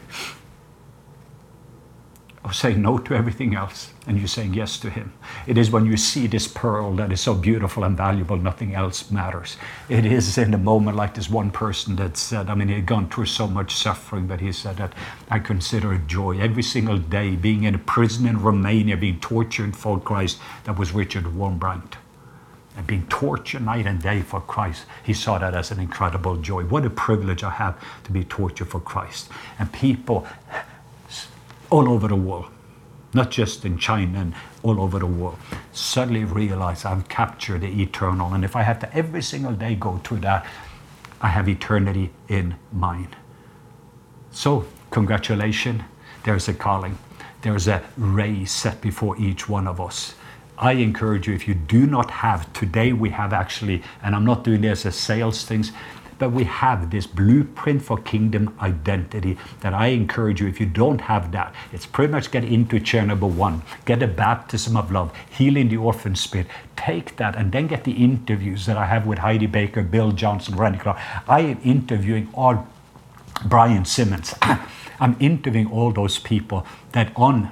say 2.49 2.73
no 2.73 2.97
to 2.97 3.13
everything 3.13 3.56
else 3.56 3.93
and 4.08 4.17
you're 4.17 4.27
saying 4.27 4.56
yes 4.56 4.80
to 4.80 4.89
Him. 4.89 5.13
It 5.45 5.60
is 5.60 5.69
when 5.69 5.86
you 5.86 5.95
see 5.95 6.25
this 6.25 6.47
pearl 6.47 6.95
that 6.95 7.12
is 7.12 7.21
so 7.21 7.36
beautiful 7.36 7.84
and 7.84 7.95
valuable, 7.95 8.36
nothing 8.36 8.73
else 8.73 9.12
matters. 9.12 9.58
It 9.89 10.06
is 10.06 10.38
in 10.39 10.54
a 10.54 10.58
moment 10.58 10.97
like 10.97 11.13
this 11.13 11.30
one 11.30 11.51
person 11.51 11.95
that 11.97 12.17
said, 12.17 12.49
I 12.49 12.56
mean, 12.56 12.69
he 12.69 12.73
had 12.73 12.88
gone 12.88 13.10
through 13.10 13.27
so 13.27 13.47
much 13.47 13.75
suffering, 13.75 14.25
but 14.25 14.41
he 14.41 14.51
said 14.51 14.77
that 14.77 14.93
I 15.30 15.38
consider 15.38 15.93
it 15.93 16.08
joy 16.08 16.39
every 16.39 16.63
single 16.63 16.97
day 16.97 17.36
being 17.36 17.63
in 17.63 17.75
a 17.75 17.80
prison 17.80 18.25
in 18.25 18.41
Romania, 18.41 18.97
being 18.97 19.19
tortured 19.19 19.75
for 19.75 19.99
Christ. 19.99 20.39
That 20.63 20.80
was 20.80 20.93
Richard 20.93 21.25
Wurmbrand. 21.25 21.93
And 22.75 22.88
being 22.88 23.06
tortured 23.08 23.63
night 23.63 23.86
and 23.86 24.01
day 24.01 24.21
for 24.21 24.41
Christ, 24.41 24.86
he 25.04 25.13
saw 25.13 25.38
that 25.38 25.54
as 25.54 25.71
an 25.71 25.80
incredible 25.80 26.38
joy. 26.38 26.63
What 26.63 26.86
a 26.86 26.89
privilege 26.89 27.43
I 27.43 27.51
have 27.51 27.77
to 28.06 28.12
be 28.12 28.23
tortured 28.23 28.69
for 28.69 28.80
Christ. 28.80 29.30
And 29.60 29.71
people 29.71 30.25
all 31.72 31.90
over 31.90 32.08
the 32.08 32.16
world 32.16 32.52
not 33.14 33.32
just 33.32 33.66
in 33.66 33.78
China 33.78 34.20
and 34.20 34.34
all 34.64 34.80
over 34.80 35.00
the 35.00 35.06
world, 35.06 35.38
suddenly 35.72 36.24
realize 36.24 36.86
I've 36.86 37.08
captured 37.10 37.62
the 37.62 37.82
eternal. 37.82 38.34
And 38.34 38.46
if 38.46 38.56
I 38.56 38.62
have 38.64 38.80
to 38.80 38.96
every 38.96 39.22
single 39.22 39.54
day 39.54 39.76
go 39.76 39.98
through 39.98 40.20
that, 40.20 40.46
I 41.22 41.28
have 41.28 41.50
eternity 41.50 42.12
in 42.30 42.56
mind. 42.72 43.16
So, 44.32 44.66
congratulations, 44.92 45.82
there's 46.24 46.48
a 46.48 46.54
calling. 46.54 46.98
There's 47.42 47.68
a 47.68 47.84
race 47.98 48.52
set 48.52 48.82
before 48.82 49.18
each 49.18 49.50
one 49.50 49.68
of 49.68 49.82
us. 49.82 50.16
I 50.58 50.74
encourage 50.74 51.28
you, 51.28 51.34
if 51.34 51.48
you 51.48 51.56
do 51.56 51.88
not 51.88 52.12
have, 52.12 52.52
today 52.54 52.94
we 52.94 53.10
have 53.10 53.34
actually, 53.34 53.82
and 54.04 54.16
I'm 54.16 54.26
not 54.26 54.44
doing 54.44 54.62
this 54.62 54.86
as 54.86 54.96
sales 54.96 55.44
things, 55.44 55.72
but 56.22 56.34
we 56.34 56.44
have 56.44 56.92
this 56.92 57.08
blueprint 57.08 57.82
for 57.82 57.98
kingdom 57.98 58.56
identity 58.62 59.36
that 59.62 59.74
I 59.74 59.88
encourage 59.88 60.40
you, 60.40 60.48
if 60.48 60.60
you 60.60 60.68
don't 60.68 61.02
have 61.02 61.32
that, 61.32 61.56
it's 61.74 61.88
pretty 61.88 62.12
much 62.12 62.30
get 62.30 62.44
into 62.44 62.80
chair 62.80 63.04
number 63.04 63.26
one, 63.26 63.64
get 63.86 64.04
a 64.04 64.08
baptism 64.08 64.78
of 64.78 64.92
love, 64.92 65.12
healing 65.32 65.70
the 65.70 65.78
orphan 65.78 66.16
spirit. 66.16 66.46
Take 66.76 67.16
that 67.16 67.36
and 67.36 67.52
then 67.52 67.66
get 67.66 67.86
the 67.86 67.94
interviews 67.94 68.68
that 68.68 68.78
I 68.78 68.86
have 68.86 69.08
with 69.08 69.18
Heidi 69.18 69.48
Baker, 69.48 69.82
Bill 69.82 70.12
Johnson, 70.12 70.56
Randy 70.56 70.78
Clark. 70.78 71.00
I 71.28 71.40
am 71.40 71.60
interviewing 71.64 72.30
all 72.36 72.68
Brian 73.44 73.84
Simmons. 73.84 74.36
I'm 75.00 75.17
interviewing 75.19 75.72
all 75.72 75.92
those 75.92 76.19
people 76.19 76.67
that 76.92 77.12
on 77.15 77.52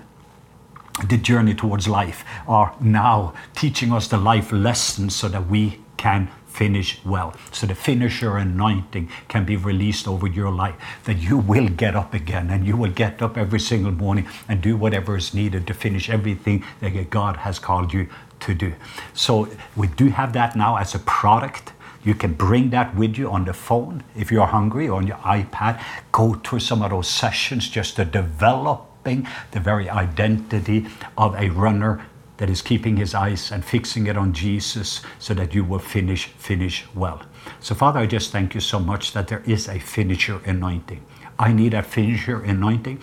the 1.07 1.17
journey 1.17 1.55
towards 1.55 1.87
life 1.87 2.23
are 2.47 2.75
now 2.79 3.33
teaching 3.55 3.91
us 3.91 4.07
the 4.09 4.17
life 4.17 4.51
lessons 4.51 5.15
so 5.15 5.27
that 5.27 5.47
we 5.47 5.79
can 5.97 6.29
finish 6.59 6.99
well. 7.05 7.33
So 7.53 7.67
the 7.67 7.73
finisher 7.73 8.35
anointing 8.35 9.09
can 9.29 9.45
be 9.45 9.55
released 9.55 10.09
over 10.09 10.27
your 10.27 10.51
life, 10.51 10.75
that 11.05 11.17
you 11.17 11.37
will 11.37 11.69
get 11.69 11.95
up 11.95 12.13
again 12.13 12.49
and 12.49 12.67
you 12.67 12.75
will 12.75 12.91
get 12.91 13.21
up 13.21 13.37
every 13.37 13.61
single 13.61 13.93
morning 13.93 14.27
and 14.49 14.61
do 14.61 14.75
whatever 14.75 15.15
is 15.15 15.33
needed 15.33 15.65
to 15.67 15.73
finish 15.73 16.09
everything 16.09 16.65
that 16.81 17.09
God 17.09 17.37
has 17.37 17.59
called 17.59 17.93
you 17.93 18.09
to 18.41 18.53
do. 18.53 18.73
So 19.13 19.47
we 19.77 19.87
do 19.87 20.09
have 20.09 20.33
that 20.33 20.57
now 20.57 20.75
as 20.75 20.93
a 20.93 20.99
product. 20.99 21.71
You 22.03 22.13
can 22.13 22.33
bring 22.33 22.71
that 22.71 22.93
with 22.93 23.17
you 23.17 23.31
on 23.31 23.45
the 23.45 23.53
phone 23.53 24.03
if 24.13 24.29
you're 24.29 24.47
hungry 24.47 24.89
or 24.89 24.97
on 24.97 25.07
your 25.07 25.21
iPad. 25.39 25.81
Go 26.11 26.33
through 26.33 26.59
some 26.59 26.81
of 26.81 26.91
those 26.91 27.07
sessions 27.07 27.69
just 27.69 27.95
to 27.95 28.03
develop 28.03 28.85
the 29.05 29.59
very 29.59 29.89
identity 29.89 30.85
of 31.17 31.33
a 31.35 31.49
runner 31.49 32.05
that 32.39 32.49
is 32.49 32.61
keeping 32.61 32.95
his 32.95 33.13
eyes 33.13 33.51
and 33.51 33.63
fixing 33.63 34.07
it 34.07 34.17
on 34.17 34.33
Jesus 34.33 35.01
so 35.19 35.33
that 35.33 35.53
you 35.53 35.63
will 35.63 35.79
finish 35.79 36.27
finish 36.37 36.85
well. 36.95 37.21
So 37.59 37.75
Father, 37.75 37.99
I 37.99 38.05
just 38.05 38.31
thank 38.31 38.55
you 38.55 38.61
so 38.61 38.79
much 38.79 39.13
that 39.13 39.27
there 39.27 39.43
is 39.45 39.67
a 39.67 39.77
finisher 39.77 40.41
anointing. 40.45 41.03
I 41.37 41.51
need 41.51 41.73
a 41.73 41.83
finisher 41.83 42.41
anointing. 42.41 43.01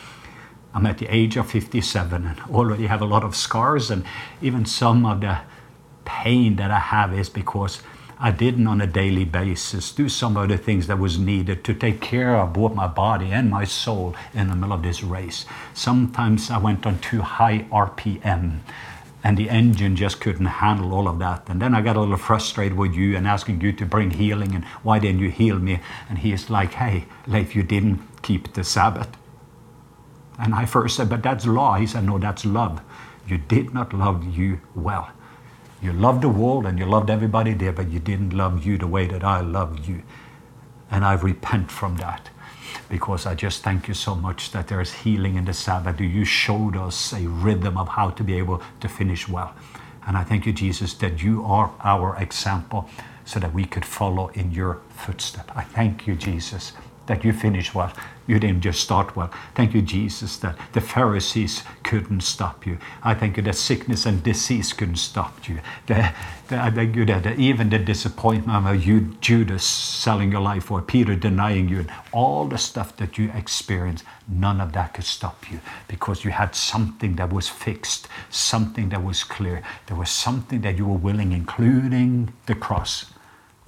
I'm 0.75 0.87
at 0.87 0.99
the 0.99 1.07
age 1.07 1.37
of 1.37 1.51
57 1.51 2.27
and 2.27 2.41
already 2.51 2.87
have 2.87 3.03
a 3.03 3.07
lot 3.07 3.25
of 3.25 3.37
scars 3.37 3.91
and 3.91 4.05
even 4.41 4.65
some 4.65 5.07
of 5.07 5.21
the 5.21 5.39
pain 6.05 6.57
that 6.57 6.71
I 6.71 6.79
have 6.79 7.13
is 7.13 7.29
because 7.29 7.83
I 8.19 8.31
didn't 8.31 8.67
on 8.67 8.81
a 8.81 8.87
daily 8.87 9.25
basis 9.27 9.93
do 9.93 10.09
some 10.09 10.39
of 10.39 10.49
the 10.49 10.57
things 10.57 10.87
that 10.87 10.99
was 10.99 11.19
needed 11.19 11.63
to 11.65 11.75
take 11.75 12.01
care 12.01 12.37
of 12.37 12.55
both 12.55 12.75
my 12.75 12.87
body 12.87 13.31
and 13.33 13.51
my 13.51 13.65
soul 13.65 14.17
in 14.33 14.49
the 14.49 14.57
middle 14.57 14.73
of 14.73 14.83
this 14.83 15.03
race. 15.03 15.45
Sometimes 15.75 16.51
I 16.51 16.57
went 16.57 16.87
on 16.87 16.99
too 17.01 17.21
high 17.21 17.67
RPM 17.71 18.61
and 19.27 19.37
the 19.37 19.51
engine 19.51 19.97
just 19.97 20.21
couldn't 20.21 20.47
handle 20.47 20.95
all 20.95 21.09
of 21.09 21.19
that. 21.19 21.49
And 21.49 21.61
then 21.61 21.75
I 21.75 21.81
got 21.81 21.97
a 21.97 22.01
little 22.01 22.17
frustrated 22.17 22.79
with 22.79 22.95
you 22.95 23.17
and 23.17 23.27
asking 23.27 23.61
you 23.61 23.73
to 23.73 23.85
bring 23.85 24.13
healing 24.13 24.55
and 24.55 24.65
why 24.85 25.01
didn't 25.01 25.19
you 25.19 25.33
heal 25.33 25.59
me? 25.59 25.81
And 26.09 26.19
he 26.19 26.31
is 26.33 26.49
like, 26.49 26.75
hey, 26.75 27.07
Leif, 27.27 27.57
you 27.57 27.65
didn't 27.65 28.23
keep 28.23 28.53
the 28.53 28.63
Sabbath. 28.63 29.09
And 30.39 30.55
I 30.55 30.65
first 30.65 30.95
said, 30.95 31.09
but 31.09 31.25
that's 31.25 31.45
law. 31.45 31.75
He 31.75 31.89
said, 31.89 32.05
no, 32.05 32.19
that's 32.19 32.45
love. 32.45 32.81
You 33.27 33.37
did 33.37 33.75
not 33.75 33.93
love 33.93 34.23
you 34.39 34.61
well. 34.77 35.11
You 35.83 35.93
loved 35.93 36.23
the 36.23 36.29
world 36.29 36.65
and 36.65 36.79
you 36.79 36.87
loved 36.87 37.11
everybody 37.11 37.53
there, 37.53 37.73
but 37.73 37.91
you 37.91 37.99
didn't 37.99 38.33
love 38.33 38.65
you 38.65 38.79
the 38.79 38.87
way 38.87 39.09
that 39.09 39.25
I 39.25 39.41
love 39.41 39.89
you. 39.89 40.05
And 40.89 41.05
I 41.05 41.15
repent 41.15 41.73
from 41.73 41.97
that 41.97 42.31
because 42.89 43.27
I 43.27 43.35
just 43.35 43.63
thank 43.63 43.89
you 43.89 43.95
so 43.95 44.15
much 44.15 44.53
that 44.53 44.69
there 44.69 44.81
is 44.81 44.93
healing 44.93 45.37
in 45.37 45.45
the 45.45 45.53
Sabbath. 45.53 46.01
You 46.01 46.25
showed 46.25 46.77
us 46.77 47.13
a 47.13 47.27
rhythm 47.27 47.77
of 47.77 47.89
how 47.89 48.11
to 48.11 48.23
be 48.23 48.35
able 48.39 48.63
to 48.81 48.89
finish 48.89 49.29
well. 49.29 49.55
And 50.07 50.17
I 50.17 50.23
thank 50.23 50.47
you, 50.47 50.53
Jesus, 50.53 50.95
that 50.95 51.23
you 51.23 51.45
are 51.45 51.73
our 51.81 52.17
example 52.23 52.89
so 53.25 53.41
that 53.41 53.53
we 53.53 53.65
could 53.65 53.85
follow 53.85 54.29
in 54.29 54.53
your 54.53 54.81
footsteps. 54.91 55.51
I 55.55 55.63
thank 55.63 56.07
you, 56.07 56.15
Jesus, 56.15 56.73
that 57.07 57.25
you 57.25 57.33
finished 57.33 57.75
well. 57.75 57.93
You 58.27 58.41
didn't 58.41 58.63
just 58.63 58.81
start 58.81 59.15
well. 59.15 59.31
Thank 59.55 59.73
you, 59.73 59.83
Jesus, 59.83 60.37
that 60.39 60.59
the 60.73 60.81
Pharisees 60.81 61.63
couldn't 61.85 62.23
stop 62.23 62.67
you. 62.67 62.79
I 63.05 63.15
thank 63.15 63.37
you 63.37 63.43
that 63.45 63.55
sickness 63.55 64.05
and 64.05 64.23
disease 64.23 64.73
couldn't 64.73 64.97
stop 64.97 65.49
you. 65.49 65.61
The, 65.87 66.13
the, 66.49 66.61
I 66.61 66.71
thank 66.71 66.97
you 66.97 67.05
that 67.05 67.39
even 67.39 67.71
the 67.71 67.79
disappointment 67.79 68.67
of 68.67 68.85
you, 68.85 69.17
Judas 69.21 69.65
selling 69.65 70.33
your 70.33 70.41
life 70.41 70.71
or 70.73 70.83
Peter 70.83 71.15
denying 71.15 71.69
you, 71.69 71.81
and 71.81 71.93
all 72.13 72.47
the 72.47 72.59
stuff 72.59 72.97
that 72.97 73.17
you 73.17 73.31
experienced, 73.33 74.05
none 74.27 74.61
of 74.61 74.73
that 74.73 74.95
could 74.95 75.05
stop 75.05 75.51
you 75.51 75.61
because 75.87 76.25
you 76.25 76.33
had 76.33 76.57
something 76.57 77.15
that 77.17 77.33
was 77.33 77.49
fixed, 77.49 78.09
something 78.29 78.89
that 78.89 79.05
was 79.05 79.23
clear. 79.23 79.63
There 79.87 79.97
was 79.97 80.11
something 80.11 80.63
that 80.63 80.77
you 80.77 80.87
were 80.87 80.99
willing, 80.99 81.31
including 81.31 82.33
the 82.47 82.57
cross. 82.57 83.13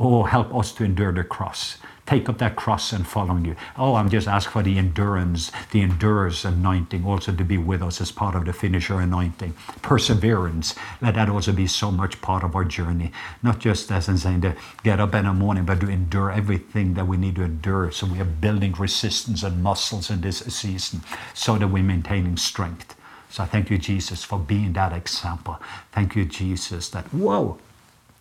Oh, 0.00 0.24
help 0.24 0.54
us 0.54 0.72
to 0.72 0.84
endure 0.84 1.12
the 1.12 1.24
cross 1.24 1.78
take 2.08 2.26
up 2.26 2.38
that 2.38 2.56
cross 2.56 2.90
and 2.92 3.06
following 3.06 3.44
you. 3.44 3.54
Oh, 3.76 3.94
I'm 3.96 4.08
just 4.08 4.26
asking 4.26 4.52
for 4.52 4.62
the 4.62 4.78
endurance, 4.78 5.52
the 5.72 5.82
endurance 5.82 6.42
anointing 6.42 7.04
also 7.04 7.32
to 7.32 7.44
be 7.44 7.58
with 7.58 7.82
us 7.82 8.00
as 8.00 8.10
part 8.10 8.34
of 8.34 8.46
the 8.46 8.54
finisher 8.54 8.98
anointing. 8.98 9.52
Perseverance, 9.82 10.74
let 11.02 11.16
that 11.16 11.28
also 11.28 11.52
be 11.52 11.66
so 11.66 11.90
much 11.90 12.22
part 12.22 12.42
of 12.44 12.56
our 12.56 12.64
journey. 12.64 13.12
Not 13.42 13.58
just 13.58 13.92
as 13.92 14.08
in 14.08 14.16
saying 14.16 14.40
to 14.40 14.56
get 14.82 15.00
up 15.00 15.14
in 15.14 15.26
the 15.26 15.34
morning, 15.34 15.66
but 15.66 15.80
to 15.80 15.90
endure 15.90 16.32
everything 16.32 16.94
that 16.94 17.06
we 17.06 17.18
need 17.18 17.36
to 17.36 17.42
endure. 17.42 17.90
So 17.90 18.06
we 18.06 18.20
are 18.20 18.24
building 18.24 18.72
resistance 18.72 19.42
and 19.42 19.62
muscles 19.62 20.08
in 20.08 20.22
this 20.22 20.38
season 20.38 21.02
so 21.34 21.58
that 21.58 21.68
we're 21.68 21.82
maintaining 21.82 22.38
strength. 22.38 22.96
So 23.28 23.42
I 23.42 23.46
thank 23.46 23.68
you, 23.70 23.76
Jesus, 23.76 24.24
for 24.24 24.38
being 24.38 24.72
that 24.72 24.94
example. 24.94 25.60
Thank 25.92 26.16
you, 26.16 26.24
Jesus, 26.24 26.88
that, 26.88 27.12
whoa, 27.12 27.58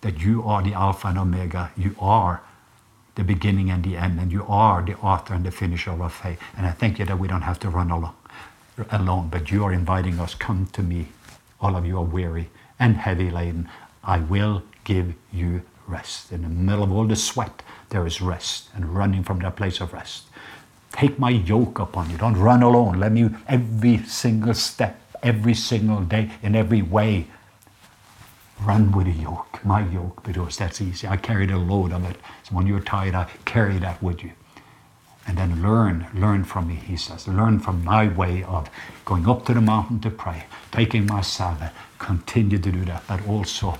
that 0.01 0.19
you 0.19 0.43
are 0.43 0.61
the 0.61 0.73
Alpha 0.73 1.07
and 1.07 1.17
Omega. 1.17 1.71
You 1.77 1.95
are 2.01 2.41
the 3.17 3.23
beginning 3.23 3.71
and 3.71 3.83
the 3.83 3.97
end, 3.97 4.19
and 4.19 4.31
you 4.31 4.45
are 4.47 4.83
the 4.83 4.95
author 4.99 5.33
and 5.33 5.43
the 5.43 5.51
finisher 5.51 5.91
of 5.91 6.01
our 6.01 6.09
faith. 6.09 6.39
And 6.55 6.65
I 6.67 6.71
thank 6.71 6.99
you 6.99 7.05
that 7.05 7.17
we 7.17 7.27
don't 7.27 7.41
have 7.41 7.59
to 7.61 7.69
run 7.69 7.89
along, 7.89 8.15
alone, 8.91 9.29
but 9.29 9.51
you 9.51 9.63
are 9.65 9.73
inviting 9.73 10.19
us, 10.19 10.35
come 10.35 10.67
to 10.73 10.83
me. 10.83 11.07
All 11.59 11.75
of 11.75 11.85
you 11.85 11.97
are 11.97 12.03
weary 12.03 12.49
and 12.79 12.95
heavy 12.95 13.31
laden. 13.31 13.69
I 14.03 14.19
will 14.19 14.61
give 14.83 15.15
you 15.33 15.63
rest. 15.87 16.31
In 16.31 16.43
the 16.43 16.49
middle 16.49 16.83
of 16.83 16.91
all 16.91 17.05
the 17.05 17.15
sweat, 17.15 17.63
there 17.89 18.05
is 18.05 18.21
rest 18.21 18.69
and 18.75 18.95
running 18.95 19.23
from 19.23 19.39
that 19.39 19.55
place 19.55 19.81
of 19.81 19.93
rest. 19.93 20.27
Take 20.91 21.17
my 21.17 21.31
yoke 21.31 21.79
upon 21.79 22.11
you. 22.11 22.17
Don't 22.17 22.37
run 22.37 22.61
alone. 22.61 22.99
Let 22.99 23.11
me 23.11 23.29
every 23.47 23.97
single 24.03 24.53
step, 24.53 25.01
every 25.23 25.55
single 25.55 26.01
day, 26.01 26.29
in 26.43 26.55
every 26.55 26.83
way 26.83 27.27
Run 28.61 28.91
with 28.91 29.07
a 29.07 29.11
yoke, 29.11 29.63
my 29.63 29.87
yoke, 29.87 30.23
because 30.23 30.57
that's 30.57 30.81
easy. 30.81 31.07
I 31.07 31.17
carried 31.17 31.51
a 31.51 31.57
load 31.57 31.91
of 31.93 32.03
it. 32.09 32.17
So 32.43 32.55
when 32.55 32.67
you're 32.67 32.79
tired, 32.79 33.15
I 33.15 33.25
carry 33.45 33.77
that 33.79 34.01
with 34.01 34.23
you. 34.23 34.31
And 35.27 35.37
then 35.37 35.61
learn, 35.61 36.07
learn 36.13 36.43
from 36.43 36.67
me, 36.67 36.75
he 36.75 36.97
says. 36.97 37.27
Learn 37.27 37.59
from 37.59 37.83
my 37.83 38.07
way 38.07 38.43
of 38.43 38.69
going 39.05 39.27
up 39.27 39.45
to 39.45 39.53
the 39.53 39.61
mountain 39.61 39.99
to 40.01 40.09
pray, 40.09 40.45
taking 40.71 41.05
my 41.05 41.21
Sabbath, 41.21 41.73
continue 41.99 42.57
to 42.57 42.71
do 42.71 42.85
that, 42.85 43.03
but 43.07 43.27
also 43.27 43.77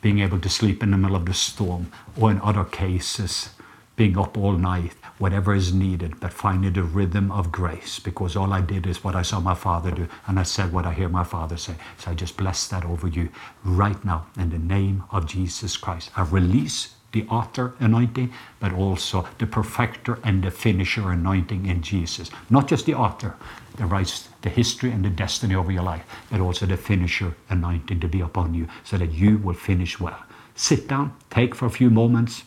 being 0.00 0.20
able 0.20 0.40
to 0.40 0.48
sleep 0.48 0.82
in 0.82 0.90
the 0.90 0.96
middle 0.96 1.16
of 1.16 1.26
the 1.26 1.34
storm, 1.34 1.92
or 2.16 2.30
in 2.30 2.40
other 2.40 2.64
cases, 2.64 3.50
being 3.96 4.18
up 4.18 4.36
all 4.36 4.52
night, 4.52 4.92
whatever 5.18 5.54
is 5.54 5.72
needed, 5.72 6.18
but 6.20 6.32
finding 6.32 6.72
the 6.72 6.82
rhythm 6.82 7.30
of 7.30 7.52
grace 7.52 7.98
because 7.98 8.36
all 8.36 8.52
I 8.52 8.60
did 8.60 8.86
is 8.86 9.04
what 9.04 9.14
I 9.14 9.22
saw 9.22 9.40
my 9.40 9.54
father 9.54 9.90
do, 9.90 10.08
and 10.26 10.38
I 10.38 10.42
said 10.42 10.72
what 10.72 10.86
I 10.86 10.92
hear 10.92 11.08
my 11.08 11.24
father 11.24 11.56
say. 11.56 11.74
So 11.98 12.10
I 12.10 12.14
just 12.14 12.36
bless 12.36 12.66
that 12.68 12.84
over 12.84 13.08
you 13.08 13.28
right 13.64 14.02
now 14.04 14.26
in 14.36 14.50
the 14.50 14.58
name 14.58 15.04
of 15.10 15.26
Jesus 15.26 15.76
Christ. 15.76 16.10
I 16.16 16.22
release 16.22 16.94
the 17.12 17.26
author 17.28 17.74
anointing, 17.78 18.32
but 18.58 18.72
also 18.72 19.26
the 19.38 19.46
perfecter 19.46 20.18
and 20.24 20.42
the 20.42 20.50
finisher 20.50 21.10
anointing 21.10 21.64
in 21.66 21.80
Jesus. 21.80 22.28
Not 22.50 22.66
just 22.66 22.86
the 22.86 22.94
author 22.94 23.36
that 23.76 23.86
writes 23.86 24.28
the 24.42 24.50
history 24.50 24.90
and 24.90 25.04
the 25.04 25.10
destiny 25.10 25.54
over 25.54 25.70
your 25.70 25.84
life, 25.84 26.04
but 26.30 26.40
also 26.40 26.66
the 26.66 26.76
finisher 26.76 27.36
anointing 27.48 28.00
to 28.00 28.08
be 28.08 28.20
upon 28.20 28.52
you 28.52 28.66
so 28.82 28.98
that 28.98 29.12
you 29.12 29.38
will 29.38 29.54
finish 29.54 30.00
well. 30.00 30.22
Sit 30.56 30.88
down, 30.88 31.14
take 31.30 31.54
for 31.54 31.66
a 31.66 31.70
few 31.70 31.88
moments, 31.88 32.42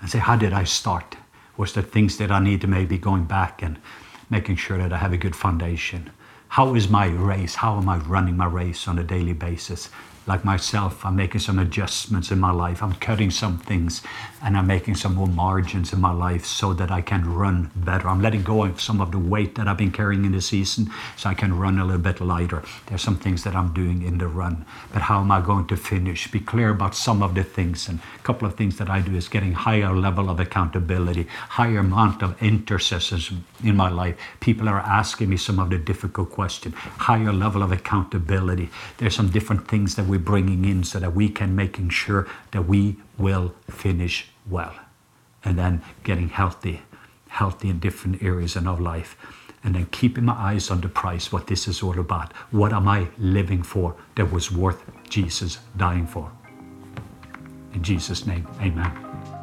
and 0.00 0.10
say, 0.10 0.18
How 0.18 0.36
did 0.36 0.52
I 0.52 0.64
start? 0.64 1.16
Was 1.56 1.72
there 1.72 1.82
things 1.82 2.18
that 2.18 2.30
I 2.30 2.38
need 2.38 2.60
to 2.60 2.66
maybe 2.66 2.98
going 2.98 3.24
back 3.24 3.62
and 3.62 3.78
making 4.30 4.56
sure 4.56 4.78
that 4.78 4.92
I 4.92 4.98
have 4.98 5.12
a 5.12 5.16
good 5.16 5.34
foundation? 5.34 6.10
How 6.48 6.74
is 6.74 6.88
my 6.88 7.06
race? 7.06 7.56
How 7.56 7.76
am 7.76 7.88
I 7.88 7.98
running 7.98 8.36
my 8.36 8.46
race 8.46 8.88
on 8.88 8.98
a 8.98 9.04
daily 9.04 9.34
basis? 9.34 9.90
Like 10.28 10.44
myself, 10.44 11.04
I'm 11.06 11.16
making 11.16 11.40
some 11.40 11.58
adjustments 11.58 12.30
in 12.30 12.38
my 12.38 12.50
life. 12.50 12.82
I'm 12.82 12.92
cutting 12.94 13.30
some 13.30 13.56
things 13.56 14.02
and 14.42 14.56
I'm 14.56 14.66
making 14.66 14.96
some 14.96 15.14
more 15.14 15.26
margins 15.26 15.92
in 15.92 16.00
my 16.00 16.12
life 16.12 16.44
so 16.44 16.74
that 16.74 16.90
I 16.90 17.00
can 17.00 17.34
run 17.34 17.70
better. 17.74 18.08
I'm 18.08 18.20
letting 18.20 18.42
go 18.42 18.64
of 18.64 18.80
some 18.80 19.00
of 19.00 19.10
the 19.10 19.18
weight 19.18 19.54
that 19.54 19.66
I've 19.66 19.78
been 19.78 19.90
carrying 19.90 20.26
in 20.26 20.32
the 20.32 20.42
season 20.42 20.90
so 21.16 21.30
I 21.30 21.34
can 21.34 21.58
run 21.58 21.78
a 21.78 21.84
little 21.84 22.00
bit 22.00 22.20
lighter. 22.20 22.62
There's 22.86 23.02
some 23.02 23.16
things 23.16 23.42
that 23.44 23.56
I'm 23.56 23.72
doing 23.72 24.02
in 24.02 24.18
the 24.18 24.28
run. 24.28 24.66
But 24.92 25.02
how 25.02 25.20
am 25.20 25.32
I 25.32 25.40
going 25.40 25.66
to 25.68 25.76
finish? 25.76 26.30
Be 26.30 26.40
clear 26.40 26.68
about 26.68 26.94
some 26.94 27.22
of 27.22 27.34
the 27.34 27.42
things. 27.42 27.88
And 27.88 27.98
a 28.14 28.22
couple 28.22 28.46
of 28.46 28.54
things 28.54 28.76
that 28.76 28.90
I 28.90 29.00
do 29.00 29.16
is 29.16 29.28
getting 29.28 29.52
higher 29.52 29.94
level 29.96 30.28
of 30.28 30.38
accountability, 30.40 31.26
higher 31.48 31.78
amount 31.78 32.22
of 32.22 32.40
intercessors 32.42 33.32
in 33.64 33.76
my 33.76 33.88
life. 33.88 34.16
People 34.40 34.68
are 34.68 34.80
asking 34.80 35.30
me 35.30 35.38
some 35.38 35.58
of 35.58 35.70
the 35.70 35.78
difficult 35.78 36.30
questions, 36.30 36.74
higher 36.74 37.32
level 37.32 37.62
of 37.62 37.72
accountability. 37.72 38.68
There's 38.98 39.14
some 39.14 39.30
different 39.30 39.66
things 39.66 39.94
that 39.96 40.06
we 40.06 40.17
bringing 40.18 40.64
in 40.64 40.84
so 40.84 40.98
that 40.98 41.14
we 41.14 41.28
can 41.28 41.54
making 41.56 41.90
sure 41.90 42.26
that 42.50 42.62
we 42.62 42.96
will 43.16 43.54
finish 43.70 44.26
well. 44.48 44.74
and 45.44 45.58
then 45.58 45.82
getting 46.04 46.28
healthy, 46.28 46.82
healthy 47.28 47.68
in 47.68 47.78
different 47.78 48.22
areas 48.22 48.56
in 48.56 48.66
our 48.66 48.80
life. 48.80 49.16
And 49.64 49.74
then 49.74 49.86
keeping 49.90 50.24
my 50.24 50.34
eyes 50.34 50.70
on 50.70 50.80
the 50.80 50.88
prize, 50.88 51.32
what 51.32 51.46
this 51.46 51.66
is 51.66 51.82
all 51.82 51.98
about. 51.98 52.32
What 52.50 52.72
am 52.72 52.88
I 52.88 53.08
living 53.18 53.62
for 53.62 53.96
that 54.14 54.32
was 54.32 54.52
worth 54.52 54.82
Jesus 55.08 55.58
dying 55.76 56.06
for? 56.06 56.30
In 57.74 57.82
Jesus' 57.82 58.26
name, 58.26 58.46
amen. 58.60 59.37